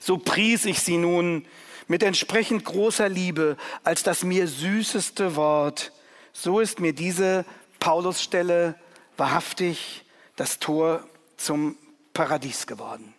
so 0.00 0.18
pries 0.18 0.64
ich 0.64 0.80
sie 0.80 0.96
nun 0.96 1.44
mit 1.88 2.02
entsprechend 2.02 2.64
großer 2.64 3.08
Liebe 3.08 3.56
als 3.82 4.02
das 4.02 4.22
mir 4.22 4.46
süßeste 4.46 5.36
Wort. 5.36 5.92
So 6.32 6.60
ist 6.60 6.80
mir 6.80 6.92
diese 6.92 7.44
Paulusstelle 7.80 8.76
wahrhaftig 9.16 10.04
das 10.36 10.58
Tor 10.58 11.02
zum 11.36 11.76
Paradies 12.12 12.66
geworden. 12.66 13.14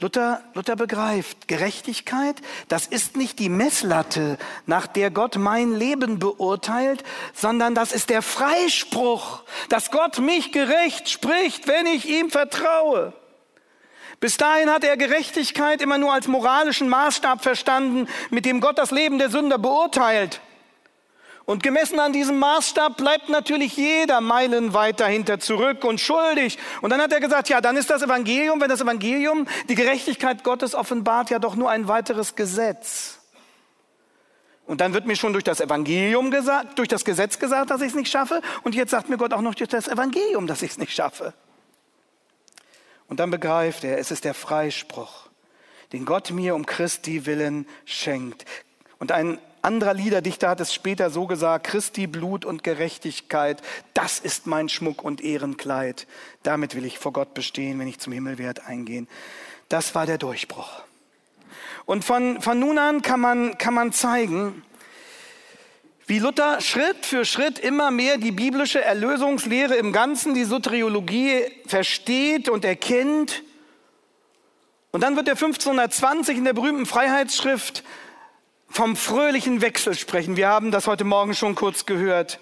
Luther, 0.00 0.40
Luther 0.54 0.76
begreift, 0.76 1.46
Gerechtigkeit, 1.46 2.36
das 2.68 2.86
ist 2.86 3.18
nicht 3.18 3.38
die 3.38 3.50
Messlatte, 3.50 4.38
nach 4.64 4.86
der 4.86 5.10
Gott 5.10 5.36
mein 5.36 5.72
Leben 5.72 6.18
beurteilt, 6.18 7.04
sondern 7.34 7.74
das 7.74 7.92
ist 7.92 8.08
der 8.08 8.22
Freispruch, 8.22 9.42
dass 9.68 9.90
Gott 9.90 10.18
mich 10.18 10.52
gerecht 10.52 11.10
spricht, 11.10 11.68
wenn 11.68 11.84
ich 11.84 12.08
ihm 12.08 12.30
vertraue. 12.30 13.12
Bis 14.20 14.38
dahin 14.38 14.70
hat 14.70 14.84
er 14.84 14.96
Gerechtigkeit 14.96 15.82
immer 15.82 15.98
nur 15.98 16.12
als 16.14 16.28
moralischen 16.28 16.88
Maßstab 16.88 17.42
verstanden, 17.42 18.08
mit 18.30 18.46
dem 18.46 18.60
Gott 18.60 18.78
das 18.78 18.90
Leben 18.90 19.18
der 19.18 19.30
Sünder 19.30 19.58
beurteilt. 19.58 20.40
Und 21.50 21.64
gemessen 21.64 21.98
an 21.98 22.12
diesem 22.12 22.38
Maßstab 22.38 22.96
bleibt 22.96 23.28
natürlich 23.28 23.76
jeder 23.76 24.20
meilenweit 24.20 25.00
dahinter 25.00 25.40
zurück 25.40 25.82
und 25.82 26.00
schuldig. 26.00 26.58
Und 26.80 26.90
dann 26.90 27.00
hat 27.00 27.12
er 27.12 27.18
gesagt, 27.18 27.48
ja, 27.48 27.60
dann 27.60 27.76
ist 27.76 27.90
das 27.90 28.02
Evangelium, 28.02 28.60
wenn 28.60 28.68
das 28.68 28.80
Evangelium 28.80 29.48
die 29.68 29.74
Gerechtigkeit 29.74 30.44
Gottes 30.44 30.76
offenbart, 30.76 31.28
ja 31.28 31.40
doch 31.40 31.56
nur 31.56 31.68
ein 31.68 31.88
weiteres 31.88 32.36
Gesetz. 32.36 33.18
Und 34.64 34.80
dann 34.80 34.94
wird 34.94 35.06
mir 35.06 35.16
schon 35.16 35.32
durch 35.32 35.42
das 35.42 35.60
Evangelium 35.60 36.30
gesagt, 36.30 36.78
durch 36.78 36.86
das 36.86 37.04
Gesetz 37.04 37.40
gesagt, 37.40 37.72
dass 37.72 37.80
ich 37.80 37.88
es 37.88 37.94
nicht 37.96 38.12
schaffe. 38.12 38.42
Und 38.62 38.76
jetzt 38.76 38.92
sagt 38.92 39.08
mir 39.08 39.16
Gott 39.16 39.32
auch 39.32 39.40
noch 39.40 39.56
durch 39.56 39.70
das 39.70 39.88
Evangelium, 39.88 40.46
dass 40.46 40.62
ich 40.62 40.70
es 40.70 40.78
nicht 40.78 40.92
schaffe. 40.92 41.34
Und 43.08 43.18
dann 43.18 43.32
begreift 43.32 43.82
er, 43.82 43.98
es 43.98 44.12
ist 44.12 44.24
der 44.24 44.34
Freispruch, 44.34 45.26
den 45.92 46.04
Gott 46.04 46.30
mir 46.30 46.54
um 46.54 46.64
Christi 46.64 47.26
willen 47.26 47.66
schenkt. 47.86 48.44
Und 49.00 49.10
ein 49.10 49.40
anderer 49.62 49.94
Liederdichter 49.94 50.48
hat 50.48 50.60
es 50.60 50.72
später 50.72 51.10
so 51.10 51.26
gesagt, 51.26 51.66
Christi 51.66 52.06
Blut 52.06 52.44
und 52.44 52.62
Gerechtigkeit, 52.62 53.62
das 53.94 54.18
ist 54.18 54.46
mein 54.46 54.68
Schmuck 54.68 55.02
und 55.02 55.20
Ehrenkleid. 55.20 56.06
Damit 56.42 56.74
will 56.74 56.84
ich 56.84 56.98
vor 56.98 57.12
Gott 57.12 57.34
bestehen, 57.34 57.78
wenn 57.78 57.88
ich 57.88 57.98
zum 57.98 58.12
Himmelwert 58.12 58.66
eingehen. 58.66 59.08
Das 59.68 59.94
war 59.94 60.06
der 60.06 60.18
Durchbruch. 60.18 60.82
Und 61.86 62.04
von, 62.04 62.40
von 62.40 62.58
nun 62.58 62.78
an 62.78 63.02
kann 63.02 63.20
man, 63.20 63.58
kann 63.58 63.74
man 63.74 63.92
zeigen, 63.92 64.62
wie 66.06 66.18
Luther 66.18 66.60
Schritt 66.60 67.06
für 67.06 67.24
Schritt 67.24 67.58
immer 67.58 67.90
mehr 67.90 68.18
die 68.18 68.32
biblische 68.32 68.82
Erlösungslehre 68.82 69.76
im 69.76 69.92
Ganzen, 69.92 70.34
die 70.34 70.44
Soteriologie 70.44 71.44
versteht 71.66 72.48
und 72.48 72.64
erkennt. 72.64 73.44
Und 74.90 75.02
dann 75.02 75.14
wird 75.14 75.28
er 75.28 75.34
1520 75.34 76.38
in 76.38 76.44
der 76.44 76.52
berühmten 76.52 76.86
Freiheitsschrift 76.86 77.84
vom 78.70 78.96
fröhlichen 78.96 79.60
Wechsel 79.60 79.94
sprechen. 79.94 80.36
Wir 80.36 80.48
haben 80.48 80.70
das 80.70 80.86
heute 80.86 81.04
Morgen 81.04 81.34
schon 81.34 81.56
kurz 81.56 81.86
gehört. 81.86 82.38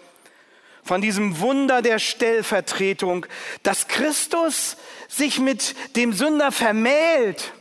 Von 0.84 1.00
diesem 1.00 1.40
Wunder 1.40 1.82
der 1.82 1.98
Stellvertretung, 1.98 3.26
dass 3.62 3.88
Christus 3.88 4.76
sich 5.08 5.40
mit 5.40 5.74
dem 5.96 6.12
Sünder 6.12 6.52
vermählt 6.52 7.52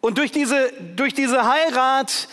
und 0.00 0.18
durch 0.18 0.32
diese, 0.32 0.72
durch 0.94 1.14
diese 1.14 1.46
Heirat 1.46 2.28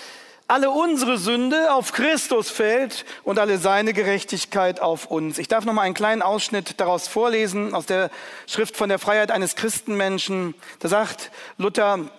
alle 0.48 0.70
unsere 0.70 1.18
Sünde 1.18 1.74
auf 1.74 1.94
Christus 1.94 2.50
fällt 2.50 3.06
und 3.24 3.40
alle 3.40 3.58
seine 3.58 3.94
Gerechtigkeit 3.94 4.82
auf 4.82 5.06
uns. 5.06 5.38
Ich 5.38 5.48
darf 5.48 5.66
noch 5.66 5.74
mal 5.74 5.84
einen 5.84 5.94
kleinen 5.94 6.22
Ausschnitt 6.22 6.80
daraus 6.80 7.08
vorlesen 7.08 7.74
aus 7.74 7.86
der 7.86 8.10
Schrift 8.48 8.76
von 8.76 8.90
der 8.90 9.00
Freiheit 9.00 9.32
eines 9.32 9.56
Christenmenschen. 9.56 10.54
Da 10.80 10.90
sagt 10.90 11.32
Luther, 11.58 12.10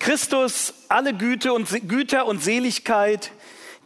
Christus, 0.00 0.72
alle 0.88 1.12
Güte 1.12 1.52
und 1.52 1.68
Güter 1.86 2.26
und 2.26 2.42
Seligkeit, 2.42 3.32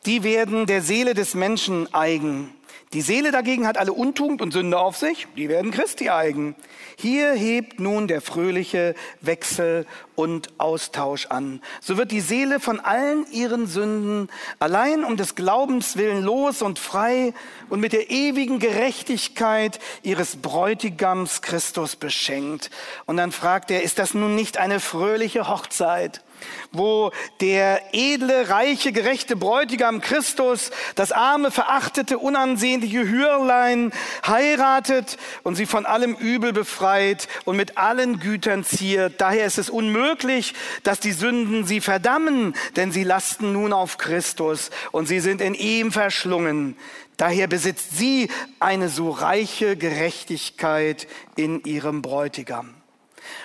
die 0.06 0.22
werden 0.22 0.64
der 0.66 0.80
Seele 0.80 1.12
des 1.12 1.34
Menschen 1.34 1.92
eigen. 1.92 2.54
Die 2.94 3.02
Seele 3.02 3.32
dagegen 3.32 3.66
hat 3.66 3.76
alle 3.76 3.92
Untugend 3.92 4.40
und 4.40 4.52
Sünde 4.52 4.78
auf 4.78 4.96
sich, 4.96 5.26
die 5.36 5.48
werden 5.48 5.72
Christi 5.72 6.10
eigen. 6.10 6.54
Hier 6.96 7.32
hebt 7.32 7.80
nun 7.80 8.06
der 8.06 8.20
fröhliche 8.20 8.94
Wechsel 9.20 9.84
und 10.14 10.48
Austausch 10.58 11.26
an. 11.26 11.60
So 11.80 11.96
wird 11.96 12.12
die 12.12 12.20
Seele 12.20 12.60
von 12.60 12.78
allen 12.78 13.26
ihren 13.32 13.66
Sünden 13.66 14.28
allein 14.60 15.02
um 15.02 15.16
des 15.16 15.34
Glaubens 15.34 15.96
willen 15.96 16.22
los 16.22 16.62
und 16.62 16.78
frei 16.78 17.34
und 17.68 17.80
mit 17.80 17.92
der 17.92 18.10
ewigen 18.10 18.60
Gerechtigkeit 18.60 19.80
ihres 20.04 20.36
Bräutigams 20.36 21.42
Christus 21.42 21.96
beschenkt. 21.96 22.70
Und 23.06 23.16
dann 23.16 23.32
fragt 23.32 23.72
er, 23.72 23.82
ist 23.82 23.98
das 23.98 24.14
nun 24.14 24.36
nicht 24.36 24.56
eine 24.56 24.78
fröhliche 24.78 25.48
Hochzeit? 25.48 26.23
Wo 26.72 27.12
der 27.40 27.94
edle, 27.94 28.48
reiche, 28.48 28.92
gerechte 28.92 29.36
Bräutigam 29.36 30.00
Christus 30.00 30.70
das 30.94 31.12
arme, 31.12 31.50
verachtete, 31.50 32.18
unansehnliche 32.18 33.08
Hürlein 33.08 33.92
heiratet 34.26 35.16
und 35.42 35.54
sie 35.54 35.66
von 35.66 35.86
allem 35.86 36.14
Übel 36.14 36.52
befreit 36.52 37.28
und 37.44 37.56
mit 37.56 37.78
allen 37.78 38.20
Gütern 38.20 38.64
ziert. 38.64 39.20
Daher 39.20 39.46
ist 39.46 39.58
es 39.58 39.70
unmöglich, 39.70 40.54
dass 40.82 41.00
die 41.00 41.12
Sünden 41.12 41.64
sie 41.64 41.80
verdammen, 41.80 42.54
denn 42.76 42.92
sie 42.92 43.04
lasten 43.04 43.52
nun 43.52 43.72
auf 43.72 43.98
Christus 43.98 44.70
und 44.92 45.06
sie 45.06 45.20
sind 45.20 45.40
in 45.40 45.54
ihm 45.54 45.92
verschlungen. 45.92 46.76
Daher 47.16 47.46
besitzt 47.46 47.96
sie 47.96 48.28
eine 48.58 48.88
so 48.88 49.10
reiche 49.10 49.76
Gerechtigkeit 49.76 51.06
in 51.36 51.62
ihrem 51.64 52.02
Bräutigam. 52.02 52.73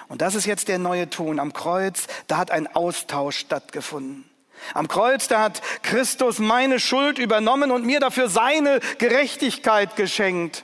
Und 0.07 0.21
das 0.21 0.35
ist 0.35 0.45
jetzt 0.45 0.67
der 0.67 0.79
neue 0.79 1.09
Ton. 1.09 1.39
Am 1.39 1.53
Kreuz, 1.53 2.07
da 2.27 2.37
hat 2.37 2.51
ein 2.51 2.67
Austausch 2.67 3.37
stattgefunden. 3.37 4.29
Am 4.73 4.87
Kreuz, 4.87 5.27
da 5.27 5.41
hat 5.41 5.61
Christus 5.83 6.39
meine 6.39 6.79
Schuld 6.79 7.17
übernommen 7.17 7.71
und 7.71 7.85
mir 7.85 7.99
dafür 7.99 8.29
seine 8.29 8.79
Gerechtigkeit 8.97 9.95
geschenkt. 9.95 10.63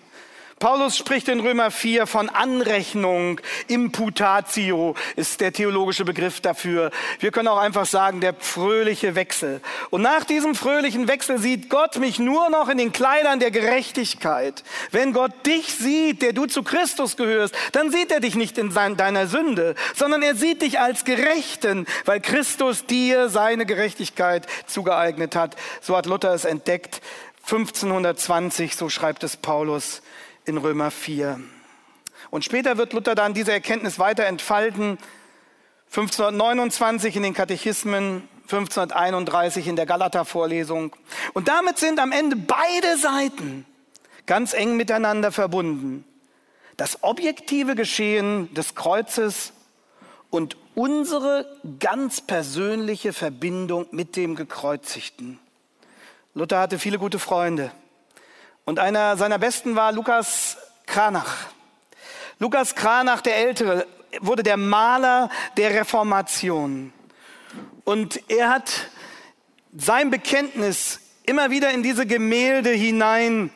Paulus 0.59 0.95
spricht 0.95 1.27
in 1.27 1.41
Römer 1.41 1.69
4 1.69 2.07
von 2.07 2.29
Anrechnung, 2.29 3.41
Imputatio 3.67 4.95
ist 5.17 5.41
der 5.41 5.51
theologische 5.51 6.05
Begriff 6.05 6.39
dafür. 6.39 6.91
Wir 7.19 7.31
können 7.31 7.49
auch 7.49 7.57
einfach 7.57 7.85
sagen, 7.85 8.21
der 8.21 8.33
fröhliche 8.33 9.15
Wechsel. 9.15 9.59
Und 9.89 10.01
nach 10.01 10.23
diesem 10.23 10.55
fröhlichen 10.55 11.09
Wechsel 11.09 11.39
sieht 11.39 11.69
Gott 11.69 11.97
mich 11.97 12.19
nur 12.19 12.49
noch 12.49 12.69
in 12.69 12.77
den 12.77 12.93
Kleidern 12.93 13.41
der 13.41 13.51
Gerechtigkeit. 13.51 14.63
Wenn 14.91 15.11
Gott 15.11 15.33
dich 15.45 15.73
sieht, 15.73 16.21
der 16.21 16.31
du 16.31 16.45
zu 16.45 16.63
Christus 16.63 17.17
gehörst, 17.17 17.53
dann 17.73 17.91
sieht 17.91 18.09
er 18.09 18.21
dich 18.21 18.35
nicht 18.35 18.57
in 18.57 18.73
deiner 18.73 19.27
Sünde, 19.27 19.75
sondern 19.93 20.21
er 20.21 20.35
sieht 20.35 20.61
dich 20.61 20.79
als 20.79 21.03
Gerechten, 21.03 21.85
weil 22.05 22.21
Christus 22.21 22.85
dir 22.85 23.27
seine 23.27 23.65
Gerechtigkeit 23.65 24.47
zugeeignet 24.67 25.35
hat. 25.35 25.57
So 25.81 25.97
hat 25.97 26.05
Luther 26.05 26.33
es 26.33 26.45
entdeckt. 26.45 27.01
1520, 27.43 28.75
so 28.75 28.89
schreibt 28.89 29.23
es 29.23 29.35
Paulus 29.35 30.01
in 30.45 30.57
Römer 30.57 30.91
4. 30.91 31.39
Und 32.29 32.45
später 32.45 32.77
wird 32.77 32.93
Luther 32.93 33.15
dann 33.15 33.33
diese 33.33 33.51
Erkenntnis 33.51 33.99
weiter 33.99 34.25
entfalten. 34.25 34.97
1529 35.87 37.15
in 37.15 37.23
den 37.23 37.33
Katechismen, 37.33 38.27
1531 38.43 39.67
in 39.67 39.75
der 39.75 39.85
Galater-Vorlesung. 39.85 40.95
Und 41.33 41.47
damit 41.47 41.77
sind 41.77 41.99
am 41.99 42.11
Ende 42.11 42.35
beide 42.35 42.97
Seiten 42.97 43.65
ganz 44.25 44.53
eng 44.53 44.77
miteinander 44.77 45.31
verbunden. 45.31 46.03
Das 46.77 47.03
objektive 47.03 47.75
Geschehen 47.75 48.53
des 48.53 48.75
Kreuzes 48.75 49.53
und 50.29 50.57
unsere 50.75 51.45
ganz 51.79 52.21
persönliche 52.21 53.13
Verbindung 53.13 53.87
mit 53.91 54.15
dem 54.15 54.35
Gekreuzigten. 54.35 55.39
Luther 56.33 56.59
hatte 56.59 56.79
viele 56.79 56.99
gute 56.99 57.19
Freunde. 57.19 57.71
Und 58.65 58.79
einer 58.79 59.15
seiner 59.15 59.37
besten 59.37 59.75
war 59.75 59.91
Lukas 59.91 60.57
Kranach. 60.87 61.35
Lukas 62.39 62.73
Kranach, 62.73 63.21
der 63.21 63.37
Ältere, 63.37 63.85
wurde 64.21 64.41
der 64.41 64.57
Maler 64.57 65.29
der 65.55 65.69
Reformation. 65.69 66.91
Und 67.83 68.19
er 68.27 68.49
hat 68.49 68.89
sein 69.77 70.09
Bekenntnis 70.09 70.99
immer 71.27 71.51
wieder 71.51 71.71
in 71.71 71.83
diese 71.83 72.07
Gemälde 72.07 72.71
hinein 72.71 73.51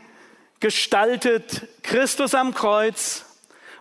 gestaltet. 0.60 1.68
Christus 1.82 2.36
am 2.36 2.54
Kreuz. 2.54 3.26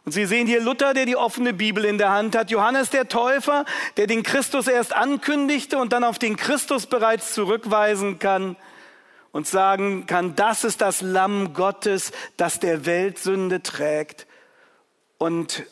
Und 0.07 0.13
Sie 0.13 0.25
sehen 0.25 0.47
hier 0.47 0.63
Luther, 0.63 0.95
der 0.95 1.05
die 1.05 1.17
offene 1.17 1.53
Bibel 1.53 1.85
in 1.85 1.99
der 1.99 2.11
Hand 2.11 2.35
hat. 2.35 2.51
Johannes 2.51 2.89
der 2.89 3.09
Täufer, 3.09 3.67
der 3.99 4.07
den 4.07 4.23
Christus 4.23 4.67
erst 4.67 4.97
ankündigte 4.97 5.77
und 5.77 5.93
dann 5.93 6.05
auf 6.05 6.19
den 6.19 6.37
Christus 6.37 6.87
bereits 6.87 7.35
zurückweisen 7.35 8.19
kann 8.19 8.57
und 9.33 9.47
sagen 9.47 10.07
kann, 10.07 10.35
das 10.35 10.65
ist 10.65 10.81
das 10.81 11.01
Lamm 11.01 11.53
Gottes, 11.55 12.13
das 12.37 12.61
der 12.61 12.87
Weltsünde 12.87 13.63
trägt. 13.63 14.27
Und 15.19 15.65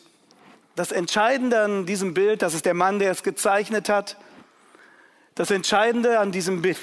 das 0.75 0.91
Entscheidende 0.91 1.61
an 1.61 1.85
diesem 1.85 2.13
Bild, 2.13 2.41
das 2.41 2.53
ist 2.53 2.65
der 2.65 2.73
Mann, 2.73 2.99
der 2.99 3.11
es 3.11 3.23
gezeichnet 3.23 3.89
hat, 3.89 4.17
das 5.35 5.51
Entscheidende 5.51 6.19
an 6.19 6.31
diesem 6.31 6.61
Bild 6.61 6.77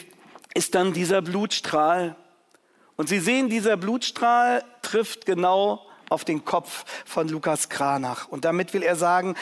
ist 0.54 0.74
dann 0.74 0.92
dieser 0.92 1.22
Blutstrahl. 1.22 2.16
Und 2.96 3.08
Sie 3.08 3.18
sehen, 3.18 3.48
dieser 3.48 3.76
Blutstrahl 3.76 4.62
trifft 4.82 5.26
genau 5.26 5.84
auf 6.08 6.24
den 6.24 6.44
Kopf 6.44 6.84
von 7.04 7.28
Lukas 7.28 7.68
Kranach. 7.68 8.28
Und 8.28 8.44
damit 8.44 8.72
will 8.72 8.82
er 8.82 8.94
sagen, 8.94 9.34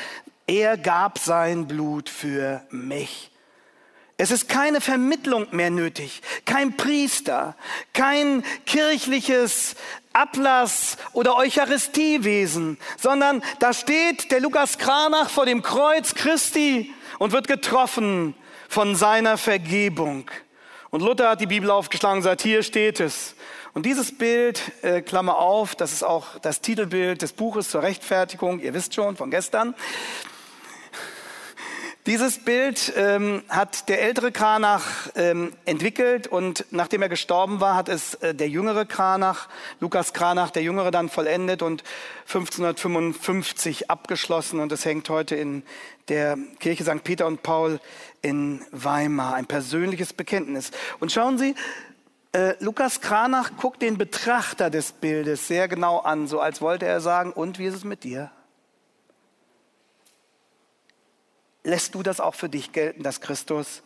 er 0.47 0.79
gab 0.79 1.19
sein 1.19 1.67
Blut 1.67 2.09
für 2.09 2.63
mich. 2.71 3.32
Es 4.19 4.31
ist 4.31 4.49
keine 4.49 4.81
Vermittlung 4.81 5.49
mehr 5.51 5.71
nötig, 5.71 6.23
kein 6.45 6.77
Priester, 6.77 7.57
kein 7.93 8.45
kirchliches 8.67 9.75
Ablass 10.13 10.97
oder 11.13 11.37
Eucharistiewesen, 11.37 12.79
sondern 12.99 13.43
da 13.59 13.73
steht 13.73 14.31
der 14.31 14.41
Lukas 14.41 14.79
Kranach 14.79 15.31
vor 15.31 15.47
dem 15.47 15.63
Kreuz 15.63 16.15
Christi 16.15 16.93
und 17.19 17.33
wird 17.33 17.49
getroffen 17.49 18.35
von 18.69 18.95
seiner 18.95 19.39
Vergebung. 19.39 20.31
Und 20.91 21.01
Luther 21.01 21.31
hat 21.31 21.41
die 21.41 21.47
Bibel 21.47 21.71
aufgeschlagen 21.71 22.19
und 22.19 22.23
sagt, 22.23 22.43
hier 22.43 22.63
steht 22.63 23.01
es. 23.01 23.35
Und 23.75 23.87
dieses 23.87 24.17
Bild, 24.17 24.61
äh, 24.83 25.01
Klammer 25.01 25.39
auf, 25.39 25.75
das 25.75 25.93
ist 25.95 26.03
auch 26.03 26.39
das 26.43 26.61
Titelbild 26.61 27.23
des 27.23 27.33
Buches 27.33 27.71
zur 27.71 27.83
Rechtfertigung, 27.83 28.61
ihr 28.61 28.75
wisst 28.75 28.95
schon 28.95 29.17
von 29.17 29.31
gestern. 29.31 29.75
Dieses 32.07 32.41
Bild 32.41 32.93
ähm, 32.97 33.45
hat 33.49 33.89
der 33.89 34.03
ältere 34.03 34.33
Kranach 34.33 35.09
ähm, 35.15 35.53
entwickelt 35.67 36.27
und 36.27 36.65
nachdem 36.73 37.01
er 37.01 37.09
gestorben 37.09 37.61
war, 37.61 37.77
hat 37.77 37.89
es 37.89 38.15
äh, 38.15 38.35
der 38.35 38.49
jüngere 38.49 38.85
Kranach, 38.85 39.49
Lukas 39.79 40.13
Kranach, 40.13 40.51
der 40.51 40.65
Jüngere 40.65 40.91
dann 40.91 41.09
vollendet 41.09 41.63
und 41.63 41.85
1555 42.27 43.89
abgeschlossen 43.89 44.59
und 44.59 44.73
es 44.73 44.85
hängt 44.85 45.09
heute 45.11 45.37
in 45.37 45.63
der 46.09 46.37
Kirche 46.59 46.83
St. 46.83 47.05
Peter 47.05 47.25
und 47.25 47.45
Paul 47.45 47.79
in 48.21 48.63
Weimar. 48.73 49.35
Ein 49.35 49.47
persönliches 49.47 50.13
Bekenntnis. 50.13 50.73
Und 50.99 51.13
schauen 51.13 51.39
Sie, 51.39 51.55
äh, 52.33 52.55
Lukas 52.59 53.01
Kranach 53.01 53.53
guckt 53.59 53.81
den 53.81 53.97
Betrachter 53.97 54.71
des 54.71 54.91
Bildes 54.91 55.47
sehr 55.47 55.69
genau 55.69 55.99
an, 55.99 56.27
so 56.27 56.41
als 56.41 56.61
wollte 56.61 56.85
er 56.85 57.01
sagen, 57.01 57.33
und 57.33 57.61
wie 57.61 57.67
ist 57.67 57.77
es 57.77 57.85
mit 57.85 58.03
dir? 58.03 58.33
Lässt 61.65 61.95
du 61.95 62.03
das 62.03 62.21
auch 62.21 62.35
für 62.35 62.49
dich 62.49 62.73
gelten, 62.73 63.03
dass 63.03 63.21
Christus 63.21 63.83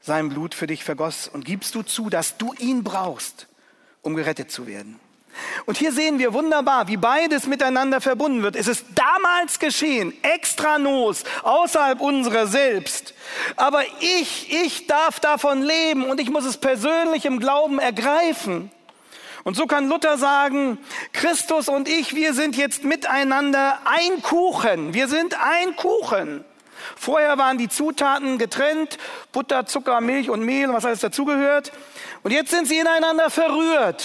sein 0.00 0.28
Blut 0.28 0.54
für 0.54 0.66
dich 0.66 0.84
vergoss 0.84 1.28
und 1.28 1.44
gibst 1.44 1.74
du 1.74 1.82
zu, 1.82 2.10
dass 2.10 2.36
du 2.36 2.52
ihn 2.58 2.84
brauchst, 2.84 3.46
um 4.02 4.14
gerettet 4.14 4.50
zu 4.50 4.66
werden. 4.66 5.00
Und 5.66 5.78
hier 5.78 5.92
sehen 5.92 6.18
wir 6.18 6.32
wunderbar, 6.32 6.88
wie 6.88 6.96
beides 6.96 7.46
miteinander 7.46 8.00
verbunden 8.00 8.42
wird. 8.42 8.54
Es 8.54 8.68
ist 8.68 8.84
damals 8.94 9.58
geschehen, 9.58 10.12
extra 10.22 10.78
nos, 10.78 11.24
außerhalb 11.42 12.00
unserer 12.00 12.46
selbst. 12.46 13.14
Aber 13.56 13.82
ich, 14.00 14.52
ich 14.52 14.86
darf 14.86 15.20
davon 15.20 15.62
leben 15.62 16.04
und 16.04 16.20
ich 16.20 16.30
muss 16.30 16.44
es 16.44 16.56
persönlich 16.56 17.24
im 17.24 17.40
Glauben 17.40 17.78
ergreifen. 17.78 18.70
Und 19.42 19.56
so 19.56 19.66
kann 19.66 19.88
Luther 19.88 20.18
sagen, 20.18 20.78
Christus 21.12 21.68
und 21.68 21.88
ich, 21.88 22.14
wir 22.14 22.32
sind 22.32 22.56
jetzt 22.56 22.84
miteinander 22.84 23.78
ein 23.84 24.22
Kuchen. 24.22 24.94
Wir 24.94 25.08
sind 25.08 25.36
ein 25.38 25.76
Kuchen. 25.76 26.44
Vorher 26.96 27.38
waren 27.38 27.58
die 27.58 27.68
Zutaten 27.68 28.38
getrennt, 28.38 28.98
Butter, 29.32 29.66
Zucker, 29.66 30.00
Milch 30.00 30.30
und 30.30 30.42
Mehl, 30.42 30.72
was 30.72 30.84
alles 30.84 31.00
dazugehört. 31.00 31.72
Und 32.22 32.30
jetzt 32.32 32.50
sind 32.50 32.66
sie 32.66 32.78
ineinander 32.78 33.30
verrührt. 33.30 34.04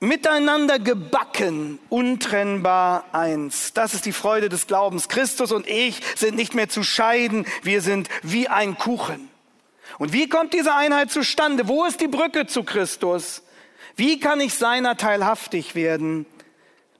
miteinander 0.00 0.78
gebacken, 0.78 1.78
untrennbar 1.88 3.04
eins. 3.12 3.72
Das 3.72 3.94
ist 3.94 4.06
die 4.06 4.12
Freude 4.12 4.48
des 4.48 4.66
Glaubens. 4.66 5.08
Christus 5.08 5.50
und 5.50 5.66
ich 5.66 6.00
sind 6.14 6.36
nicht 6.36 6.54
mehr 6.54 6.68
zu 6.68 6.82
scheiden, 6.82 7.46
wir 7.62 7.80
sind 7.80 8.08
wie 8.22 8.48
ein 8.48 8.78
Kuchen. 8.78 9.28
Und 9.98 10.12
wie 10.12 10.28
kommt 10.28 10.52
diese 10.52 10.74
Einheit 10.74 11.10
zustande? 11.10 11.66
Wo 11.66 11.84
ist 11.84 12.00
die 12.00 12.06
Brücke 12.08 12.46
zu 12.46 12.62
Christus? 12.62 13.42
Wie 13.96 14.20
kann 14.20 14.40
ich 14.40 14.54
seiner 14.54 14.96
teilhaftig 14.96 15.74
werden? 15.74 16.26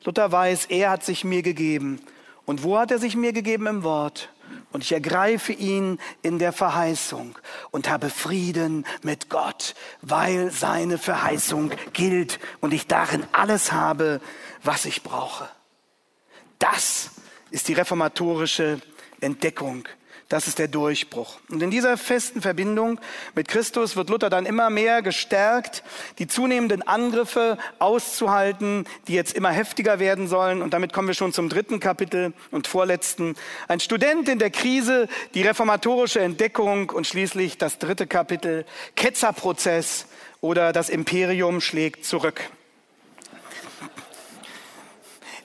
Luther 0.05 0.33
weiß, 0.33 0.67
er 0.67 0.91
hat 0.91 1.05
sich 1.05 1.23
mir 1.23 1.43
gegeben. 1.43 2.01
Und 2.49 2.63
wo 2.63 2.79
hat 2.79 2.91
er 2.91 2.99
sich 2.99 3.15
mir 3.15 3.35
gegeben? 3.35 3.67
Im 3.67 3.83
Wort. 3.83 4.31
Und 4.73 4.83
ich 4.83 4.93
ergreife 4.93 5.53
ihn 5.53 5.99
in 6.23 6.39
der 6.39 6.55
Verheißung 6.55 7.39
und 7.71 7.91
habe 7.91 8.09
Frieden 8.09 8.87
mit 9.03 9.29
Gott, 9.29 9.75
weil 10.01 10.51
seine 10.51 10.97
Verheißung 10.97 11.73
gilt 11.93 12.41
und 12.61 12.73
ich 12.73 12.87
darin 12.87 13.27
alles 13.33 13.73
habe, 13.73 14.23
was 14.63 14.87
ich 14.87 15.03
brauche. 15.03 15.47
Das 16.59 17.11
ist 17.51 17.69
die 17.69 17.75
reformatorische 17.75 18.81
Entdeckung 19.21 19.87
das 20.29 20.47
ist 20.47 20.59
der 20.59 20.69
Durchbruch. 20.69 21.39
Und 21.49 21.63
in 21.63 21.71
dieser 21.71 21.97
festen 21.97 22.43
Verbindung 22.43 23.01
mit 23.35 23.49
Christus 23.49 23.97
wird 23.97 24.11
Luther 24.11 24.29
dann 24.29 24.45
immer 24.45 24.69
mehr 24.69 25.01
gestärkt, 25.01 25.83
die 26.19 26.27
zunehmenden 26.27 26.83
Angriffe 26.83 27.57
auszuhalten, 27.79 28.85
die 29.07 29.15
jetzt 29.15 29.35
immer 29.35 29.51
heftiger 29.51 29.99
werden 29.99 30.29
sollen. 30.29 30.61
Und 30.61 30.75
damit 30.75 30.93
kommen 30.93 31.09
wir 31.09 31.15
schon 31.15 31.33
zum 31.33 31.49
dritten 31.49 31.81
Kapitel 31.81 32.35
und 32.51 32.67
vorletzten. 32.67 33.37
Ein 33.69 33.81
Student 33.81 34.29
in 34.29 34.39
der 34.39 34.51
Krise, 34.51 35.09
die 35.33 35.43
reformatorische 35.43 36.21
Entdeckung 36.21 36.91
und 36.91 37.07
schließlich 37.07 37.57
das 37.57 37.79
dritte 37.79 38.07
Kapitel, 38.07 38.67
Ketzerprozess 38.97 40.07
oder 40.43 40.73
das 40.73 40.91
Imperium 40.91 41.63
schlägt 41.63 42.05
zurück. 42.05 42.51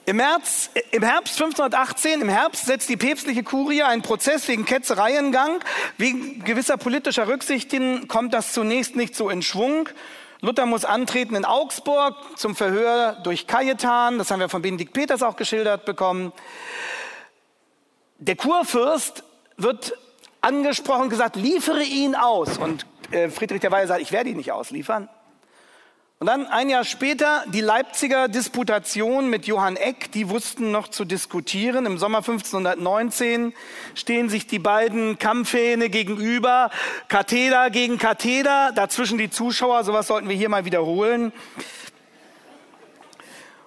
Im, 0.06 0.16
März, 0.16 0.70
Im 0.90 1.02
Herbst 1.02 1.40
1518, 1.40 2.20
im 2.20 2.28
Herbst 2.28 2.66
setzt 2.66 2.90
die 2.90 2.96
päpstliche 2.96 3.42
Kurie 3.42 3.82
einen 3.82 4.02
Prozess 4.02 4.46
wegen 4.48 4.66
Ketzerei 4.66 5.16
in 5.16 5.32
Gang. 5.32 5.64
Wegen 5.96 6.44
gewisser 6.44 6.76
politischer 6.76 7.26
Rücksichten 7.26 8.06
kommt 8.06 8.34
das 8.34 8.52
zunächst 8.52 8.96
nicht 8.96 9.16
so 9.16 9.30
in 9.30 9.40
Schwung. 9.40 9.88
Luther 10.42 10.66
muss 10.66 10.84
antreten 10.84 11.34
in 11.36 11.46
Augsburg 11.46 12.16
zum 12.36 12.54
Verhör 12.54 13.12
durch 13.24 13.46
Cajetan. 13.46 14.18
Das 14.18 14.30
haben 14.30 14.40
wir 14.40 14.50
von 14.50 14.60
Benedikt 14.60 14.92
Peters 14.92 15.22
auch 15.22 15.36
geschildert 15.36 15.86
bekommen. 15.86 16.34
Der 18.18 18.36
Kurfürst 18.36 19.24
wird 19.56 19.96
angesprochen, 20.42 21.08
gesagt, 21.08 21.36
liefere 21.36 21.82
ihn 21.82 22.14
aus. 22.14 22.58
Und 22.58 22.84
äh, 23.10 23.30
Friedrich 23.30 23.62
der 23.62 23.70
Weihe 23.70 23.86
sagt, 23.86 24.02
ich 24.02 24.12
werde 24.12 24.28
ihn 24.28 24.36
nicht 24.36 24.52
ausliefern. 24.52 25.08
Und 26.24 26.28
dann 26.28 26.46
ein 26.46 26.70
Jahr 26.70 26.84
später 26.84 27.44
die 27.48 27.60
Leipziger 27.60 28.28
Disputation 28.28 29.28
mit 29.28 29.46
Johann 29.46 29.76
Eck, 29.76 30.10
die 30.12 30.30
wussten 30.30 30.70
noch 30.70 30.88
zu 30.88 31.04
diskutieren. 31.04 31.84
Im 31.84 31.98
Sommer 31.98 32.20
1519 32.20 33.52
stehen 33.94 34.30
sich 34.30 34.46
die 34.46 34.58
beiden 34.58 35.18
Kampfhähne 35.18 35.90
gegenüber, 35.90 36.70
Katheder 37.08 37.68
gegen 37.68 37.98
Katheder, 37.98 38.72
dazwischen 38.74 39.18
die 39.18 39.28
Zuschauer, 39.28 39.84
sowas 39.84 40.06
sollten 40.06 40.30
wir 40.30 40.34
hier 40.34 40.48
mal 40.48 40.64
wiederholen. 40.64 41.30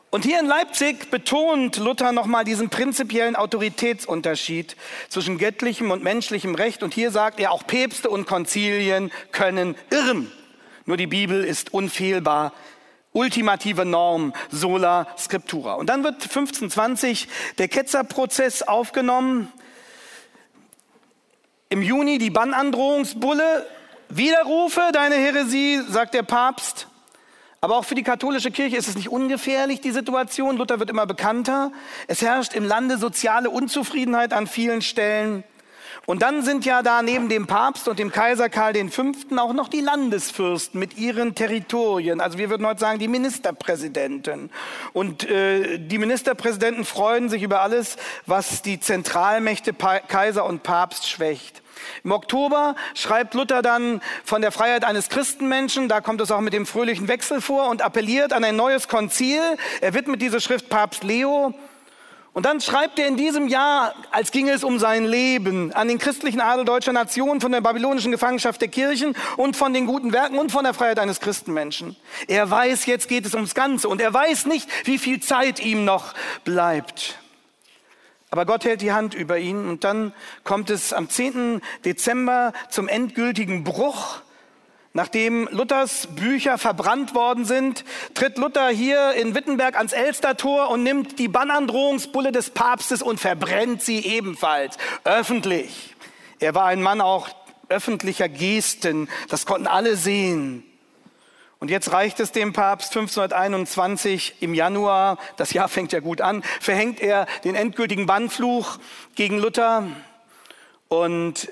Und 0.10 0.26
hier 0.26 0.40
in 0.40 0.48
Leipzig 0.48 1.12
betont 1.12 1.78
Luther 1.78 2.12
nochmal 2.12 2.44
diesen 2.44 2.70
prinzipiellen 2.70 3.36
Autoritätsunterschied 3.36 4.76
zwischen 5.10 5.38
göttlichem 5.38 5.92
und 5.92 6.04
menschlichem 6.04 6.56
Recht. 6.56 6.82
Und 6.82 6.96
hier 6.96 7.12
sagt 7.12 7.40
er, 7.40 7.52
auch 7.52 7.68
Päpste 7.68 8.10
und 8.10 8.26
Konzilien 8.26 9.12
können 9.32 9.76
irren. 9.92 10.32
Nur 10.88 10.98
die 10.98 11.06
Bibel 11.06 11.44
ist 11.44 11.74
unfehlbar. 11.74 12.54
Ultimative 13.12 13.84
Norm, 13.84 14.34
sola 14.50 15.08
scriptura. 15.18 15.74
Und 15.74 15.90
dann 15.90 16.04
wird 16.04 16.16
1520 16.16 17.28
der 17.58 17.68
Ketzerprozess 17.68 18.64
aufgenommen. 18.64 19.52
Im 21.70 21.82
Juni 21.82 22.18
die 22.20 22.30
Bannandrohungsbulle. 22.30 23.68
Widerrufe 24.10 24.82
deine 24.94 25.16
Heresie, 25.16 25.82
sagt 25.90 26.14
der 26.14 26.24
Papst. 26.24 26.88
Aber 27.60 27.76
auch 27.76 27.84
für 27.84 27.96
die 27.96 28.04
katholische 28.04 28.52
Kirche 28.52 28.78
ist 28.78 28.88
es 28.88 28.96
nicht 28.96 29.10
ungefährlich, 29.10 29.82
die 29.82 29.92
Situation. 29.92 30.56
Luther 30.56 30.80
wird 30.80 30.90
immer 30.90 31.06
bekannter. 31.06 31.74
Es 32.08 32.22
herrscht 32.22 32.54
im 32.54 32.64
Lande 32.64 32.98
soziale 32.98 33.50
Unzufriedenheit 33.50 34.32
an 34.32 34.48
vielen 34.48 34.82
Stellen. 34.82 35.44
Und 36.06 36.22
dann 36.22 36.44
sind 36.44 36.66
ja 36.66 36.82
da 36.82 37.02
neben 37.02 37.30
dem 37.30 37.48
Papst 37.48 37.88
und 37.88 38.00
dem 38.00 38.12
Kaiser 38.12 38.50
Karl 38.50 38.74
V. 38.90 39.04
auch 39.38 39.54
noch 39.54 39.68
die 39.68 39.82
Landesfürsten 39.82 40.80
mit 40.80 40.98
ihren 40.98 41.36
Territorien. 41.36 42.22
Also 42.22 42.38
wir 42.38 42.50
würden 42.50 42.66
heute 42.66 42.80
sagen, 42.80 43.00
die 43.00 43.08
Ministerpräsidenten. 43.08 44.50
Und 44.94 45.30
äh, 45.30 45.78
die 45.80 45.98
Ministerpräsidenten 45.98 46.86
freuen 46.86 47.30
sich 47.30 47.44
über 47.44 47.62
alles, 47.62 47.98
was 48.26 48.62
die 48.62 48.80
Zentralmächte 48.80 49.74
pa 49.74 50.00
Kaiser 50.00 50.46
und 50.46 50.64
Papst 50.64 51.10
schwächt. 51.10 51.62
Im 52.04 52.12
Oktober 52.12 52.76
schreibt 52.94 53.34
Luther 53.34 53.62
dann 53.62 54.02
von 54.24 54.42
der 54.42 54.52
Freiheit 54.52 54.84
eines 54.84 55.10
Christenmenschen, 55.10 55.90
da 55.90 56.02
kommt 56.02 56.22
es 56.22 56.32
auch 56.32 56.42
mit 56.42 56.54
dem 56.54 56.66
fröhlichen 56.66 57.08
Wechsel 57.08 57.42
vor 57.42 57.70
und 57.70 57.82
appelliert 57.82 58.34
an 58.34 58.44
ein 58.44 58.56
neues 58.56 58.88
Konzil. 58.88 59.42
Er 59.82 59.94
widmet 59.94 60.22
diese 60.22 60.42
Schrift 60.42 60.70
Papst 60.70 61.04
Leo 61.04 61.54
und 62.38 62.46
dann 62.46 62.62
schreibt 62.62 63.00
er 63.00 63.08
in 63.08 63.18
diesem 63.18 63.48
Jahr, 63.48 63.96
als 64.12 64.30
ginge 64.30 64.52
es 64.52 64.64
um 64.64 64.78
sein 64.78 65.06
Leben, 65.06 65.74
an 65.74 65.88
den 65.88 65.98
christlichen 65.98 66.40
Adel 66.40 66.66
deutscher 66.66 66.94
Nation, 66.94 67.42
von 67.42 67.52
der 67.52 67.62
babylonischen 67.62 68.12
Gefangenschaft 68.12 68.62
der 68.62 68.68
Kirchen 68.68 69.16
und 69.38 69.58
von 69.58 69.74
den 69.74 69.88
guten 69.88 70.14
Werken 70.14 70.38
und 70.38 70.52
von 70.52 70.64
der 70.64 70.76
Freiheit 70.76 71.00
eines 71.00 71.20
Christenmenschen. 71.20 71.96
Er 72.28 72.48
weiß, 72.48 72.86
jetzt 72.86 73.08
geht 73.08 73.26
es 73.26 73.34
ums 73.34 73.56
Ganze 73.56 73.90
und 73.90 74.00
er 74.02 74.14
weiß 74.14 74.46
nicht, 74.46 74.70
wie 74.86 75.00
viel 75.00 75.20
Zeit 75.20 75.60
ihm 75.60 75.84
noch 75.84 76.14
bleibt. 76.44 77.18
Aber 78.30 78.46
Gott 78.46 78.66
hält 78.66 78.82
die 78.82 78.92
Hand 78.92 79.16
über 79.16 79.40
ihn 79.40 79.68
und 79.68 79.84
dann 79.84 80.14
kommt 80.44 80.70
es 80.70 80.94
am 80.94 81.10
10. 81.10 81.64
Dezember 81.86 82.54
zum 82.70 82.88
endgültigen 82.88 83.64
Bruch 83.64 84.22
Nachdem 84.98 85.48
Luthers 85.52 86.08
Bücher 86.08 86.58
verbrannt 86.58 87.14
worden 87.14 87.46
sind, 87.46 87.86
tritt 88.16 88.40
Luther 88.40 88.70
hier 88.70 89.14
in 89.14 89.36
Wittenberg 89.36 89.78
ans 89.78 89.94
Elstertor 89.94 90.72
und 90.72 90.82
nimmt 90.82 91.20
die 91.20 91.28
Bannandrohungsbulle 91.28 92.32
des 92.32 92.50
Papstes 92.50 93.04
und 93.04 93.20
verbrennt 93.20 93.84
sie 93.84 94.00
ebenfalls 94.00 94.76
öffentlich. 95.04 95.96
Er 96.40 96.56
war 96.56 96.66
ein 96.66 96.82
Mann 96.82 97.00
auch 97.00 97.30
öffentlicher 97.70 98.28
Gesten, 98.28 99.08
das 99.30 99.46
konnten 99.46 99.68
alle 99.68 99.98
sehen. 99.98 100.64
Und 101.60 101.70
jetzt 101.70 101.92
reicht 101.92 102.20
es 102.20 102.32
dem 102.32 102.52
Papst 102.52 102.90
1521 102.98 104.38
im 104.40 104.56
Januar, 104.56 105.20
das 105.36 105.54
Jahr 105.54 105.68
fängt 105.68 105.94
ja 105.94 106.00
gut 106.00 106.22
an, 106.22 106.42
verhängt 106.60 107.02
er 107.02 107.28
den 107.44 107.54
endgültigen 107.54 108.08
Bannfluch 108.08 108.80
gegen 109.14 109.38
Luther 109.38 109.84
und 110.88 111.48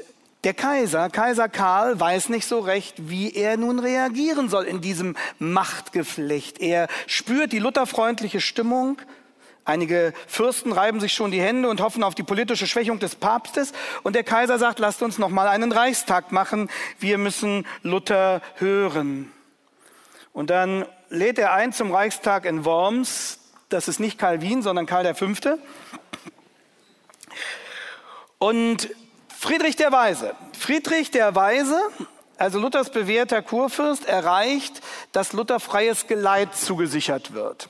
der 0.46 0.54
Kaiser, 0.54 1.10
Kaiser 1.10 1.50
Karl, 1.50 2.00
weiß 2.00 2.30
nicht 2.30 2.46
so 2.46 2.60
recht, 2.60 3.10
wie 3.10 3.34
er 3.34 3.58
nun 3.58 3.80
reagieren 3.80 4.48
soll 4.48 4.66
in 4.66 4.80
diesem 4.80 5.16
Machtgeflecht. 5.40 6.62
Er 6.62 6.88
spürt 7.08 7.52
die 7.52 7.58
lutherfreundliche 7.58 8.40
Stimmung. 8.40 9.02
Einige 9.66 10.14
Fürsten 10.28 10.72
reiben 10.72 11.00
sich 11.00 11.14
schon 11.14 11.32
die 11.32 11.42
Hände 11.42 11.68
und 11.68 11.82
hoffen 11.82 12.04
auf 12.04 12.14
die 12.14 12.22
politische 12.22 12.68
Schwächung 12.68 13.00
des 13.00 13.16
Papstes. 13.16 13.74
Und 14.04 14.16
der 14.16 14.24
Kaiser 14.24 14.60
sagt, 14.60 14.78
lasst 14.78 15.02
uns 15.02 15.18
noch 15.18 15.30
mal 15.30 15.48
einen 15.48 15.72
Reichstag 15.72 16.32
machen. 16.32 16.70
Wir 17.00 17.18
müssen 17.18 17.66
Luther 17.82 18.44
hören. 18.58 19.32
Und 20.32 20.52
dann 20.52 20.86
lädt 21.10 21.40
er 21.40 21.54
ein 21.54 21.74
zum 21.74 21.92
Reichstag 21.92 22.46
in 22.46 22.66
Worms. 22.66 23.40
Das 23.70 23.88
ist 23.88 24.00
nicht 24.00 24.20
Calvin, 24.20 24.62
sondern 24.62 24.86
Karl 24.86 25.16
V. 25.16 25.26
Und 28.38 28.90
Friedrich 29.46 29.76
der 29.76 29.92
Weise. 29.92 30.34
Friedrich 30.58 31.12
der 31.12 31.36
Weise, 31.36 31.80
also 32.36 32.58
Luthers 32.58 32.90
bewährter 32.90 33.44
Kurfürst, 33.44 34.08
erreicht, 34.08 34.82
dass 35.12 35.34
Luther 35.34 35.60
freies 35.60 36.08
Geleit 36.08 36.56
zugesichert 36.56 37.36
wird. 37.36 37.70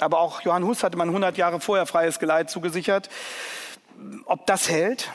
Aber 0.00 0.18
auch 0.18 0.40
Johann 0.40 0.64
Hus 0.64 0.82
hatte 0.82 0.98
man 0.98 1.06
100 1.06 1.38
Jahre 1.38 1.60
vorher 1.60 1.86
freies 1.86 2.18
Geleit 2.18 2.50
zugesichert. 2.50 3.08
Ob 4.24 4.48
das 4.48 4.68
hält? 4.68 5.12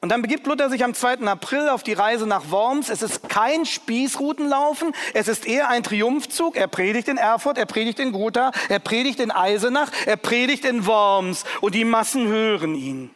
Und 0.00 0.08
dann 0.08 0.20
begibt 0.20 0.48
Luther 0.48 0.68
sich 0.68 0.82
am 0.82 0.94
2. 0.94 1.18
April 1.28 1.68
auf 1.68 1.84
die 1.84 1.92
Reise 1.92 2.26
nach 2.26 2.50
Worms. 2.50 2.88
Es 2.88 3.02
ist 3.02 3.28
kein 3.28 3.66
Spießrutenlaufen, 3.66 4.94
es 5.14 5.28
ist 5.28 5.46
eher 5.46 5.68
ein 5.68 5.84
Triumphzug. 5.84 6.56
Er 6.56 6.66
predigt 6.66 7.06
in 7.06 7.18
Erfurt, 7.18 7.56
er 7.56 7.66
predigt 7.66 8.00
in 8.00 8.10
Gotha, 8.10 8.50
er 8.68 8.80
predigt 8.80 9.20
in 9.20 9.30
Eisenach, 9.30 9.92
er 10.06 10.16
predigt 10.16 10.64
in 10.64 10.86
Worms 10.86 11.44
und 11.60 11.76
die 11.76 11.84
Massen 11.84 12.26
hören 12.26 12.74
ihn. 12.74 13.10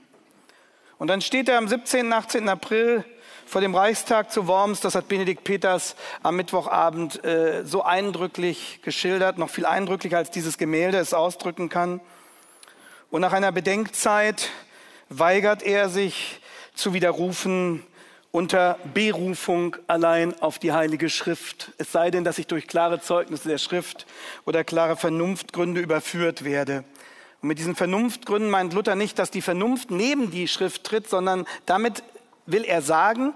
Und 1.00 1.06
dann 1.06 1.22
steht 1.22 1.48
er 1.48 1.56
am 1.56 1.66
17. 1.66 2.12
18. 2.12 2.46
April 2.50 3.06
vor 3.46 3.62
dem 3.62 3.74
Reichstag 3.74 4.30
zu 4.30 4.46
Worms, 4.46 4.80
das 4.80 4.94
hat 4.94 5.08
Benedikt 5.08 5.44
Peters 5.44 5.96
am 6.22 6.36
Mittwochabend 6.36 7.24
äh, 7.24 7.64
so 7.64 7.82
eindrücklich 7.82 8.80
geschildert, 8.82 9.38
noch 9.38 9.48
viel 9.48 9.64
eindrücklicher 9.64 10.18
als 10.18 10.30
dieses 10.30 10.58
Gemälde 10.58 10.98
es 10.98 11.14
ausdrücken 11.14 11.70
kann. 11.70 12.02
Und 13.10 13.22
nach 13.22 13.32
einer 13.32 13.50
Bedenkzeit 13.50 14.50
weigert 15.08 15.62
er 15.62 15.88
sich 15.88 16.38
zu 16.74 16.92
widerrufen 16.92 17.82
unter 18.30 18.78
Berufung 18.92 19.76
allein 19.86 20.38
auf 20.42 20.58
die 20.58 20.72
Heilige 20.72 21.08
Schrift. 21.08 21.72
Es 21.78 21.92
sei 21.92 22.10
denn, 22.10 22.24
dass 22.24 22.38
ich 22.38 22.46
durch 22.46 22.66
klare 22.66 23.00
Zeugnisse 23.00 23.48
der 23.48 23.56
Schrift 23.56 24.06
oder 24.44 24.64
klare 24.64 24.96
Vernunftgründe 24.96 25.80
überführt 25.80 26.44
werde. 26.44 26.84
Und 27.42 27.48
mit 27.48 27.58
diesen 27.58 27.74
Vernunftgründen 27.74 28.50
meint 28.50 28.74
Luther 28.74 28.96
nicht, 28.96 29.18
dass 29.18 29.30
die 29.30 29.42
Vernunft 29.42 29.90
neben 29.90 30.30
die 30.30 30.48
Schrift 30.48 30.84
tritt, 30.84 31.08
sondern 31.08 31.46
damit 31.66 32.02
will 32.46 32.64
er 32.64 32.82
sagen, 32.82 33.34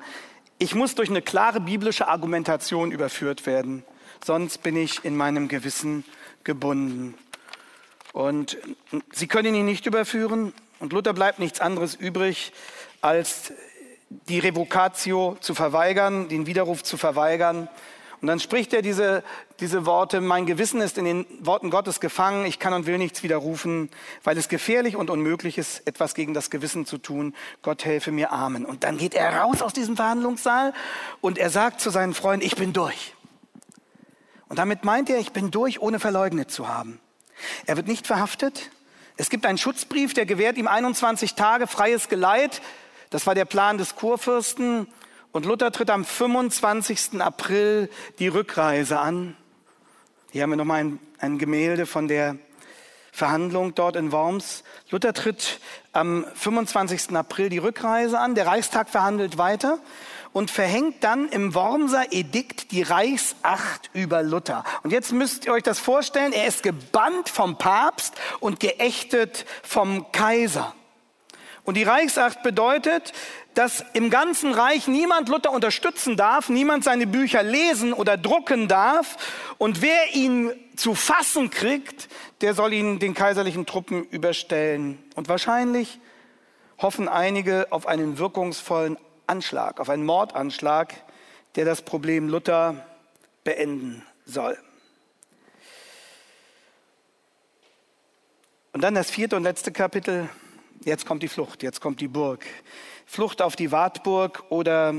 ich 0.58 0.74
muss 0.74 0.94
durch 0.94 1.10
eine 1.10 1.22
klare 1.22 1.60
biblische 1.60 2.08
Argumentation 2.08 2.92
überführt 2.92 3.46
werden, 3.46 3.84
sonst 4.24 4.62
bin 4.62 4.76
ich 4.76 5.04
in 5.04 5.16
meinem 5.16 5.48
Gewissen 5.48 6.04
gebunden. 6.44 7.14
Und 8.12 8.58
sie 9.12 9.26
können 9.26 9.54
ihn 9.54 9.66
nicht 9.66 9.86
überführen 9.86 10.52
und 10.78 10.92
Luther 10.92 11.12
bleibt 11.12 11.38
nichts 11.38 11.60
anderes 11.60 11.94
übrig, 11.94 12.52
als 13.00 13.52
die 14.28 14.38
Revocatio 14.38 15.36
zu 15.40 15.54
verweigern, 15.54 16.28
den 16.28 16.46
Widerruf 16.46 16.84
zu 16.84 16.96
verweigern. 16.96 17.68
Und 18.24 18.28
dann 18.28 18.40
spricht 18.40 18.72
er 18.72 18.80
diese, 18.80 19.22
diese 19.60 19.84
Worte, 19.84 20.22
mein 20.22 20.46
Gewissen 20.46 20.80
ist 20.80 20.96
in 20.96 21.04
den 21.04 21.26
Worten 21.40 21.68
Gottes 21.68 22.00
gefangen, 22.00 22.46
ich 22.46 22.58
kann 22.58 22.72
und 22.72 22.86
will 22.86 22.96
nichts 22.96 23.22
widerrufen, 23.22 23.90
weil 24.22 24.38
es 24.38 24.48
gefährlich 24.48 24.96
und 24.96 25.10
unmöglich 25.10 25.58
ist, 25.58 25.86
etwas 25.86 26.14
gegen 26.14 26.32
das 26.32 26.48
Gewissen 26.48 26.86
zu 26.86 26.96
tun. 26.96 27.34
Gott 27.60 27.84
helfe 27.84 28.12
mir, 28.12 28.32
Amen. 28.32 28.64
Und 28.64 28.82
dann 28.82 28.96
geht 28.96 29.12
er 29.12 29.40
raus 29.40 29.60
aus 29.60 29.74
diesem 29.74 29.96
Verhandlungssaal 29.96 30.72
und 31.20 31.36
er 31.36 31.50
sagt 31.50 31.82
zu 31.82 31.90
seinen 31.90 32.14
Freunden, 32.14 32.46
ich 32.46 32.56
bin 32.56 32.72
durch. 32.72 33.14
Und 34.48 34.58
damit 34.58 34.86
meint 34.86 35.10
er, 35.10 35.18
ich 35.18 35.32
bin 35.32 35.50
durch, 35.50 35.82
ohne 35.82 36.00
verleugnet 36.00 36.50
zu 36.50 36.66
haben. 36.66 37.00
Er 37.66 37.76
wird 37.76 37.88
nicht 37.88 38.06
verhaftet. 38.06 38.70
Es 39.18 39.28
gibt 39.28 39.44
einen 39.44 39.58
Schutzbrief, 39.58 40.14
der 40.14 40.24
gewährt 40.24 40.56
ihm 40.56 40.66
21 40.66 41.34
Tage 41.34 41.66
freies 41.66 42.08
Geleit 42.08 42.62
das 43.14 43.28
war 43.28 43.36
der 43.36 43.44
Plan 43.44 43.78
des 43.78 43.94
Kurfürsten. 43.94 44.88
Und 45.34 45.46
Luther 45.46 45.72
tritt 45.72 45.90
am 45.90 46.04
25. 46.04 47.20
April 47.20 47.90
die 48.20 48.28
Rückreise 48.28 49.00
an. 49.00 49.36
Hier 50.30 50.44
haben 50.44 50.50
wir 50.50 50.56
nochmal 50.56 50.84
ein, 50.84 51.00
ein 51.18 51.38
Gemälde 51.38 51.86
von 51.86 52.06
der 52.06 52.36
Verhandlung 53.10 53.74
dort 53.74 53.96
in 53.96 54.12
Worms. 54.12 54.62
Luther 54.90 55.12
tritt 55.12 55.58
am 55.92 56.24
25. 56.36 57.16
April 57.16 57.48
die 57.48 57.58
Rückreise 57.58 58.16
an. 58.16 58.36
Der 58.36 58.46
Reichstag 58.46 58.88
verhandelt 58.88 59.36
weiter 59.36 59.80
und 60.32 60.52
verhängt 60.52 61.02
dann 61.02 61.28
im 61.28 61.52
Wormser 61.52 62.12
Edikt 62.12 62.70
die 62.70 62.82
Reichsacht 62.82 63.90
über 63.92 64.22
Luther. 64.22 64.62
Und 64.84 64.92
jetzt 64.92 65.10
müsst 65.10 65.46
ihr 65.46 65.52
euch 65.52 65.64
das 65.64 65.80
vorstellen, 65.80 66.32
er 66.32 66.46
ist 66.46 66.62
gebannt 66.62 67.28
vom 67.28 67.58
Papst 67.58 68.14
und 68.38 68.60
geächtet 68.60 69.46
vom 69.64 70.12
Kaiser. 70.12 70.76
Und 71.64 71.78
die 71.78 71.82
Reichsacht 71.82 72.42
bedeutet, 72.42 73.14
dass 73.54 73.84
im 73.92 74.10
ganzen 74.10 74.52
Reich 74.52 74.88
niemand 74.88 75.28
Luther 75.28 75.52
unterstützen 75.52 76.16
darf, 76.16 76.48
niemand 76.48 76.84
seine 76.84 77.06
Bücher 77.06 77.42
lesen 77.42 77.92
oder 77.92 78.16
drucken 78.16 78.68
darf. 78.68 79.16
Und 79.58 79.80
wer 79.80 80.14
ihn 80.14 80.52
zu 80.76 80.94
fassen 80.94 81.50
kriegt, 81.50 82.08
der 82.40 82.54
soll 82.54 82.72
ihn 82.72 82.98
den 82.98 83.14
kaiserlichen 83.14 83.64
Truppen 83.64 84.04
überstellen. 84.04 85.02
Und 85.14 85.28
wahrscheinlich 85.28 86.00
hoffen 86.78 87.08
einige 87.08 87.68
auf 87.70 87.86
einen 87.86 88.18
wirkungsvollen 88.18 88.98
Anschlag, 89.26 89.80
auf 89.80 89.88
einen 89.88 90.04
Mordanschlag, 90.04 90.94
der 91.54 91.64
das 91.64 91.82
Problem 91.82 92.28
Luther 92.28 92.84
beenden 93.44 94.04
soll. 94.26 94.58
Und 98.72 98.82
dann 98.82 98.96
das 98.96 99.08
vierte 99.08 99.36
und 99.36 99.44
letzte 99.44 99.70
Kapitel, 99.70 100.28
Jetzt 100.84 101.06
kommt 101.06 101.22
die 101.22 101.28
Flucht, 101.28 101.62
jetzt 101.62 101.80
kommt 101.80 102.00
die 102.02 102.08
Burg. 102.08 102.44
Flucht 103.06 103.42
auf 103.42 103.56
die 103.56 103.72
Wartburg 103.72 104.44
oder 104.48 104.94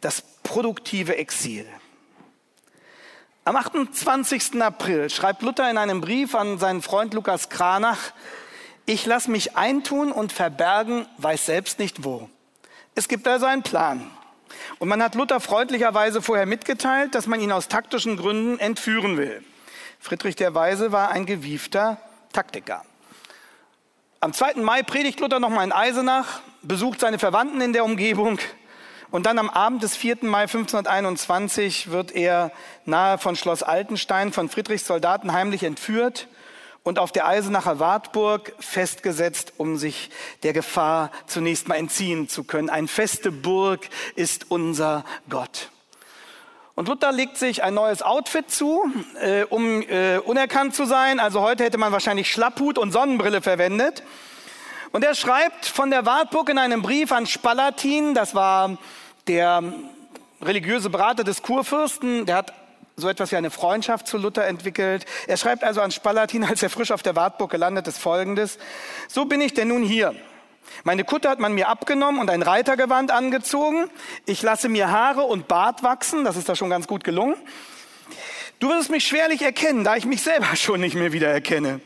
das 0.00 0.22
produktive 0.42 1.16
Exil. 1.16 1.66
Am 3.44 3.56
28. 3.56 4.60
April 4.60 5.08
schreibt 5.08 5.42
Luther 5.42 5.70
in 5.70 5.78
einem 5.78 6.00
Brief 6.00 6.34
an 6.34 6.58
seinen 6.58 6.82
Freund 6.82 7.14
Lukas 7.14 7.48
Kranach, 7.48 8.12
ich 8.86 9.04
lasse 9.04 9.30
mich 9.30 9.56
eintun 9.56 10.12
und 10.12 10.32
verbergen, 10.32 11.06
weiß 11.18 11.46
selbst 11.46 11.80
nicht 11.80 12.04
wo. 12.04 12.30
Es 12.94 13.08
gibt 13.08 13.26
also 13.26 13.46
einen 13.46 13.62
Plan. 13.62 14.10
Und 14.78 14.88
man 14.88 15.02
hat 15.02 15.16
Luther 15.16 15.40
freundlicherweise 15.40 16.22
vorher 16.22 16.46
mitgeteilt, 16.46 17.14
dass 17.14 17.26
man 17.26 17.40
ihn 17.40 17.50
aus 17.52 17.68
taktischen 17.68 18.16
Gründen 18.16 18.58
entführen 18.58 19.16
will. 19.16 19.44
Friedrich 19.98 20.36
der 20.36 20.54
Weise 20.54 20.92
war 20.92 21.10
ein 21.10 21.26
gewiefter 21.26 21.98
Taktiker. 22.32 22.84
Am 24.20 24.32
2. 24.32 24.54
Mai 24.56 24.82
predigt 24.82 25.20
Luther 25.20 25.40
nochmal 25.40 25.64
in 25.64 25.72
Eisenach, 25.72 26.40
besucht 26.66 27.00
seine 27.00 27.18
Verwandten 27.18 27.60
in 27.60 27.72
der 27.72 27.84
Umgebung 27.84 28.38
und 29.10 29.26
dann 29.26 29.38
am 29.38 29.50
Abend 29.50 29.82
des 29.82 29.96
4. 29.96 30.18
Mai 30.22 30.42
1521 30.42 31.90
wird 31.90 32.12
er 32.12 32.50
nahe 32.84 33.18
von 33.18 33.36
Schloss 33.36 33.62
Altenstein 33.62 34.32
von 34.32 34.48
Friedrichs 34.48 34.86
Soldaten 34.86 35.32
heimlich 35.32 35.62
entführt 35.62 36.28
und 36.82 36.98
auf 36.98 37.12
der 37.12 37.26
Eisenacher 37.26 37.78
Wartburg 37.78 38.52
festgesetzt, 38.58 39.54
um 39.56 39.76
sich 39.76 40.10
der 40.42 40.52
Gefahr 40.52 41.10
zunächst 41.26 41.68
mal 41.68 41.76
entziehen 41.76 42.28
zu 42.28 42.44
können. 42.44 42.70
Ein 42.70 42.88
feste 42.88 43.30
Burg 43.30 43.88
ist 44.14 44.50
unser 44.50 45.04
Gott. 45.28 45.70
Und 46.74 46.88
Luther 46.88 47.10
legt 47.10 47.38
sich 47.38 47.62
ein 47.62 47.74
neues 47.74 48.02
Outfit 48.02 48.50
zu, 48.50 48.84
äh, 49.20 49.44
um 49.44 49.82
äh, 49.82 50.18
unerkannt 50.18 50.74
zu 50.74 50.84
sein. 50.84 51.20
Also 51.20 51.40
heute 51.40 51.64
hätte 51.64 51.78
man 51.78 51.90
wahrscheinlich 51.90 52.30
Schlapphut 52.30 52.76
und 52.76 52.92
Sonnenbrille 52.92 53.40
verwendet. 53.40 54.02
Und 54.96 55.04
er 55.04 55.14
schreibt 55.14 55.66
von 55.66 55.90
der 55.90 56.06
Wartburg 56.06 56.48
in 56.48 56.56
einem 56.56 56.80
Brief 56.80 57.12
an 57.12 57.26
Spalatin, 57.26 58.14
das 58.14 58.34
war 58.34 58.78
der 59.26 59.62
religiöse 60.40 60.88
Berater 60.88 61.22
des 61.22 61.42
Kurfürsten, 61.42 62.24
der 62.24 62.36
hat 62.36 62.54
so 62.96 63.06
etwas 63.06 63.30
wie 63.30 63.36
eine 63.36 63.50
Freundschaft 63.50 64.06
zu 64.06 64.16
Luther 64.16 64.46
entwickelt. 64.46 65.04
Er 65.26 65.36
schreibt 65.36 65.64
also 65.64 65.82
an 65.82 65.90
Spalatin, 65.90 66.44
als 66.48 66.62
er 66.62 66.70
frisch 66.70 66.92
auf 66.92 67.02
der 67.02 67.14
Wartburg 67.14 67.50
gelandet 67.50 67.86
ist, 67.88 67.98
folgendes. 67.98 68.56
So 69.06 69.26
bin 69.26 69.42
ich 69.42 69.52
denn 69.52 69.68
nun 69.68 69.82
hier. 69.82 70.14
Meine 70.82 71.04
Kutte 71.04 71.28
hat 71.28 71.40
man 71.40 71.52
mir 71.52 71.68
abgenommen 71.68 72.18
und 72.18 72.30
ein 72.30 72.40
Reitergewand 72.40 73.10
angezogen. 73.10 73.90
Ich 74.24 74.40
lasse 74.40 74.70
mir 74.70 74.90
Haare 74.90 75.24
und 75.24 75.46
Bart 75.46 75.82
wachsen. 75.82 76.24
Das 76.24 76.38
ist 76.38 76.48
da 76.48 76.56
schon 76.56 76.70
ganz 76.70 76.86
gut 76.86 77.04
gelungen. 77.04 77.36
Du 78.58 78.70
wirst 78.70 78.90
mich 78.90 79.06
schwerlich 79.06 79.42
erkennen, 79.42 79.84
da 79.84 79.96
ich 79.96 80.06
mich 80.06 80.22
selber 80.22 80.46
schon 80.56 80.80
nicht 80.80 80.94
mehr 80.94 81.12
wieder 81.12 81.28
erkenne. 81.28 81.80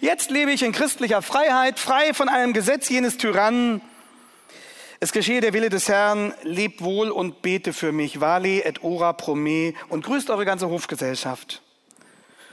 Jetzt 0.00 0.30
lebe 0.30 0.52
ich 0.52 0.62
in 0.62 0.72
christlicher 0.72 1.22
Freiheit, 1.22 1.78
frei 1.78 2.12
von 2.12 2.28
einem 2.28 2.52
Gesetz 2.52 2.88
jenes 2.88 3.16
Tyrannen. 3.16 3.80
Es 5.02 5.12
geschehe 5.12 5.40
der 5.40 5.54
Wille 5.54 5.70
des 5.70 5.88
Herrn, 5.88 6.34
lebt 6.42 6.82
wohl 6.82 7.10
und 7.10 7.40
bete 7.40 7.72
für 7.72 7.90
mich. 7.90 8.20
Vale 8.20 8.64
et 8.64 8.84
ora 8.84 9.14
pro 9.14 9.34
me 9.34 9.72
und 9.88 10.04
grüßt 10.04 10.28
eure 10.28 10.44
ganze 10.44 10.68
Hofgesellschaft. 10.68 11.62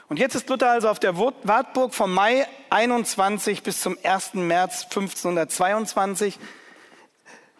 Und 0.07 0.17
jetzt 0.17 0.35
ist 0.35 0.47
Luther 0.47 0.69
also 0.69 0.87
auf 0.87 0.99
der 0.99 1.17
Wartburg 1.17 1.93
vom 1.93 2.13
Mai 2.13 2.47
21 2.69 3.63
bis 3.63 3.81
zum 3.81 3.97
1. 4.01 4.35
März 4.35 4.83
1522. 4.83 6.39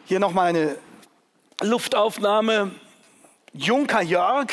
Hier 0.06 0.22
nochmal 0.22 0.48
eine 0.48 0.78
Luftaufnahme. 1.62 2.72
Junker 3.52 4.02
Jörg, 4.02 4.48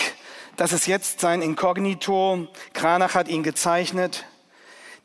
das 0.57 0.73
ist 0.73 0.87
jetzt 0.87 1.21
sein 1.21 1.43
Inkognito. 1.43 2.47
Kranach 2.73 3.15
hat 3.15 3.29
ihn 3.29 3.43
gezeichnet. 3.43 4.25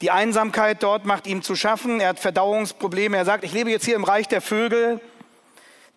Die 0.02 0.12
Einsamkeit 0.12 0.84
dort 0.84 1.06
macht 1.06 1.28
ihm 1.28 1.42
zu 1.42 1.56
schaffen. 1.56 2.00
Er 2.00 2.10
hat 2.10 2.20
Verdauungsprobleme. 2.20 3.18
Er 3.18 3.26
sagt, 3.26 3.44
ich 3.44 3.52
lebe 3.52 3.70
jetzt 3.70 3.86
hier 3.86 3.96
im 3.96 4.04
Reich 4.04 4.28
der 4.28 4.42
Vögel. 4.42 5.02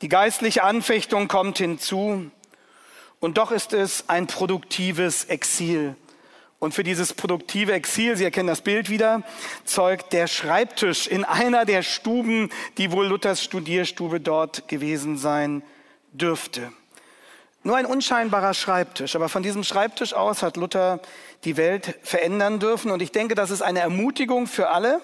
Die 0.01 0.09
geistliche 0.09 0.65
Anfechtung 0.65 1.29
kommt 1.29 1.59
hinzu. 1.59 2.31
Und 3.21 3.39
doch 3.39 3.53
ist 3.53 3.73
es 3.73 4.09
ein 4.09 4.27
produktives 4.27 5.25
Exil. 5.27 5.95
Und 6.59 6.75
für 6.75 6.83
dieses 6.83 7.13
produktive 7.13 7.73
Exil, 7.73 8.17
Sie 8.17 8.25
erkennen 8.25 8.49
das 8.49 8.63
Bild 8.63 8.89
wieder, 8.89 9.23
zeugt 9.65 10.13
der 10.13 10.29
Schreibtisch 10.29 11.07
in 11.07 11.25
einer 11.25 11.65
der 11.65 11.83
Stuben, 11.83 12.51
die 12.79 12.91
wohl 12.91 13.07
Luthers 13.07 13.43
Studierstube 13.43 14.21
dort 14.21 14.67
gewesen 14.69 15.19
sein 15.19 15.63
dürfte. 16.13 16.73
Nur 17.65 17.77
ein 17.77 17.87
unscheinbarer 17.87 18.55
Schreibtisch, 18.55 19.15
aber 19.15 19.29
von 19.29 19.45
diesem 19.45 19.63
Schreibtisch 19.63 20.15
aus 20.15 20.43
hat 20.43 20.57
Luther 20.57 21.01
die 21.45 21.57
Welt 21.57 21.97
verändern 22.03 22.59
dürfen. 22.59 22.91
Und 22.91 23.03
ich 23.03 23.13
denke, 23.13 23.37
das 23.37 23.51
ist 23.51 23.63
eine 23.63 23.79
Ermutigung 23.79 24.49
für 24.49 24.71
alle, 24.71 25.01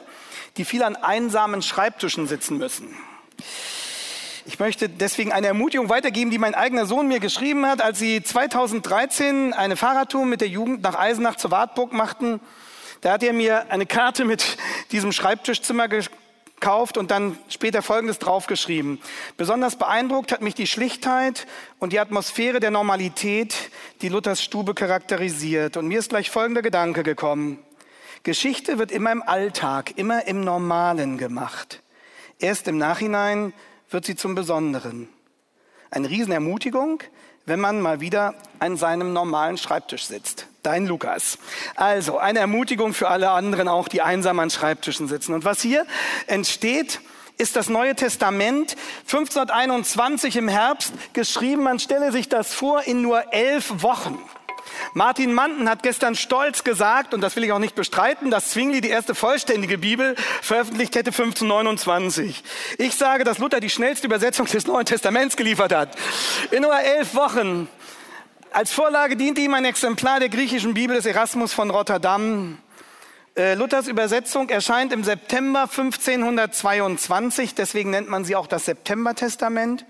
die 0.56 0.64
viel 0.64 0.82
an 0.82 0.96
einsamen 0.96 1.62
Schreibtischen 1.62 2.26
sitzen 2.26 2.58
müssen. 2.58 2.96
Ich 4.44 4.58
möchte 4.58 4.88
deswegen 4.88 5.30
eine 5.30 5.46
Ermutigung 5.46 5.88
weitergeben, 5.88 6.30
die 6.32 6.38
mein 6.38 6.54
eigener 6.54 6.86
Sohn 6.86 7.06
mir 7.06 7.20
geschrieben 7.20 7.66
hat, 7.66 7.80
als 7.80 7.98
sie 7.98 8.22
2013 8.22 9.52
eine 9.52 9.76
Fahrradtour 9.76 10.24
mit 10.24 10.40
der 10.40 10.48
Jugend 10.48 10.82
nach 10.82 10.98
Eisenach 10.98 11.36
zur 11.36 11.52
Wartburg 11.52 11.92
machten. 11.92 12.40
Da 13.02 13.12
hat 13.12 13.22
er 13.22 13.34
mir 13.34 13.70
eine 13.70 13.86
Karte 13.86 14.24
mit 14.24 14.56
diesem 14.90 15.12
Schreibtischzimmer 15.12 15.86
gekauft 16.60 16.96
und 16.96 17.10
dann 17.10 17.38
später 17.48 17.82
Folgendes 17.82 18.18
draufgeschrieben. 18.18 19.00
Besonders 19.36 19.76
beeindruckt 19.76 20.32
hat 20.32 20.42
mich 20.42 20.54
die 20.54 20.66
Schlichtheit 20.66 21.46
und 21.78 21.92
die 21.92 22.00
Atmosphäre 22.00 22.60
der 22.60 22.70
Normalität, 22.70 23.54
die 24.02 24.08
Luthers 24.08 24.42
Stube 24.42 24.74
charakterisiert. 24.74 25.76
Und 25.76 25.86
mir 25.86 25.98
ist 26.00 26.10
gleich 26.10 26.30
folgender 26.30 26.62
Gedanke 26.62 27.02
gekommen. 27.02 27.58
Geschichte 28.24 28.78
wird 28.78 28.90
immer 28.90 29.12
im 29.12 29.22
Alltag, 29.22 29.92
immer 29.96 30.26
im 30.26 30.42
Normalen 30.42 31.18
gemacht. 31.18 31.82
Erst 32.40 32.68
im 32.68 32.78
Nachhinein 32.78 33.52
wird 33.90 34.04
sie 34.04 34.16
zum 34.16 34.34
Besonderen. 34.34 35.08
Eine 35.90 36.10
Riesenermutigung, 36.10 37.02
wenn 37.46 37.60
man 37.60 37.80
mal 37.80 38.00
wieder 38.00 38.34
an 38.58 38.76
seinem 38.76 39.12
normalen 39.12 39.56
Schreibtisch 39.56 40.06
sitzt. 40.06 40.46
Dein 40.68 40.86
Lukas. 40.86 41.38
Also 41.76 42.18
eine 42.18 42.40
Ermutigung 42.40 42.92
für 42.92 43.08
alle 43.08 43.30
anderen, 43.30 43.68
auch 43.68 43.88
die 43.88 44.02
einsam 44.02 44.38
an 44.38 44.50
Schreibtischen 44.50 45.08
sitzen. 45.08 45.32
Und 45.32 45.46
was 45.46 45.62
hier 45.62 45.86
entsteht, 46.26 47.00
ist 47.38 47.56
das 47.56 47.70
Neue 47.70 47.94
Testament 47.94 48.76
1521 49.06 50.36
im 50.36 50.46
Herbst 50.46 50.92
geschrieben. 51.14 51.62
Man 51.62 51.78
stelle 51.78 52.12
sich 52.12 52.28
das 52.28 52.52
vor 52.52 52.82
in 52.82 53.00
nur 53.00 53.32
elf 53.32 53.82
Wochen. 53.82 54.18
Martin 54.92 55.32
Manten 55.32 55.70
hat 55.70 55.82
gestern 55.82 56.14
stolz 56.14 56.64
gesagt, 56.64 57.14
und 57.14 57.22
das 57.22 57.34
will 57.34 57.44
ich 57.44 57.52
auch 57.52 57.58
nicht 57.58 57.74
bestreiten, 57.74 58.30
dass 58.30 58.50
Zwingli 58.50 58.82
die 58.82 58.90
erste 58.90 59.14
vollständige 59.14 59.78
Bibel 59.78 60.16
veröffentlicht 60.42 60.94
hätte 60.96 61.12
1529. 61.12 62.42
Ich 62.76 62.94
sage, 62.94 63.24
dass 63.24 63.38
Luther 63.38 63.60
die 63.60 63.70
schnellste 63.70 64.06
Übersetzung 64.06 64.44
des 64.44 64.66
Neuen 64.66 64.84
Testaments 64.84 65.34
geliefert 65.34 65.74
hat. 65.74 65.96
In 66.50 66.60
nur 66.60 66.78
elf 66.78 67.14
Wochen. 67.14 67.68
Als 68.50 68.72
Vorlage 68.72 69.16
diente 69.16 69.40
ihm 69.42 69.54
ein 69.54 69.64
Exemplar 69.64 70.20
der 70.20 70.28
griechischen 70.30 70.74
Bibel 70.74 70.96
des 70.96 71.06
Erasmus 71.06 71.52
von 71.52 71.70
Rotterdam. 71.70 72.58
Äh, 73.36 73.54
Luthers 73.54 73.86
Übersetzung 73.88 74.48
erscheint 74.48 74.92
im 74.92 75.04
September 75.04 75.62
1522, 75.62 77.54
deswegen 77.54 77.90
nennt 77.90 78.08
man 78.08 78.24
sie 78.24 78.36
auch 78.36 78.46
das 78.46 78.64
September-Testament. 78.64 79.84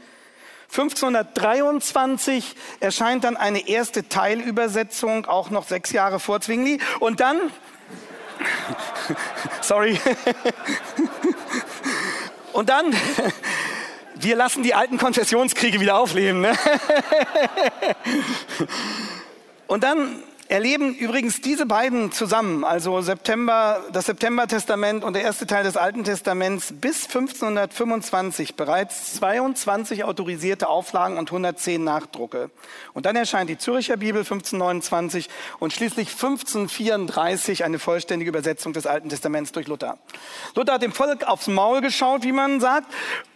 1523 0.70 2.56
erscheint 2.80 3.24
dann 3.24 3.36
eine 3.36 3.68
erste 3.68 4.08
Teilübersetzung, 4.08 5.26
auch 5.26 5.50
noch 5.50 5.66
sechs 5.66 5.92
Jahre 5.92 6.18
vor 6.18 6.40
Zwingli. 6.40 6.80
Und 6.98 7.20
dann, 7.20 7.38
sorry, 9.62 10.00
und 12.52 12.68
dann, 12.68 12.86
wir 14.20 14.36
lassen 14.36 14.62
die 14.62 14.74
alten 14.74 14.98
Konfessionskriege 14.98 15.80
wieder 15.80 15.98
aufleben. 15.98 16.40
Ne? 16.40 16.52
Und 19.66 19.84
dann 19.84 20.22
erleben 20.48 20.94
übrigens 20.94 21.42
diese 21.42 21.66
beiden 21.66 22.10
zusammen, 22.10 22.64
also 22.64 23.00
September, 23.02 23.84
das 23.92 24.06
September-Testament 24.06 25.04
und 25.04 25.12
der 25.12 25.22
erste 25.22 25.46
Teil 25.46 25.62
des 25.62 25.76
Alten 25.76 26.04
Testaments, 26.04 26.72
bis 26.72 27.04
1525 27.04 28.54
bereits 28.54 29.14
22 29.16 30.04
autorisierte 30.04 30.68
Auflagen 30.68 31.18
und 31.18 31.28
110 31.28 31.84
Nachdrucke. 31.84 32.50
Und 32.94 33.04
dann 33.04 33.14
erscheint 33.14 33.50
die 33.50 33.58
Züricher 33.58 33.98
Bibel 33.98 34.22
1529 34.22 35.28
und 35.58 35.72
schließlich 35.72 36.08
1534 36.08 37.64
eine 37.64 37.78
vollständige 37.78 38.30
Übersetzung 38.30 38.72
des 38.72 38.86
Alten 38.86 39.10
Testaments 39.10 39.52
durch 39.52 39.68
Luther. 39.68 39.98
Luther 40.54 40.74
hat 40.74 40.82
dem 40.82 40.92
Volk 40.92 41.24
aufs 41.24 41.46
Maul 41.46 41.82
geschaut, 41.82 42.22
wie 42.22 42.32
man 42.32 42.60
sagt, 42.60 42.86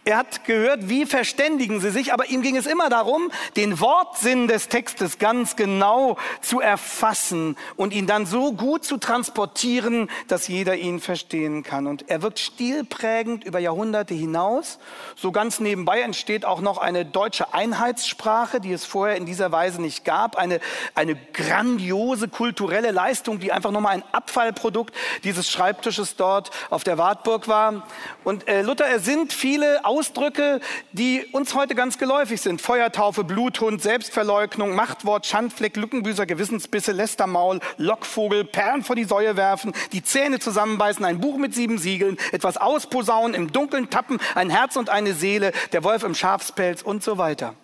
er 0.04 0.16
hat 0.16 0.44
gehört, 0.44 0.88
wie 0.88 1.06
verständigen 1.06 1.80
sie 1.80 1.90
sich, 1.90 2.12
aber 2.12 2.26
ihm 2.26 2.42
ging 2.42 2.56
es 2.56 2.66
immer 2.66 2.88
darum, 2.88 3.30
den 3.54 3.78
Wortsinn 3.78 4.48
des 4.48 4.68
Textes 4.68 5.18
ganz 5.18 5.54
genau 5.54 6.16
zu 6.40 6.60
erfassen 6.60 7.56
und 7.76 7.92
ihn 7.92 8.08
dann 8.08 8.26
so 8.26 8.52
gut 8.52 8.84
zu 8.84 8.96
transportieren, 8.96 10.10
dass 10.26 10.48
jeder 10.48 10.74
ihn 10.76 10.98
verstehen 10.98 11.62
kann. 11.62 11.86
Und 11.86 12.10
er 12.10 12.20
wirkt 12.20 12.40
stilprägend 12.40 13.44
über 13.44 13.60
Jahrhunderte 13.60 14.12
hinaus. 14.12 14.80
So 15.14 15.30
ganz 15.30 15.60
nebenbei 15.60 16.00
entsteht 16.00 16.44
auch 16.44 16.60
noch 16.60 16.78
eine 16.78 17.04
deutsche 17.04 17.54
Einheitssprache, 17.54 18.60
die 18.60 18.72
es 18.72 18.84
vorher 18.84 19.16
in 19.16 19.24
dieser 19.24 19.52
Weise 19.52 19.80
nicht 19.80 20.04
gab. 20.04 20.34
Eine, 20.36 20.58
eine 20.96 21.14
grandiose 21.14 22.26
kulturelle 22.26 22.90
Leistung, 22.90 23.38
die 23.38 23.52
einfach 23.52 23.70
nochmal 23.70 23.94
ein 23.94 24.04
Abfallprodukt 24.10 24.92
dieses 25.22 25.48
Schreibtisches 25.48 26.16
dort 26.16 26.50
auf 26.70 26.82
der 26.82 26.98
Wartburg 26.98 27.46
war. 27.46 27.86
Und 28.24 28.48
äh, 28.48 28.62
Luther 28.62 28.86
ersinnt 28.86 29.32
viele 29.32 29.84
Ausdrücke, 29.92 30.60
die 30.92 31.26
uns 31.32 31.54
heute 31.54 31.74
ganz 31.74 31.98
geläufig 31.98 32.40
sind. 32.40 32.62
Feuertaufe, 32.62 33.24
Bluthund, 33.24 33.82
Selbstverleugnung, 33.82 34.74
Machtwort, 34.74 35.26
Schandfleck, 35.26 35.76
Lückenbüßer, 35.76 36.24
Gewissensbisse, 36.24 36.92
Lästermaul, 36.92 37.60
Lockvogel, 37.76 38.44
Perlen 38.44 38.84
vor 38.84 38.96
die 38.96 39.04
Säue 39.04 39.36
werfen, 39.36 39.74
die 39.92 40.02
Zähne 40.02 40.38
zusammenbeißen, 40.38 41.04
ein 41.04 41.20
Buch 41.20 41.36
mit 41.36 41.54
sieben 41.54 41.76
Siegeln, 41.76 42.16
etwas 42.32 42.56
ausposaunen, 42.56 43.34
im 43.34 43.52
Dunkeln 43.52 43.90
tappen, 43.90 44.18
ein 44.34 44.48
Herz 44.48 44.76
und 44.76 44.88
eine 44.88 45.12
Seele, 45.12 45.52
der 45.72 45.84
Wolf 45.84 46.04
im 46.04 46.14
Schafspelz 46.14 46.80
und 46.80 47.04
so 47.04 47.18
weiter. 47.18 47.54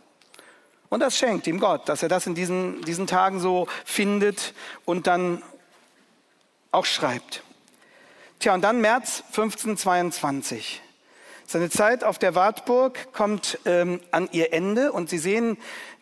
Und 0.91 1.01
das 1.01 1.17
schenkt 1.17 1.47
ihm 1.47 1.59
Gott, 1.59 1.89
dass 1.89 2.03
er 2.03 2.11
das 2.11 2.27
in 2.27 2.35
diesen, 2.35 2.83
diesen 2.83 3.07
Tagen 3.07 3.41
so 3.41 3.69
findet 3.87 4.53
und 4.85 5.07
dann 5.07 5.43
auch 6.73 6.85
schreibt. 6.85 7.43
Tja, 8.39 8.53
und 8.53 8.61
dann 8.61 8.83
März 8.83 9.23
1522. 9.29 10.83
Seine 11.51 11.71
Zeit 11.71 12.05
auf 12.05 12.19
der 12.19 12.35
Wartburg 12.35 13.11
kommt 13.15 13.59
ähm, 13.65 14.01
an 14.11 14.29
ihr 14.33 14.53
Ende 14.53 14.93
und 14.93 15.09
Sie 15.09 15.17
sehen, 15.17 15.57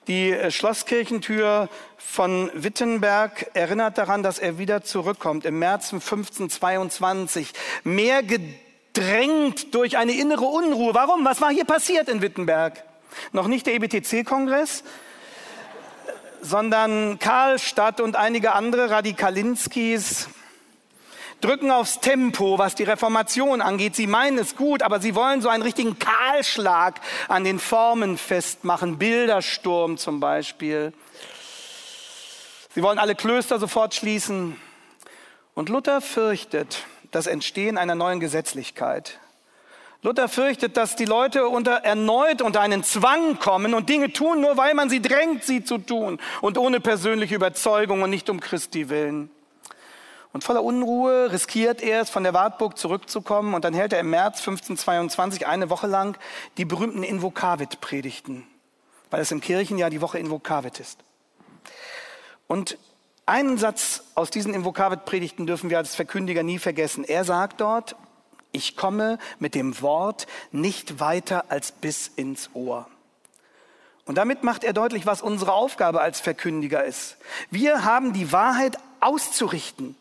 die 0.08 0.32
äh, 0.32 0.50
Schlosskirchentür 0.50 1.68
von 1.96 2.50
Wittenberg 2.52 3.52
erinnert 3.54 3.96
daran, 3.96 4.24
dass 4.24 4.40
er 4.40 4.58
wieder 4.58 4.82
zurückkommt 4.82 5.44
im 5.44 5.60
März 5.60 5.92
1522. 5.92 7.52
Mehr 7.84 8.24
gedrängt 8.24 9.72
durch 9.72 9.96
eine 9.96 10.18
innere 10.18 10.46
Unruhe. 10.46 10.94
Warum? 10.94 11.24
Was 11.24 11.40
war 11.40 11.52
hier 11.52 11.64
passiert 11.64 12.08
in 12.08 12.22
Wittenberg? 12.22 12.82
Noch 13.30 13.46
nicht 13.46 13.68
der 13.68 13.74
EBTC-Kongress, 13.74 14.82
sondern 16.42 17.20
Karlstadt 17.20 18.00
und 18.00 18.16
einige 18.16 18.52
andere 18.52 18.90
Radikalinskis 18.90 20.28
drücken 21.40 21.70
aufs 21.70 22.00
Tempo, 22.00 22.58
was 22.58 22.74
die 22.74 22.84
Reformation 22.84 23.60
angeht. 23.60 23.94
Sie 23.94 24.06
meinen 24.06 24.38
es 24.38 24.56
gut, 24.56 24.82
aber 24.82 25.00
sie 25.00 25.14
wollen 25.14 25.42
so 25.42 25.48
einen 25.48 25.62
richtigen 25.62 25.98
Kahlschlag 25.98 27.00
an 27.28 27.44
den 27.44 27.58
Formen 27.58 28.18
festmachen. 28.18 28.98
Bildersturm 28.98 29.98
zum 29.98 30.20
Beispiel. 30.20 30.92
Sie 32.74 32.82
wollen 32.82 32.98
alle 32.98 33.14
Klöster 33.14 33.58
sofort 33.58 33.94
schließen. 33.94 34.60
Und 35.54 35.68
Luther 35.68 36.00
fürchtet 36.00 36.84
das 37.10 37.26
Entstehen 37.26 37.78
einer 37.78 37.94
neuen 37.94 38.20
Gesetzlichkeit. 38.20 39.18
Luther 40.02 40.28
fürchtet, 40.28 40.76
dass 40.76 40.94
die 40.94 41.04
Leute 41.04 41.48
unter, 41.48 41.78
erneut 41.78 42.42
unter 42.42 42.60
einen 42.60 42.84
Zwang 42.84 43.38
kommen 43.38 43.74
und 43.74 43.88
Dinge 43.88 44.12
tun, 44.12 44.40
nur 44.40 44.56
weil 44.56 44.74
man 44.74 44.90
sie 44.90 45.00
drängt, 45.00 45.44
sie 45.44 45.64
zu 45.64 45.78
tun 45.78 46.20
und 46.42 46.58
ohne 46.58 46.80
persönliche 46.80 47.34
Überzeugung 47.34 48.02
und 48.02 48.10
nicht 48.10 48.28
um 48.30 48.38
Christi 48.38 48.88
willen. 48.88 49.30
Und 50.36 50.44
voller 50.44 50.62
Unruhe 50.62 51.32
riskiert 51.32 51.80
er 51.80 52.02
es, 52.02 52.10
von 52.10 52.22
der 52.22 52.34
Wartburg 52.34 52.76
zurückzukommen. 52.76 53.54
Und 53.54 53.64
dann 53.64 53.72
hält 53.72 53.94
er 53.94 54.00
im 54.00 54.10
März 54.10 54.40
1522 54.40 55.46
eine 55.46 55.70
Woche 55.70 55.86
lang 55.86 56.18
die 56.58 56.66
berühmten 56.66 57.02
Invokavit-Predigten, 57.02 58.46
weil 59.08 59.22
es 59.22 59.30
im 59.30 59.40
Kirchenjahr 59.40 59.88
die 59.88 60.02
Woche 60.02 60.18
Invokavit 60.18 60.78
ist. 60.78 60.98
Und 62.46 62.76
einen 63.24 63.56
Satz 63.56 64.02
aus 64.14 64.28
diesen 64.28 64.52
Invokavit-Predigten 64.52 65.46
dürfen 65.46 65.70
wir 65.70 65.78
als 65.78 65.94
Verkündiger 65.94 66.42
nie 66.42 66.58
vergessen. 66.58 67.04
Er 67.04 67.24
sagt 67.24 67.62
dort, 67.62 67.96
ich 68.52 68.76
komme 68.76 69.18
mit 69.38 69.54
dem 69.54 69.80
Wort 69.80 70.26
nicht 70.52 71.00
weiter 71.00 71.46
als 71.48 71.72
bis 71.72 72.08
ins 72.08 72.50
Ohr. 72.52 72.86
Und 74.04 74.16
damit 74.18 74.42
macht 74.42 74.64
er 74.64 74.74
deutlich, 74.74 75.06
was 75.06 75.22
unsere 75.22 75.54
Aufgabe 75.54 76.02
als 76.02 76.20
Verkündiger 76.20 76.84
ist. 76.84 77.16
Wir 77.50 77.84
haben 77.84 78.12
die 78.12 78.32
Wahrheit 78.32 78.76
auszurichten. 79.00 79.96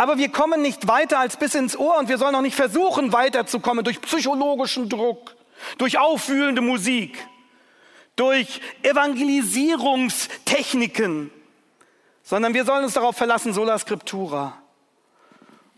Aber 0.00 0.16
wir 0.16 0.30
kommen 0.30 0.62
nicht 0.62 0.88
weiter 0.88 1.18
als 1.18 1.36
bis 1.36 1.54
ins 1.54 1.76
Ohr 1.76 1.98
und 1.98 2.08
wir 2.08 2.16
sollen 2.16 2.34
auch 2.34 2.40
nicht 2.40 2.56
versuchen, 2.56 3.12
weiterzukommen 3.12 3.84
durch 3.84 4.00
psychologischen 4.00 4.88
Druck, 4.88 5.36
durch 5.76 5.98
aufwühlende 5.98 6.62
Musik, 6.62 7.18
durch 8.16 8.62
Evangelisierungstechniken, 8.82 11.30
sondern 12.22 12.54
wir 12.54 12.64
sollen 12.64 12.84
uns 12.84 12.94
darauf 12.94 13.14
verlassen, 13.14 13.52
sola 13.52 13.78
scriptura. 13.78 14.56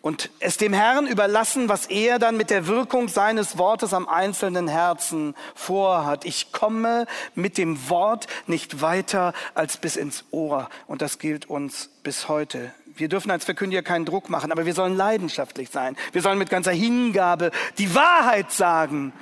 Und 0.03 0.31
es 0.39 0.57
dem 0.57 0.73
Herrn 0.73 1.09
überlassen, 1.09 1.69
was 1.69 1.87
er 1.87 2.21
dann 2.21 2.37
mit 2.37 2.51
der 2.51 2.69
Wirkung 2.69 3.09
seines 3.09 3.59
Wortes 3.59 3.93
am 3.93 4.09
einzelnen 4.09 4.69
Herzen 4.69 5.35
vorhat. 5.57 6.27
Ich 6.27 6.53
komme 6.53 7.07
mit 7.35 7.59
dem 7.59 7.89
Wort 7.89 8.29
nicht 8.47 8.83
weiter 8.83 9.33
als 9.55 9.79
bis 9.79 9.97
ins 9.97 10.27
Ohr. 10.31 10.69
Und 10.87 11.03
das 11.03 11.19
gilt 11.19 11.51
uns 11.51 11.91
bis 12.05 12.29
heute. 12.29 12.73
Wir 12.97 13.09
dürfen 13.09 13.31
als 13.31 13.45
Verkündiger 13.45 13.83
keinen 13.83 14.05
Druck 14.05 14.29
machen, 14.29 14.53
aber 14.53 14.67
wir 14.67 14.75
sollen 14.75 14.97
leidenschaftlich 14.97 15.71
sein. 15.71 15.97
Wir 16.13 16.23
sollen 16.23 16.39
mit 16.39 16.51
ganzer 16.51 16.73
Hingabe 16.73 17.51
die 17.79 17.95
Wahrheit 17.95 18.53
sagen. 18.53 19.13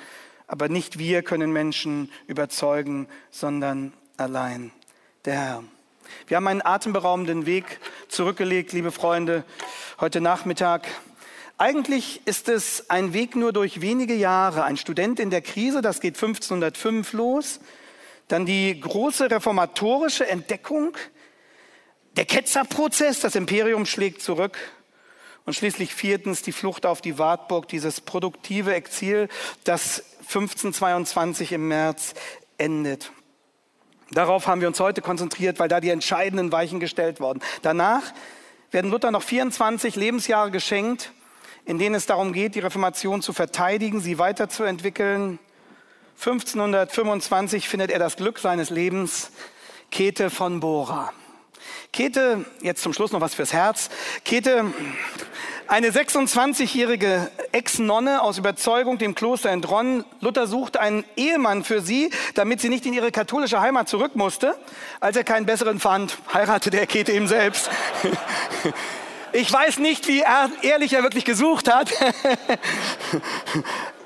Aber 0.46 0.68
nicht 0.68 0.98
wir 0.98 1.22
können 1.22 1.52
Menschen 1.52 2.10
überzeugen, 2.26 3.06
sondern 3.30 3.92
allein 4.16 4.72
der 5.24 5.34
Herr. 5.34 5.64
Wir 6.26 6.36
haben 6.36 6.48
einen 6.48 6.64
atemberaubenden 6.64 7.46
Weg 7.46 7.78
zurückgelegt, 8.08 8.72
liebe 8.72 8.90
Freunde, 8.90 9.44
heute 10.00 10.20
Nachmittag. 10.20 10.88
Eigentlich 11.56 12.22
ist 12.24 12.48
es 12.48 12.88
ein 12.88 13.12
Weg 13.12 13.36
nur 13.36 13.52
durch 13.52 13.80
wenige 13.80 14.14
Jahre. 14.14 14.64
Ein 14.64 14.76
Student 14.76 15.20
in 15.20 15.30
der 15.30 15.42
Krise, 15.42 15.82
das 15.82 16.00
geht 16.00 16.16
1505 16.16 17.12
los. 17.12 17.60
Dann 18.28 18.46
die 18.46 18.80
große 18.80 19.30
reformatorische 19.30 20.26
Entdeckung, 20.26 20.96
der 22.16 22.24
Ketzerprozess, 22.24 23.20
das 23.20 23.34
Imperium 23.34 23.86
schlägt 23.86 24.22
zurück. 24.22 24.58
Und 25.46 25.54
schließlich 25.54 25.94
viertens 25.94 26.42
die 26.42 26.52
Flucht 26.52 26.84
auf 26.86 27.00
die 27.00 27.18
Wartburg, 27.18 27.66
dieses 27.68 28.00
produktive 28.00 28.74
Exil, 28.74 29.28
das 29.64 30.04
1522 30.20 31.52
im 31.52 31.68
März 31.68 32.14
endet. 32.58 33.10
Darauf 34.12 34.46
haben 34.46 34.60
wir 34.60 34.68
uns 34.68 34.80
heute 34.80 35.02
konzentriert, 35.02 35.58
weil 35.58 35.68
da 35.68 35.80
die 35.80 35.90
entscheidenden 35.90 36.52
Weichen 36.52 36.78
gestellt 36.78 37.20
wurden. 37.20 37.40
Danach 37.62 38.02
werden 38.70 38.90
Luther 38.90 39.10
noch 39.10 39.22
24 39.22 39.96
Lebensjahre 39.96 40.50
geschenkt, 40.50 41.12
in 41.64 41.78
denen 41.78 41.94
es 41.94 42.06
darum 42.06 42.32
geht, 42.32 42.54
die 42.54 42.60
Reformation 42.60 43.22
zu 43.22 43.32
verteidigen, 43.32 44.00
sie 44.00 44.18
weiterzuentwickeln. 44.18 45.38
1525 46.18 47.68
findet 47.68 47.90
er 47.90 47.98
das 47.98 48.16
Glück 48.16 48.38
seines 48.38 48.70
Lebens, 48.70 49.30
Käthe 49.90 50.28
von 50.30 50.60
Bora. 50.60 51.12
Käthe, 51.92 52.44
jetzt 52.62 52.82
zum 52.82 52.92
Schluss 52.92 53.10
noch 53.10 53.20
was 53.20 53.34
fürs 53.34 53.52
Herz. 53.52 53.90
Käthe, 54.24 54.72
eine 55.66 55.90
26-jährige 55.90 57.30
Ex-Nonne 57.50 58.22
aus 58.22 58.38
Überzeugung 58.38 58.98
dem 58.98 59.16
Kloster 59.16 59.50
entronnen. 59.50 60.04
Luther 60.20 60.46
suchte 60.46 60.80
einen 60.80 61.04
Ehemann 61.16 61.64
für 61.64 61.80
sie, 61.80 62.10
damit 62.34 62.60
sie 62.60 62.68
nicht 62.68 62.86
in 62.86 62.92
ihre 62.92 63.10
katholische 63.10 63.60
Heimat 63.60 63.88
zurück 63.88 64.14
musste. 64.14 64.56
Als 65.00 65.16
er 65.16 65.24
keinen 65.24 65.46
besseren 65.46 65.80
fand, 65.80 66.16
heiratete 66.32 66.78
er 66.78 66.86
Käthe 66.86 67.12
ihm 67.12 67.26
selbst. 67.26 67.70
Ich 69.32 69.52
weiß 69.52 69.78
nicht, 69.78 70.08
wie 70.08 70.24
ehrlich 70.62 70.92
er 70.92 71.04
wirklich 71.04 71.24
gesucht 71.24 71.72
hat. 71.72 71.92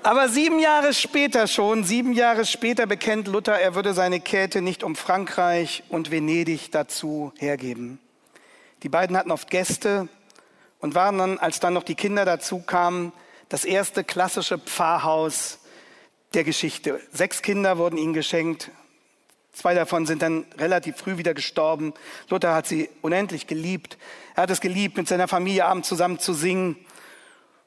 Aber 0.04 0.28
sieben 0.28 0.58
Jahre 0.58 0.92
später 0.92 1.46
schon, 1.46 1.82
sieben 1.82 2.12
Jahre 2.12 2.44
später 2.44 2.84
bekennt 2.84 3.26
Luther, 3.26 3.58
er 3.58 3.74
würde 3.74 3.94
seine 3.94 4.20
Käthe 4.20 4.60
nicht 4.60 4.84
um 4.84 4.96
Frankreich 4.96 5.82
und 5.88 6.10
Venedig 6.10 6.70
dazu 6.70 7.32
hergeben. 7.38 7.98
Die 8.82 8.90
beiden 8.90 9.16
hatten 9.16 9.30
oft 9.30 9.48
Gäste 9.48 10.10
und 10.78 10.94
waren 10.94 11.16
dann, 11.16 11.38
als 11.38 11.58
dann 11.58 11.72
noch 11.72 11.84
die 11.84 11.94
Kinder 11.94 12.26
dazu 12.26 12.60
kamen, 12.60 13.14
das 13.48 13.64
erste 13.64 14.04
klassische 14.04 14.58
Pfarrhaus 14.58 15.58
der 16.34 16.44
Geschichte. 16.44 17.00
Sechs 17.10 17.40
Kinder 17.40 17.78
wurden 17.78 17.96
ihnen 17.96 18.12
geschenkt. 18.12 18.70
Zwei 19.54 19.72
davon 19.72 20.04
sind 20.04 20.20
dann 20.20 20.44
relativ 20.58 20.98
früh 20.98 21.16
wieder 21.16 21.32
gestorben. 21.32 21.94
Luther 22.28 22.54
hat 22.54 22.66
sie 22.66 22.90
unendlich 23.00 23.46
geliebt. 23.46 23.96
Er 24.36 24.42
hat 24.42 24.50
es 24.50 24.60
geliebt, 24.60 24.98
mit 24.98 25.08
seiner 25.08 25.28
Familie 25.28 25.64
abends 25.64 25.88
zusammen 25.88 26.18
zu 26.18 26.34
singen. 26.34 26.76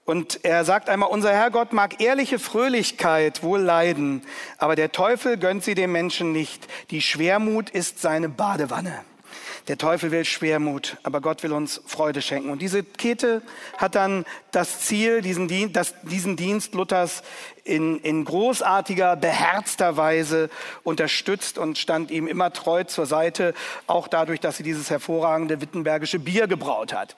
Und 0.08 0.46
er 0.46 0.64
sagt 0.64 0.88
einmal, 0.88 1.10
unser 1.10 1.34
Herrgott 1.34 1.74
mag 1.74 2.00
ehrliche 2.00 2.40
Fröhlichkeit 2.40 3.44
wohl 3.44 3.60
leiden, 3.60 4.22
aber 4.58 4.78
der 4.78 4.94
Teufel 4.94 5.36
gönnt 5.36 5.66
sie 5.66 5.76
dem 5.76 5.92
Menschen 5.92 6.32
nicht. 6.32 6.66
Die 6.92 7.02
Schwermut 7.02 7.70
ist 7.70 8.00
seine 8.00 8.30
Badewanne. 8.30 9.02
Der 9.68 9.78
Teufel 9.78 10.12
will 10.12 10.24
Schwermut, 10.24 10.96
aber 11.04 11.20
Gott 11.20 11.44
will 11.44 11.52
uns 11.52 11.82
Freude 11.86 12.22
schenken. 12.22 12.52
Und 12.52 12.62
diese 12.62 12.84
Kette 12.84 13.42
hat 13.78 13.96
dann 13.96 14.24
das 14.52 14.80
Ziel, 14.80 15.22
diesen 15.22 15.50
Dienst, 15.50 15.76
das, 15.76 15.94
diesen 16.04 16.38
Dienst 16.38 16.74
Luthers 16.74 17.22
in, 17.66 18.00
in 18.00 18.24
großartiger, 18.24 19.18
beherzter 19.18 19.98
Weise 19.98 20.50
unterstützt 20.84 21.58
und 21.58 21.78
stand 21.78 22.12
ihm 22.12 22.28
immer 22.28 22.54
treu 22.54 22.86
zur 22.86 23.08
Seite, 23.08 23.54
auch 23.88 24.08
dadurch, 24.08 24.40
dass 24.40 24.56
sie 24.56 24.64
dieses 24.64 24.90
hervorragende 24.90 25.60
wittenbergische 25.60 26.20
Bier 26.20 26.48
gebraut 26.48 26.94
hat. 26.94 27.18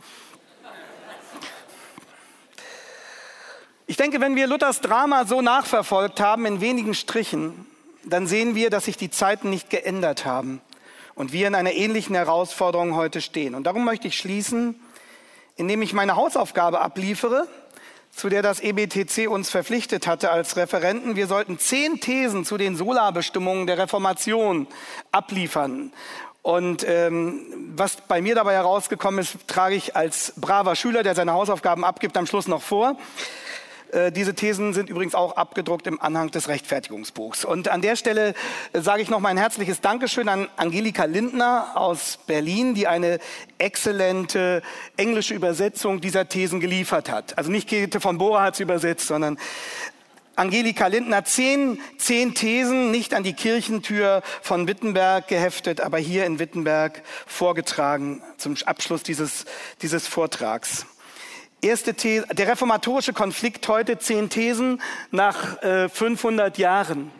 Ich 3.89 3.97
denke, 3.97 4.21
wenn 4.21 4.35
wir 4.35 4.45
Luthers 4.45 4.81
Drama 4.81 5.25
so 5.25 5.41
nachverfolgt 5.41 6.19
haben 6.19 6.45
in 6.45 6.61
wenigen 6.61 6.93
Strichen, 6.93 7.65
dann 8.03 8.27
sehen 8.27 8.53
wir, 8.53 8.69
dass 8.69 8.85
sich 8.85 8.97
die 8.97 9.09
Zeiten 9.09 9.49
nicht 9.49 9.71
geändert 9.71 10.25
haben 10.25 10.61
und 11.15 11.33
wir 11.33 11.47
in 11.47 11.55
einer 11.55 11.71
ähnlichen 11.71 12.13
Herausforderung 12.13 12.93
heute 12.93 13.19
stehen. 13.19 13.55
Und 13.55 13.63
darum 13.63 13.83
möchte 13.83 14.07
ich 14.07 14.15
schließen, 14.15 14.79
indem 15.55 15.81
ich 15.81 15.93
meine 15.93 16.15
Hausaufgabe 16.15 16.81
abliefere, 16.81 17.47
zu 18.11 18.29
der 18.29 18.43
das 18.43 18.59
EBTC 18.59 19.27
uns 19.27 19.49
verpflichtet 19.49 20.05
hatte 20.05 20.29
als 20.29 20.55
Referenten. 20.55 21.15
Wir 21.15 21.25
sollten 21.25 21.57
zehn 21.57 21.99
Thesen 21.99 22.45
zu 22.45 22.57
den 22.57 22.75
Solarbestimmungen 22.75 23.65
der 23.65 23.79
Reformation 23.79 24.67
abliefern. 25.11 25.91
Und 26.43 26.87
ähm, 26.87 27.73
was 27.75 27.97
bei 28.07 28.21
mir 28.21 28.35
dabei 28.35 28.53
herausgekommen 28.53 29.21
ist, 29.21 29.47
trage 29.47 29.73
ich 29.73 29.95
als 29.95 30.33
braver 30.37 30.75
Schüler, 30.75 31.01
der 31.01 31.15
seine 31.15 31.33
Hausaufgaben 31.33 31.83
abgibt, 31.83 32.17
am 32.17 32.27
Schluss 32.27 32.47
noch 32.47 32.61
vor. 32.61 32.95
Äh, 33.91 34.11
diese 34.11 34.33
Thesen 34.33 34.73
sind 34.73 34.89
übrigens 34.89 35.15
auch 35.15 35.35
abgedruckt 35.35 35.87
im 35.87 36.01
Anhang 36.01 36.31
des 36.31 36.47
Rechtfertigungsbuchs. 36.47 37.45
Und 37.45 37.69
an 37.69 37.81
der 37.81 37.95
Stelle 37.95 38.33
äh, 38.73 38.81
sage 38.81 39.01
ich 39.01 39.09
noch 39.09 39.19
mal 39.19 39.29
ein 39.29 39.37
herzliches 39.37 39.81
Dankeschön 39.81 40.29
an 40.29 40.47
Angelika 40.57 41.05
Lindner 41.05 41.71
aus 41.75 42.19
Berlin, 42.27 42.73
die 42.75 42.87
eine 42.87 43.19
exzellente 43.57 44.61
englische 44.97 45.33
Übersetzung 45.33 46.01
dieser 46.01 46.29
Thesen 46.29 46.59
geliefert 46.59 47.09
hat. 47.09 47.37
Also 47.37 47.51
nicht 47.51 47.67
Käthe 47.67 47.99
von 47.99 48.17
Bora 48.17 48.43
hat 48.43 48.55
sie 48.55 48.63
übersetzt, 48.63 49.07
sondern 49.07 49.37
Angelika 50.35 50.87
Lindner 50.87 51.25
zehn, 51.25 51.81
zehn 51.97 52.33
Thesen 52.33 52.91
nicht 52.91 53.13
an 53.13 53.23
die 53.23 53.33
Kirchentür 53.33 54.21
von 54.41 54.69
Wittenberg 54.69 55.27
geheftet, 55.27 55.81
aber 55.81 55.97
hier 55.97 56.25
in 56.25 56.39
Wittenberg 56.39 57.01
vorgetragen 57.27 58.21
zum 58.37 58.55
Abschluss 58.65 59.03
dieses, 59.03 59.43
dieses 59.81 60.07
Vortrags. 60.07 60.85
Erste 61.61 61.93
These, 61.93 62.25
der 62.31 62.47
reformatorische 62.47 63.11
Konflikt 63.11 63.67
heute, 63.67 63.99
zehn 63.99 64.29
Thesen 64.29 64.81
nach 65.11 65.61
äh, 65.61 65.89
500 65.89 66.57
Jahren. 66.57 67.11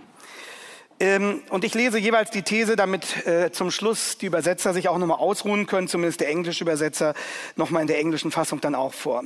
Ähm, 1.01 1.41
und 1.49 1.65
ich 1.65 1.73
lese 1.73 1.97
jeweils 1.97 2.31
die 2.31 2.43
These, 2.43 2.77
damit 2.77 3.27
äh, 3.27 3.51
zum 3.51 3.69
Schluss 3.69 4.17
die 4.17 4.27
Übersetzer 4.27 4.73
sich 4.73 4.87
auch 4.87 4.97
nochmal 4.97 5.17
ausruhen 5.17 5.65
können, 5.65 5.89
zumindest 5.89 6.21
der 6.21 6.29
englische 6.29 6.63
Übersetzer 6.63 7.15
nochmal 7.57 7.81
in 7.81 7.89
der 7.89 7.99
englischen 7.99 8.31
Fassung 8.31 8.61
dann 8.61 8.75
auch 8.75 8.93
vor. 8.93 9.25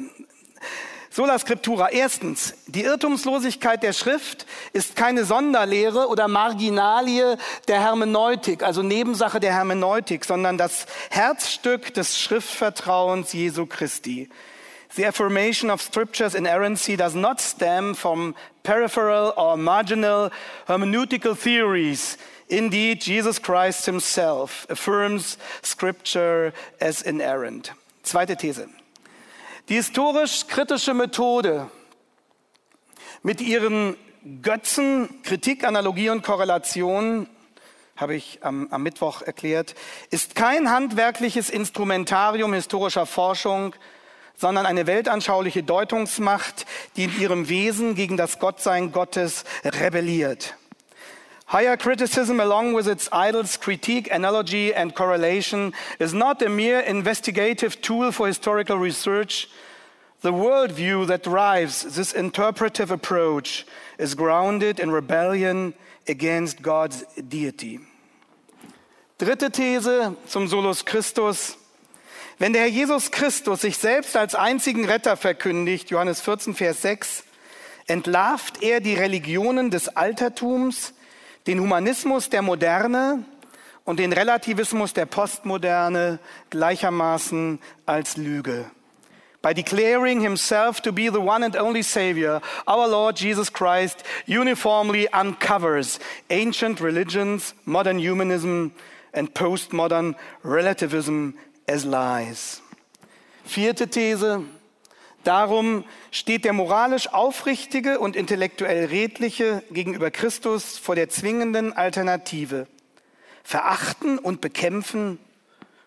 Sola 1.12 1.38
Scriptura. 1.38 1.90
Erstens, 1.90 2.56
die 2.66 2.82
Irrtumslosigkeit 2.82 3.84
der 3.84 3.94
Schrift 3.94 4.48
ist 4.72 4.96
keine 4.96 5.26
Sonderlehre 5.26 6.08
oder 6.08 6.28
Marginalie 6.28 7.38
der 7.68 7.82
Hermeneutik, 7.82 8.64
also 8.64 8.82
Nebensache 8.82 9.40
der 9.40 9.54
Hermeneutik, 9.54 10.26
sondern 10.26 10.58
das 10.58 10.88
Herzstück 11.12 11.94
des 11.94 12.20
Schriftvertrauens 12.20 13.32
Jesu 13.32 13.68
Christi. 13.68 14.28
The 14.96 15.06
affirmation 15.06 15.72
of 15.72 15.82
Scripture's 15.82 16.36
inerrancy 16.36 16.96
does 16.96 17.16
not 17.16 17.42
stem 17.42 17.96
from 17.96 18.36
peripheral 18.62 19.34
or 19.36 19.58
marginal 19.58 20.32
hermeneutical 20.68 21.36
theories. 21.36 22.18
Indeed, 22.48 23.02
Jesus 23.02 23.40
Christ 23.40 23.88
himself 23.88 24.68
affirms 24.70 25.38
Scripture 25.64 26.54
as 26.80 27.02
inerrant. 27.02 27.72
Zweite 28.04 28.38
These. 28.38 28.68
Die 29.70 29.76
historisch-kritische 29.76 30.94
Methode 30.94 31.72
mit 33.24 33.42
ihren 33.42 33.96
Götzen, 34.42 35.24
Kritik, 35.24 35.64
Analogie 35.64 36.10
und 36.10 36.22
Korrelation, 36.22 37.28
habe 37.96 38.16
ich 38.16 38.40
am, 38.42 38.68
am 38.72 38.84
Mittwoch 38.84 39.22
erklärt, 39.22 39.74
ist 40.12 40.36
kein 40.36 40.70
handwerkliches 40.70 41.50
Instrumentarium 41.50 42.54
historischer 42.54 43.06
Forschung, 43.06 43.74
sondern 44.44 44.66
eine 44.66 44.88
weltanschauliche 44.88 45.64
Deutungsmacht, 45.64 46.66
die 46.98 47.06
in 47.06 47.18
ihrem 47.18 47.48
Wesen 47.48 47.96
gegen 47.96 48.18
das 48.18 48.40
Gottsein 48.40 48.92
Gottes 48.92 49.46
rebelliert. 49.64 50.56
Higher 51.50 51.78
criticism, 51.78 52.42
along 52.42 52.76
with 52.76 52.86
its 52.86 53.08
idols, 53.14 53.58
critique, 53.58 54.12
analogy, 54.12 54.74
and 54.76 54.94
correlation, 54.96 55.74
is 55.98 56.12
not 56.14 56.42
a 56.42 56.50
mere 56.50 56.82
investigative 56.82 57.80
tool 57.80 58.12
for 58.12 58.28
historical 58.28 58.78
research. 58.78 59.48
The 60.24 60.34
worldview 60.34 61.08
that 61.08 61.24
drives 61.24 61.96
this 61.96 62.12
interpretive 62.12 62.92
approach 62.92 63.66
is 63.98 64.14
grounded 64.14 64.78
in 64.78 64.92
rebellion 64.92 65.74
against 66.06 66.62
God's 66.62 67.06
deity. 67.16 67.80
Dritte 69.18 69.50
These 69.54 70.18
zum 70.28 70.50
Solus 70.50 70.84
Christus. 70.84 71.56
Wenn 72.40 72.54
der 72.54 72.64
Herr 72.64 72.70
Jesus 72.70 73.12
Christus 73.12 73.62
sich 73.62 73.78
selbst 73.78 74.18
als 74.18 74.34
einzigen 74.34 74.86
Retter 74.86 75.18
verkündigt, 75.18 75.92
Johannes 75.92 76.22
14, 76.22 76.56
Vers 76.56 76.82
6, 76.82 77.24
entlarvt 77.88 78.64
er 78.64 78.80
die 78.80 78.96
Religionen 78.96 79.70
des 79.70 79.90
Altertums, 79.90 80.94
den 81.46 81.60
Humanismus 81.60 82.30
der 82.30 82.42
Moderne 82.42 83.24
und 83.86 84.00
den 84.00 84.14
Relativismus 84.14 84.94
der 84.94 85.06
Postmoderne 85.06 86.20
gleichermaßen 86.50 87.60
als 87.86 88.18
Lüge. 88.18 88.66
By 89.44 89.54
declaring 89.54 90.22
himself 90.22 90.80
to 90.82 90.94
be 90.94 91.12
the 91.12 91.20
one 91.20 91.44
and 91.44 91.58
only 91.58 91.84
Savior, 91.84 92.42
our 92.66 92.88
Lord 92.88 93.20
Jesus 93.20 93.52
Christ 93.52 94.04
uniformly 94.26 95.10
uncovers 95.12 96.00
ancient 96.30 96.80
religions, 96.80 97.54
modern 97.66 98.00
humanism, 98.00 98.72
and 99.14 99.34
postmodern 99.34 100.16
relativism 100.46 101.34
as 101.68 101.86
lies. 101.86 102.62
Vierte 103.46 103.88
These. 103.88 104.44
Darum 105.24 105.86
steht 106.12 106.44
der 106.44 106.54
moralisch 106.54 107.08
aufrichtige 107.08 108.00
und 108.00 108.16
intellektuell 108.16 108.86
redliche 108.86 109.64
gegenüber 109.72 110.12
Christus 110.12 110.78
vor 110.78 110.96
der 110.96 111.10
zwingenden 111.10 111.72
Alternative. 111.72 112.68
Verachten 113.44 114.20
und 114.20 114.42
bekämpfen 114.42 115.20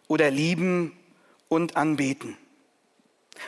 oder 0.08 0.30
lieben 0.30 0.96
und 1.48 1.76
anbeten. 1.76 2.36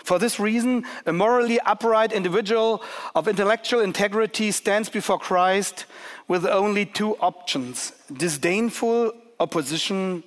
For 0.05 0.18
this 0.18 0.39
reason, 0.39 0.85
a 1.07 1.12
morally 1.12 1.59
upright 1.61 2.12
individual 2.12 2.81
of 3.14 3.26
intellectual 3.26 3.81
integrity 3.83 4.53
stands 4.53 4.91
before 4.91 5.18
Christ 5.18 5.87
with 6.29 6.45
only 6.45 6.85
two 6.85 7.16
options 7.20 7.93
disdainful 8.12 9.12
opposition 9.41 10.22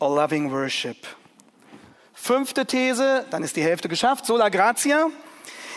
or 0.00 0.10
loving 0.10 0.50
worship. 0.50 1.06
Fünfte 2.26 2.66
These, 2.66 3.24
dann 3.30 3.44
ist 3.44 3.54
die 3.54 3.62
Hälfte 3.62 3.88
geschafft, 3.88 4.26
sola 4.26 4.48
gratia. 4.48 5.10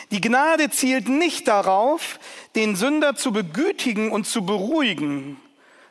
Die 0.10 0.20
Gnade 0.20 0.72
zielt 0.72 1.08
nicht 1.08 1.47
darauf, 1.47 2.20
den 2.56 2.76
Sünder 2.76 3.16
zu 3.16 3.32
begütigen 3.32 4.12
und 4.12 4.26
zu 4.26 4.43
beruhigen, 4.43 5.39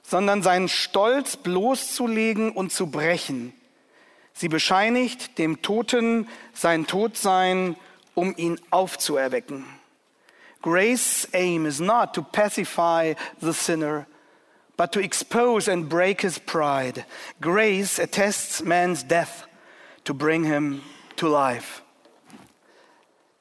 sondern 0.02 0.42
seinen 0.42 0.68
Stolz 0.68 1.36
bloßzulegen 1.36 2.50
und 2.50 2.72
zu 2.72 2.88
brechen. 2.88 3.52
Sie 4.32 4.48
bescheinigt 4.48 5.38
dem 5.38 5.62
Toten 5.62 6.28
sein 6.54 6.88
Todsein, 6.88 7.76
um 8.14 8.34
ihn 8.36 8.60
aufzuerwecken. 8.70 9.64
Grace's 10.60 11.28
aim 11.34 11.66
is 11.66 11.78
not 11.78 12.14
to 12.14 12.22
pacify 12.22 13.14
the 13.40 13.52
sinner, 13.52 14.06
but 14.76 14.90
to 14.90 14.98
expose 14.98 15.70
and 15.70 15.88
break 15.88 16.22
his 16.22 16.40
pride. 16.40 17.04
Grace 17.40 18.00
attests 18.00 18.60
man's 18.64 19.06
death 19.06 19.47
to 20.08 20.14
bring 20.14 20.42
him 20.42 20.80
to 21.16 21.28
life. 21.28 21.82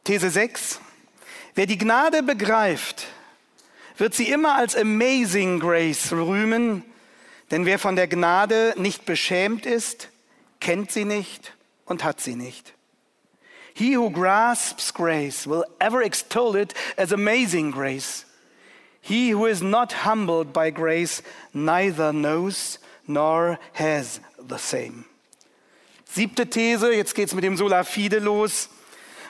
These 0.03 0.29
6. 0.29 0.81
Wer 1.55 1.65
die 1.65 1.77
Gnade 1.77 2.23
begreift, 2.23 3.07
wird 3.95 4.13
sie 4.13 4.29
immer 4.29 4.55
als 4.55 4.75
Amazing 4.75 5.61
Grace 5.61 6.11
rühmen, 6.11 6.83
denn 7.51 7.65
wer 7.65 7.79
von 7.79 7.95
der 7.95 8.09
Gnade 8.09 8.73
nicht 8.75 9.05
beschämt 9.05 9.65
ist, 9.65 10.09
kennt 10.59 10.91
sie 10.91 11.05
nicht 11.05 11.53
und 11.85 12.03
hat 12.03 12.19
sie 12.19 12.35
nicht. 12.35 12.73
He 13.73 13.95
who 13.95 14.09
grasps 14.09 14.93
grace 14.93 15.47
will 15.47 15.63
ever 15.79 16.01
extol 16.01 16.57
it 16.57 16.73
as 16.97 17.13
amazing 17.13 17.71
grace. 17.71 18.25
He 18.99 19.29
who 19.29 19.45
is 19.45 19.61
not 19.61 20.03
humbled 20.03 20.51
by 20.51 20.71
grace 20.71 21.23
neither 21.53 22.11
knows 22.11 22.77
nor 23.07 23.57
has 23.71 24.19
the 24.37 24.57
same. 24.57 25.05
Siebte 26.09 26.49
These, 26.49 26.93
jetzt 26.93 27.15
geht's 27.15 27.33
mit 27.33 27.43
dem 27.43 27.57
Sola 27.57 27.83
Fide 27.83 28.19
los. 28.19 28.69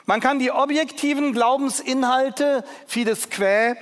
Man 0.06 0.20
kann 0.20 0.38
die 0.38 0.50
objektiven 0.50 1.32
Glaubensinhalte, 1.32 2.64
Fides 2.86 3.28
Quae, 3.28 3.76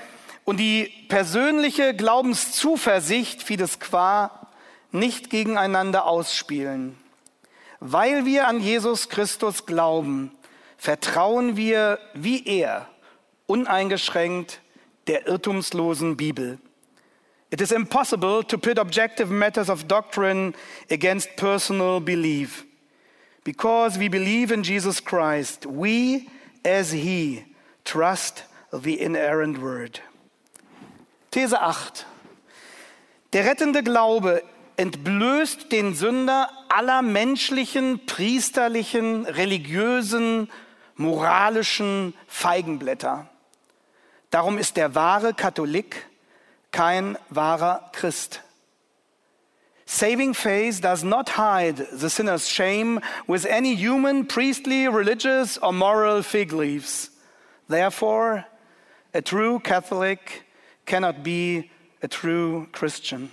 und 0.44 0.59
die 0.59 0.92
persönliche 1.09 1.94
Glaubenszuversicht, 1.94 3.42
Fides 3.42 3.78
Qua, 3.78 4.49
nicht 4.90 5.30
gegeneinander 5.30 6.07
ausspielen. 6.07 6.97
Weil 7.80 8.24
wir 8.24 8.49
an 8.49 8.61
Jesus 8.61 9.09
Christus 9.09 9.66
glauben, 9.66 10.32
vertrauen 10.78 11.57
wir 11.57 11.99
wie 12.14 12.44
er 12.47 12.88
uneingeschränkt 13.47 14.61
der 15.07 15.26
irrtumslosen 15.26 16.16
Bibel. 16.16 16.59
It 17.51 17.61
is 17.61 17.70
impossible 17.70 18.42
to 18.44 18.59
pit 18.59 18.78
objective 18.78 19.32
matters 19.32 19.70
of 19.70 19.84
doctrine 19.84 20.55
against 20.90 21.36
personal 21.36 22.01
belief. 22.01 22.64
Because 23.47 23.97
we 23.97 24.09
believe 24.09 24.51
in 24.51 24.64
Jesus 24.64 24.99
Christ, 24.99 25.66
we, 25.66 26.28
as 26.64 26.90
He, 26.90 27.44
trust 27.84 28.42
the 28.72 29.01
inerrant 29.01 29.62
Word. 29.62 30.01
These 31.30 31.55
8. 31.55 32.07
Der 33.32 33.44
rettende 33.44 33.84
Glaube 33.84 34.42
entblößt 34.76 35.70
den 35.70 35.94
Sünder 35.94 36.51
aller 36.68 37.03
menschlichen, 37.03 38.05
priesterlichen, 38.05 39.26
religiösen, 39.26 40.51
moralischen 40.97 42.14
Feigenblätter. 42.26 43.28
Darum 44.30 44.59
ist 44.59 44.76
der 44.76 44.97
wahre 44.97 45.34
Katholik 45.34 46.05
kein 46.72 47.16
wahrer 47.30 47.90
Christ. 47.92 48.42
Saving 49.87 50.34
faith 50.34 50.80
does 50.80 51.05
not 51.05 51.28
hide 51.28 51.76
the 51.93 52.11
sinner's 52.11 52.49
shame 52.49 53.01
with 53.28 53.47
any 53.47 53.76
human, 53.76 54.26
priestly, 54.26 54.89
religious, 54.89 55.59
or 55.59 55.72
moral 55.72 56.22
fig 56.22 56.53
leaves. 56.53 57.11
Therefore, 57.68 58.45
a 59.14 59.22
true 59.22 59.61
Catholic 59.61 60.45
cannot 60.87 61.22
be 61.22 61.70
a 62.03 62.09
true 62.09 62.66
Christian. 62.72 63.30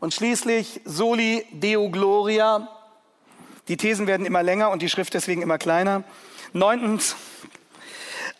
Und 0.00 0.14
schließlich 0.14 0.82
Soli 0.84 1.46
Deo 1.52 1.88
Gloria. 1.88 2.68
Die 3.68 3.76
Thesen 3.76 4.06
werden 4.06 4.26
immer 4.26 4.42
länger 4.42 4.70
und 4.70 4.82
die 4.82 4.88
Schrift 4.88 5.14
deswegen 5.14 5.42
immer 5.42 5.58
kleiner. 5.58 6.04
Neuntens, 6.52 7.16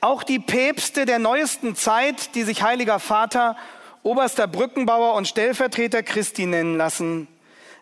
auch 0.01 0.23
die 0.23 0.39
Päpste 0.39 1.07
der 1.07 1.19
neuesten 1.19 1.77
Zeit, 1.77 2.35
die 2.35 2.43
sich 2.43 2.63
Heiliger 2.63 2.99
Vater, 2.99 3.57
oberster 4.03 4.47
Brückenbauer 4.47 5.15
und 5.15 5.29
Stellvertreter 5.29 6.03
Christi 6.03 6.47
nennen 6.47 6.77
lassen, 6.77 7.29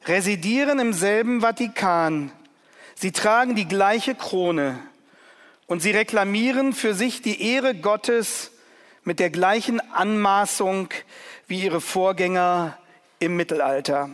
residieren 0.06 0.78
im 0.78 0.92
selben 0.92 1.40
Vatikan. 1.40 2.32
Sie 2.94 3.12
tragen 3.12 3.54
die 3.54 3.68
gleiche 3.68 4.14
Krone 4.14 4.78
und 5.66 5.80
sie 5.80 5.90
reklamieren 5.90 6.72
für 6.72 6.94
sich 6.94 7.22
die 7.22 7.52
Ehre 7.52 7.74
Gottes 7.74 8.50
mit 9.04 9.20
der 9.20 9.30
gleichen 9.30 9.80
Anmaßung 9.92 10.88
wie 11.46 11.62
ihre 11.62 11.80
Vorgänger 11.80 12.76
im 13.20 13.36
Mittelalter. 13.36 14.10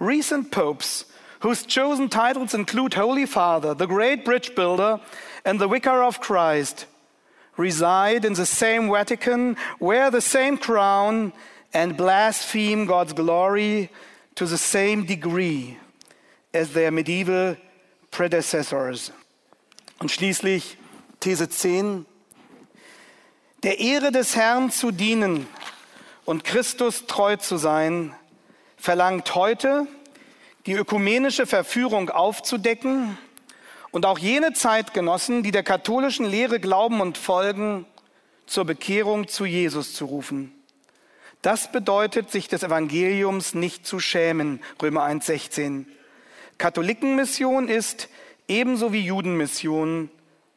Recent 0.00 0.50
popes, 0.50 1.06
whose 1.40 1.66
chosen 1.66 2.10
titles 2.10 2.54
include 2.54 2.96
Holy 2.96 3.26
Father, 3.26 3.76
the 3.78 3.86
Great 3.86 4.24
Bridge 4.24 4.52
Builder, 4.54 5.00
and 5.44 5.60
the 5.60 5.70
Vicar 5.70 6.02
of 6.02 6.20
Christ, 6.20 6.86
reside 7.56 8.24
in 8.24 8.34
the 8.34 8.46
same 8.46 8.90
Vatican, 8.90 9.56
wear 9.78 10.10
the 10.10 10.20
same 10.20 10.58
crown, 10.58 11.32
and 11.72 11.96
blaspheme 11.96 12.86
God's 12.86 13.12
glory 13.12 13.90
to 14.36 14.46
the 14.46 14.58
same 14.58 15.04
degree 15.04 15.78
as 16.52 16.72
their 16.72 16.90
medieval 16.90 17.56
predecessors. 18.10 19.12
Und 19.98 20.10
schließlich 20.10 20.76
These 21.20 21.48
10. 21.48 22.06
Der 23.62 23.80
Ehre 23.80 24.12
des 24.12 24.36
Herrn 24.36 24.70
zu 24.70 24.90
dienen 24.90 25.46
und 26.26 26.44
Christus 26.44 27.06
treu 27.06 27.36
zu 27.36 27.56
sein, 27.56 28.14
verlangt 28.76 29.34
heute, 29.34 29.86
die 30.66 30.74
ökumenische 30.74 31.46
Verführung 31.46 32.10
aufzudecken 32.10 33.16
und 33.94 34.06
auch 34.06 34.18
jene 34.18 34.52
Zeitgenossen, 34.52 35.44
die 35.44 35.52
der 35.52 35.62
katholischen 35.62 36.26
Lehre 36.26 36.58
glauben 36.58 37.00
und 37.00 37.16
folgen, 37.16 37.86
zur 38.44 38.64
Bekehrung 38.64 39.28
zu 39.28 39.44
Jesus 39.44 39.94
zu 39.94 40.06
rufen. 40.06 40.52
Das 41.42 41.70
bedeutet, 41.70 42.28
sich 42.28 42.48
des 42.48 42.64
Evangeliums 42.64 43.54
nicht 43.54 43.86
zu 43.86 44.00
schämen, 44.00 44.60
Römer 44.82 45.04
1,16. 45.04 45.84
Katholikenmission 46.58 47.68
ist 47.68 48.08
ebenso 48.48 48.92
wie 48.92 49.02
Judenmission 49.02 50.10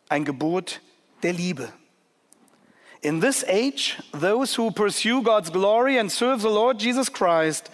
ein 0.10 0.26
Gebot 0.26 0.82
der 1.22 1.34
Liebe. 1.34 1.72
In 3.02 3.22
this 3.22 3.46
age, 3.48 4.02
those 4.20 4.60
who 4.60 4.72
pursue 4.72 5.22
God's 5.22 5.52
glory 5.52 6.00
and 6.00 6.12
serve 6.12 6.42
the 6.42 6.48
Lord 6.48 6.82
Jesus 6.82 7.14
Christ 7.14 7.70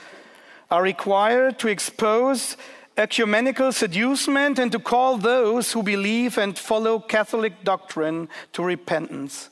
are 0.67 0.83
required 0.83 1.57
to 1.59 1.69
expose 1.69 2.57
ecumenical 2.97 3.71
seducement 3.71 4.59
and 4.59 4.71
to 4.71 4.79
call 4.79 5.17
those 5.17 5.71
who 5.71 5.83
believe 5.83 6.37
and 6.37 6.57
follow 6.57 6.99
Catholic 6.99 7.63
doctrine 7.63 8.29
to 8.51 8.63
repentance. 8.63 9.49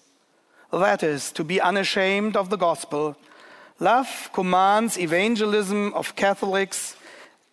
That 0.72 1.04
is, 1.04 1.32
to 1.34 1.44
be 1.44 1.60
unashamed 1.60 2.38
of 2.38 2.50
the 2.50 2.58
gospel. 2.58 3.18
Love 3.80 4.30
commands 4.32 4.98
evangelism 4.98 5.94
of 5.94 6.16
Catholics 6.16 6.96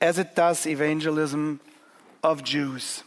as 0.01 0.18
it 0.18 0.36
does 0.36 0.66
evangelism 0.66 1.61
of 2.22 2.45
Jews. 2.45 3.03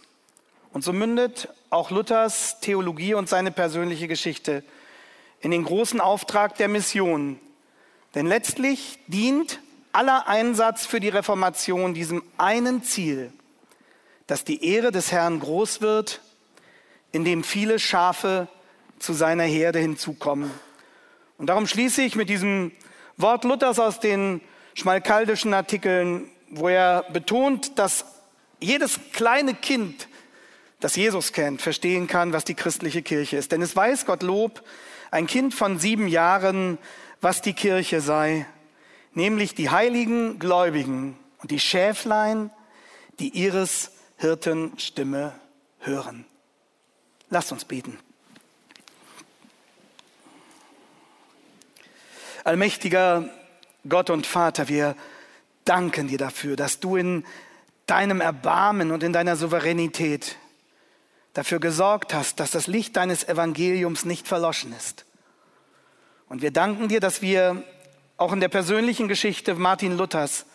Und 0.73 0.83
so 0.83 0.91
mündet 0.91 1.47
auch 1.69 1.91
Luthers 1.91 2.59
Theologie 2.61 3.13
und 3.13 3.29
seine 3.29 3.51
persönliche 3.51 4.07
Geschichte 4.07 4.63
in 5.39 5.51
den 5.51 5.63
großen 5.63 5.99
Auftrag 5.99 6.57
der 6.57 6.67
Mission. 6.67 7.39
Denn 8.15 8.25
letztlich 8.25 8.99
dient 9.07 9.59
aller 9.93 10.27
Einsatz 10.27 10.85
für 10.85 10.99
die 10.99 11.09
Reformation 11.09 11.93
diesem 11.93 12.23
einen 12.37 12.83
Ziel, 12.83 13.31
dass 14.27 14.43
die 14.43 14.65
Ehre 14.65 14.91
des 14.91 15.11
Herrn 15.11 15.39
groß 15.39 15.81
wird, 15.81 16.21
indem 17.11 17.43
viele 17.43 17.79
Schafe 17.79 18.47
zu 18.99 19.13
seiner 19.13 19.43
Herde 19.43 19.79
hinzukommen. 19.79 20.51
Und 21.37 21.47
darum 21.47 21.67
schließe 21.67 22.01
ich 22.01 22.15
mit 22.15 22.29
diesem 22.29 22.71
Wort 23.17 23.43
Luthers 23.43 23.79
aus 23.79 23.99
den 23.99 24.41
schmalkaldischen 24.75 25.53
Artikeln, 25.53 26.29
wo 26.49 26.69
er 26.69 27.03
betont, 27.11 27.77
dass 27.79 28.05
jedes 28.59 28.99
kleine 29.11 29.53
Kind, 29.53 30.07
das 30.79 30.95
Jesus 30.95 31.33
kennt, 31.33 31.61
verstehen 31.61 32.07
kann, 32.07 32.33
was 32.33 32.45
die 32.45 32.55
christliche 32.55 33.01
Kirche 33.01 33.37
ist. 33.37 33.51
Denn 33.51 33.61
es 33.61 33.75
weiß 33.75 34.05
Gottlob, 34.05 34.63
ein 35.09 35.27
Kind 35.27 35.53
von 35.53 35.79
sieben 35.79 36.07
Jahren, 36.07 36.77
was 37.21 37.41
die 37.41 37.53
Kirche 37.53 38.01
sei 38.01 38.45
nämlich 39.13 39.55
die 39.55 39.69
heiligen 39.69 40.39
Gläubigen 40.39 41.17
und 41.39 41.51
die 41.51 41.59
Schäflein, 41.59 42.51
die 43.19 43.29
ihres 43.29 43.91
Hirten 44.17 44.77
Stimme 44.77 45.33
hören. 45.79 46.25
Lasst 47.29 47.51
uns 47.51 47.65
beten. 47.65 47.97
Allmächtiger 52.43 53.29
Gott 53.87 54.09
und 54.09 54.25
Vater, 54.25 54.67
wir 54.67 54.95
danken 55.65 56.07
dir 56.07 56.17
dafür, 56.17 56.55
dass 56.55 56.79
du 56.79 56.95
in 56.95 57.25
deinem 57.85 58.21
Erbarmen 58.21 58.91
und 58.91 59.03
in 59.03 59.13
deiner 59.13 59.35
Souveränität 59.35 60.37
dafür 61.33 61.59
gesorgt 61.59 62.13
hast, 62.13 62.39
dass 62.39 62.51
das 62.51 62.67
Licht 62.67 62.95
deines 62.95 63.27
Evangeliums 63.27 64.05
nicht 64.05 64.27
verloschen 64.27 64.73
ist. 64.73 65.05
Und 66.29 66.41
wir 66.41 66.51
danken 66.51 66.87
dir, 66.87 66.99
dass 66.99 67.21
wir 67.21 67.63
auch 68.21 68.33
in 68.33 68.39
der 68.39 68.49
persönlichen 68.49 69.07
Geschichte 69.07 69.55
Martin 69.55 69.97
Luthers 69.97 70.45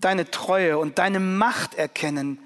deine 0.00 0.30
Treue 0.30 0.78
und 0.78 0.98
deine 0.98 1.20
Macht 1.20 1.74
erkennen, 1.74 2.38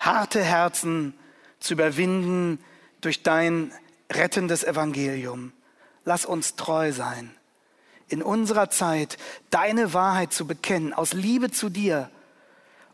harte 0.00 0.42
Herzen 0.42 1.16
zu 1.60 1.74
überwinden 1.74 2.58
durch 3.02 3.22
dein 3.22 3.72
rettendes 4.10 4.64
Evangelium. 4.64 5.52
Lass 6.04 6.26
uns 6.26 6.56
treu 6.56 6.90
sein, 6.90 7.30
in 8.08 8.20
unserer 8.20 8.68
Zeit 8.68 9.16
deine 9.50 9.94
Wahrheit 9.94 10.32
zu 10.32 10.44
bekennen, 10.44 10.92
aus 10.92 11.12
Liebe 11.12 11.52
zu 11.52 11.68
dir, 11.68 12.10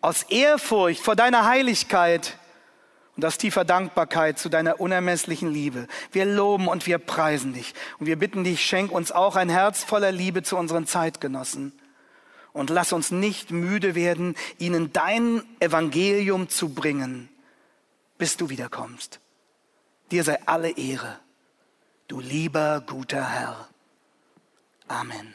aus 0.03 0.25
Ehrfurcht 0.25 1.03
vor 1.03 1.17
deiner 1.17 1.47
Heiligkeit 1.47 2.37
und 3.21 3.27
aus 3.27 3.37
tiefer 3.37 3.67
Dankbarkeit 3.67 4.39
zu 4.39 4.49
deiner 4.49 4.81
unermesslichen 4.81 5.53
Liebe. 5.53 5.89
Wir 6.11 6.25
loben 6.25 6.69
und 6.69 6.87
wir 6.87 6.97
preisen 6.97 7.53
dich 7.53 7.75
und 7.99 8.07
wir 8.07 8.19
bitten 8.19 8.45
dich, 8.45 8.65
schenk 8.65 8.91
uns 8.91 9.13
auch 9.13 9.37
ein 9.37 9.51
Herz 9.51 9.85
voller 9.85 10.11
Liebe 10.11 10.43
zu 10.43 10.57
unseren 10.57 10.87
Zeitgenossen 10.87 11.79
und 12.55 12.71
lass 12.71 12.95
uns 12.95 13.11
nicht 13.11 13.51
müde 13.51 13.95
werden, 13.95 14.37
ihnen 14.57 14.95
dein 14.95 15.43
Evangelium 15.61 16.49
zu 16.49 16.71
bringen, 16.71 17.29
bis 18.17 18.39
du 18.39 18.49
wiederkommst. 18.49 19.21
Dir 20.11 20.25
sei 20.25 20.39
alle 20.47 20.71
Ehre, 20.71 21.19
du 22.09 22.21
lieber 22.21 22.83
guter 22.87 23.29
Herr. 23.29 23.69
Amen. 24.89 25.35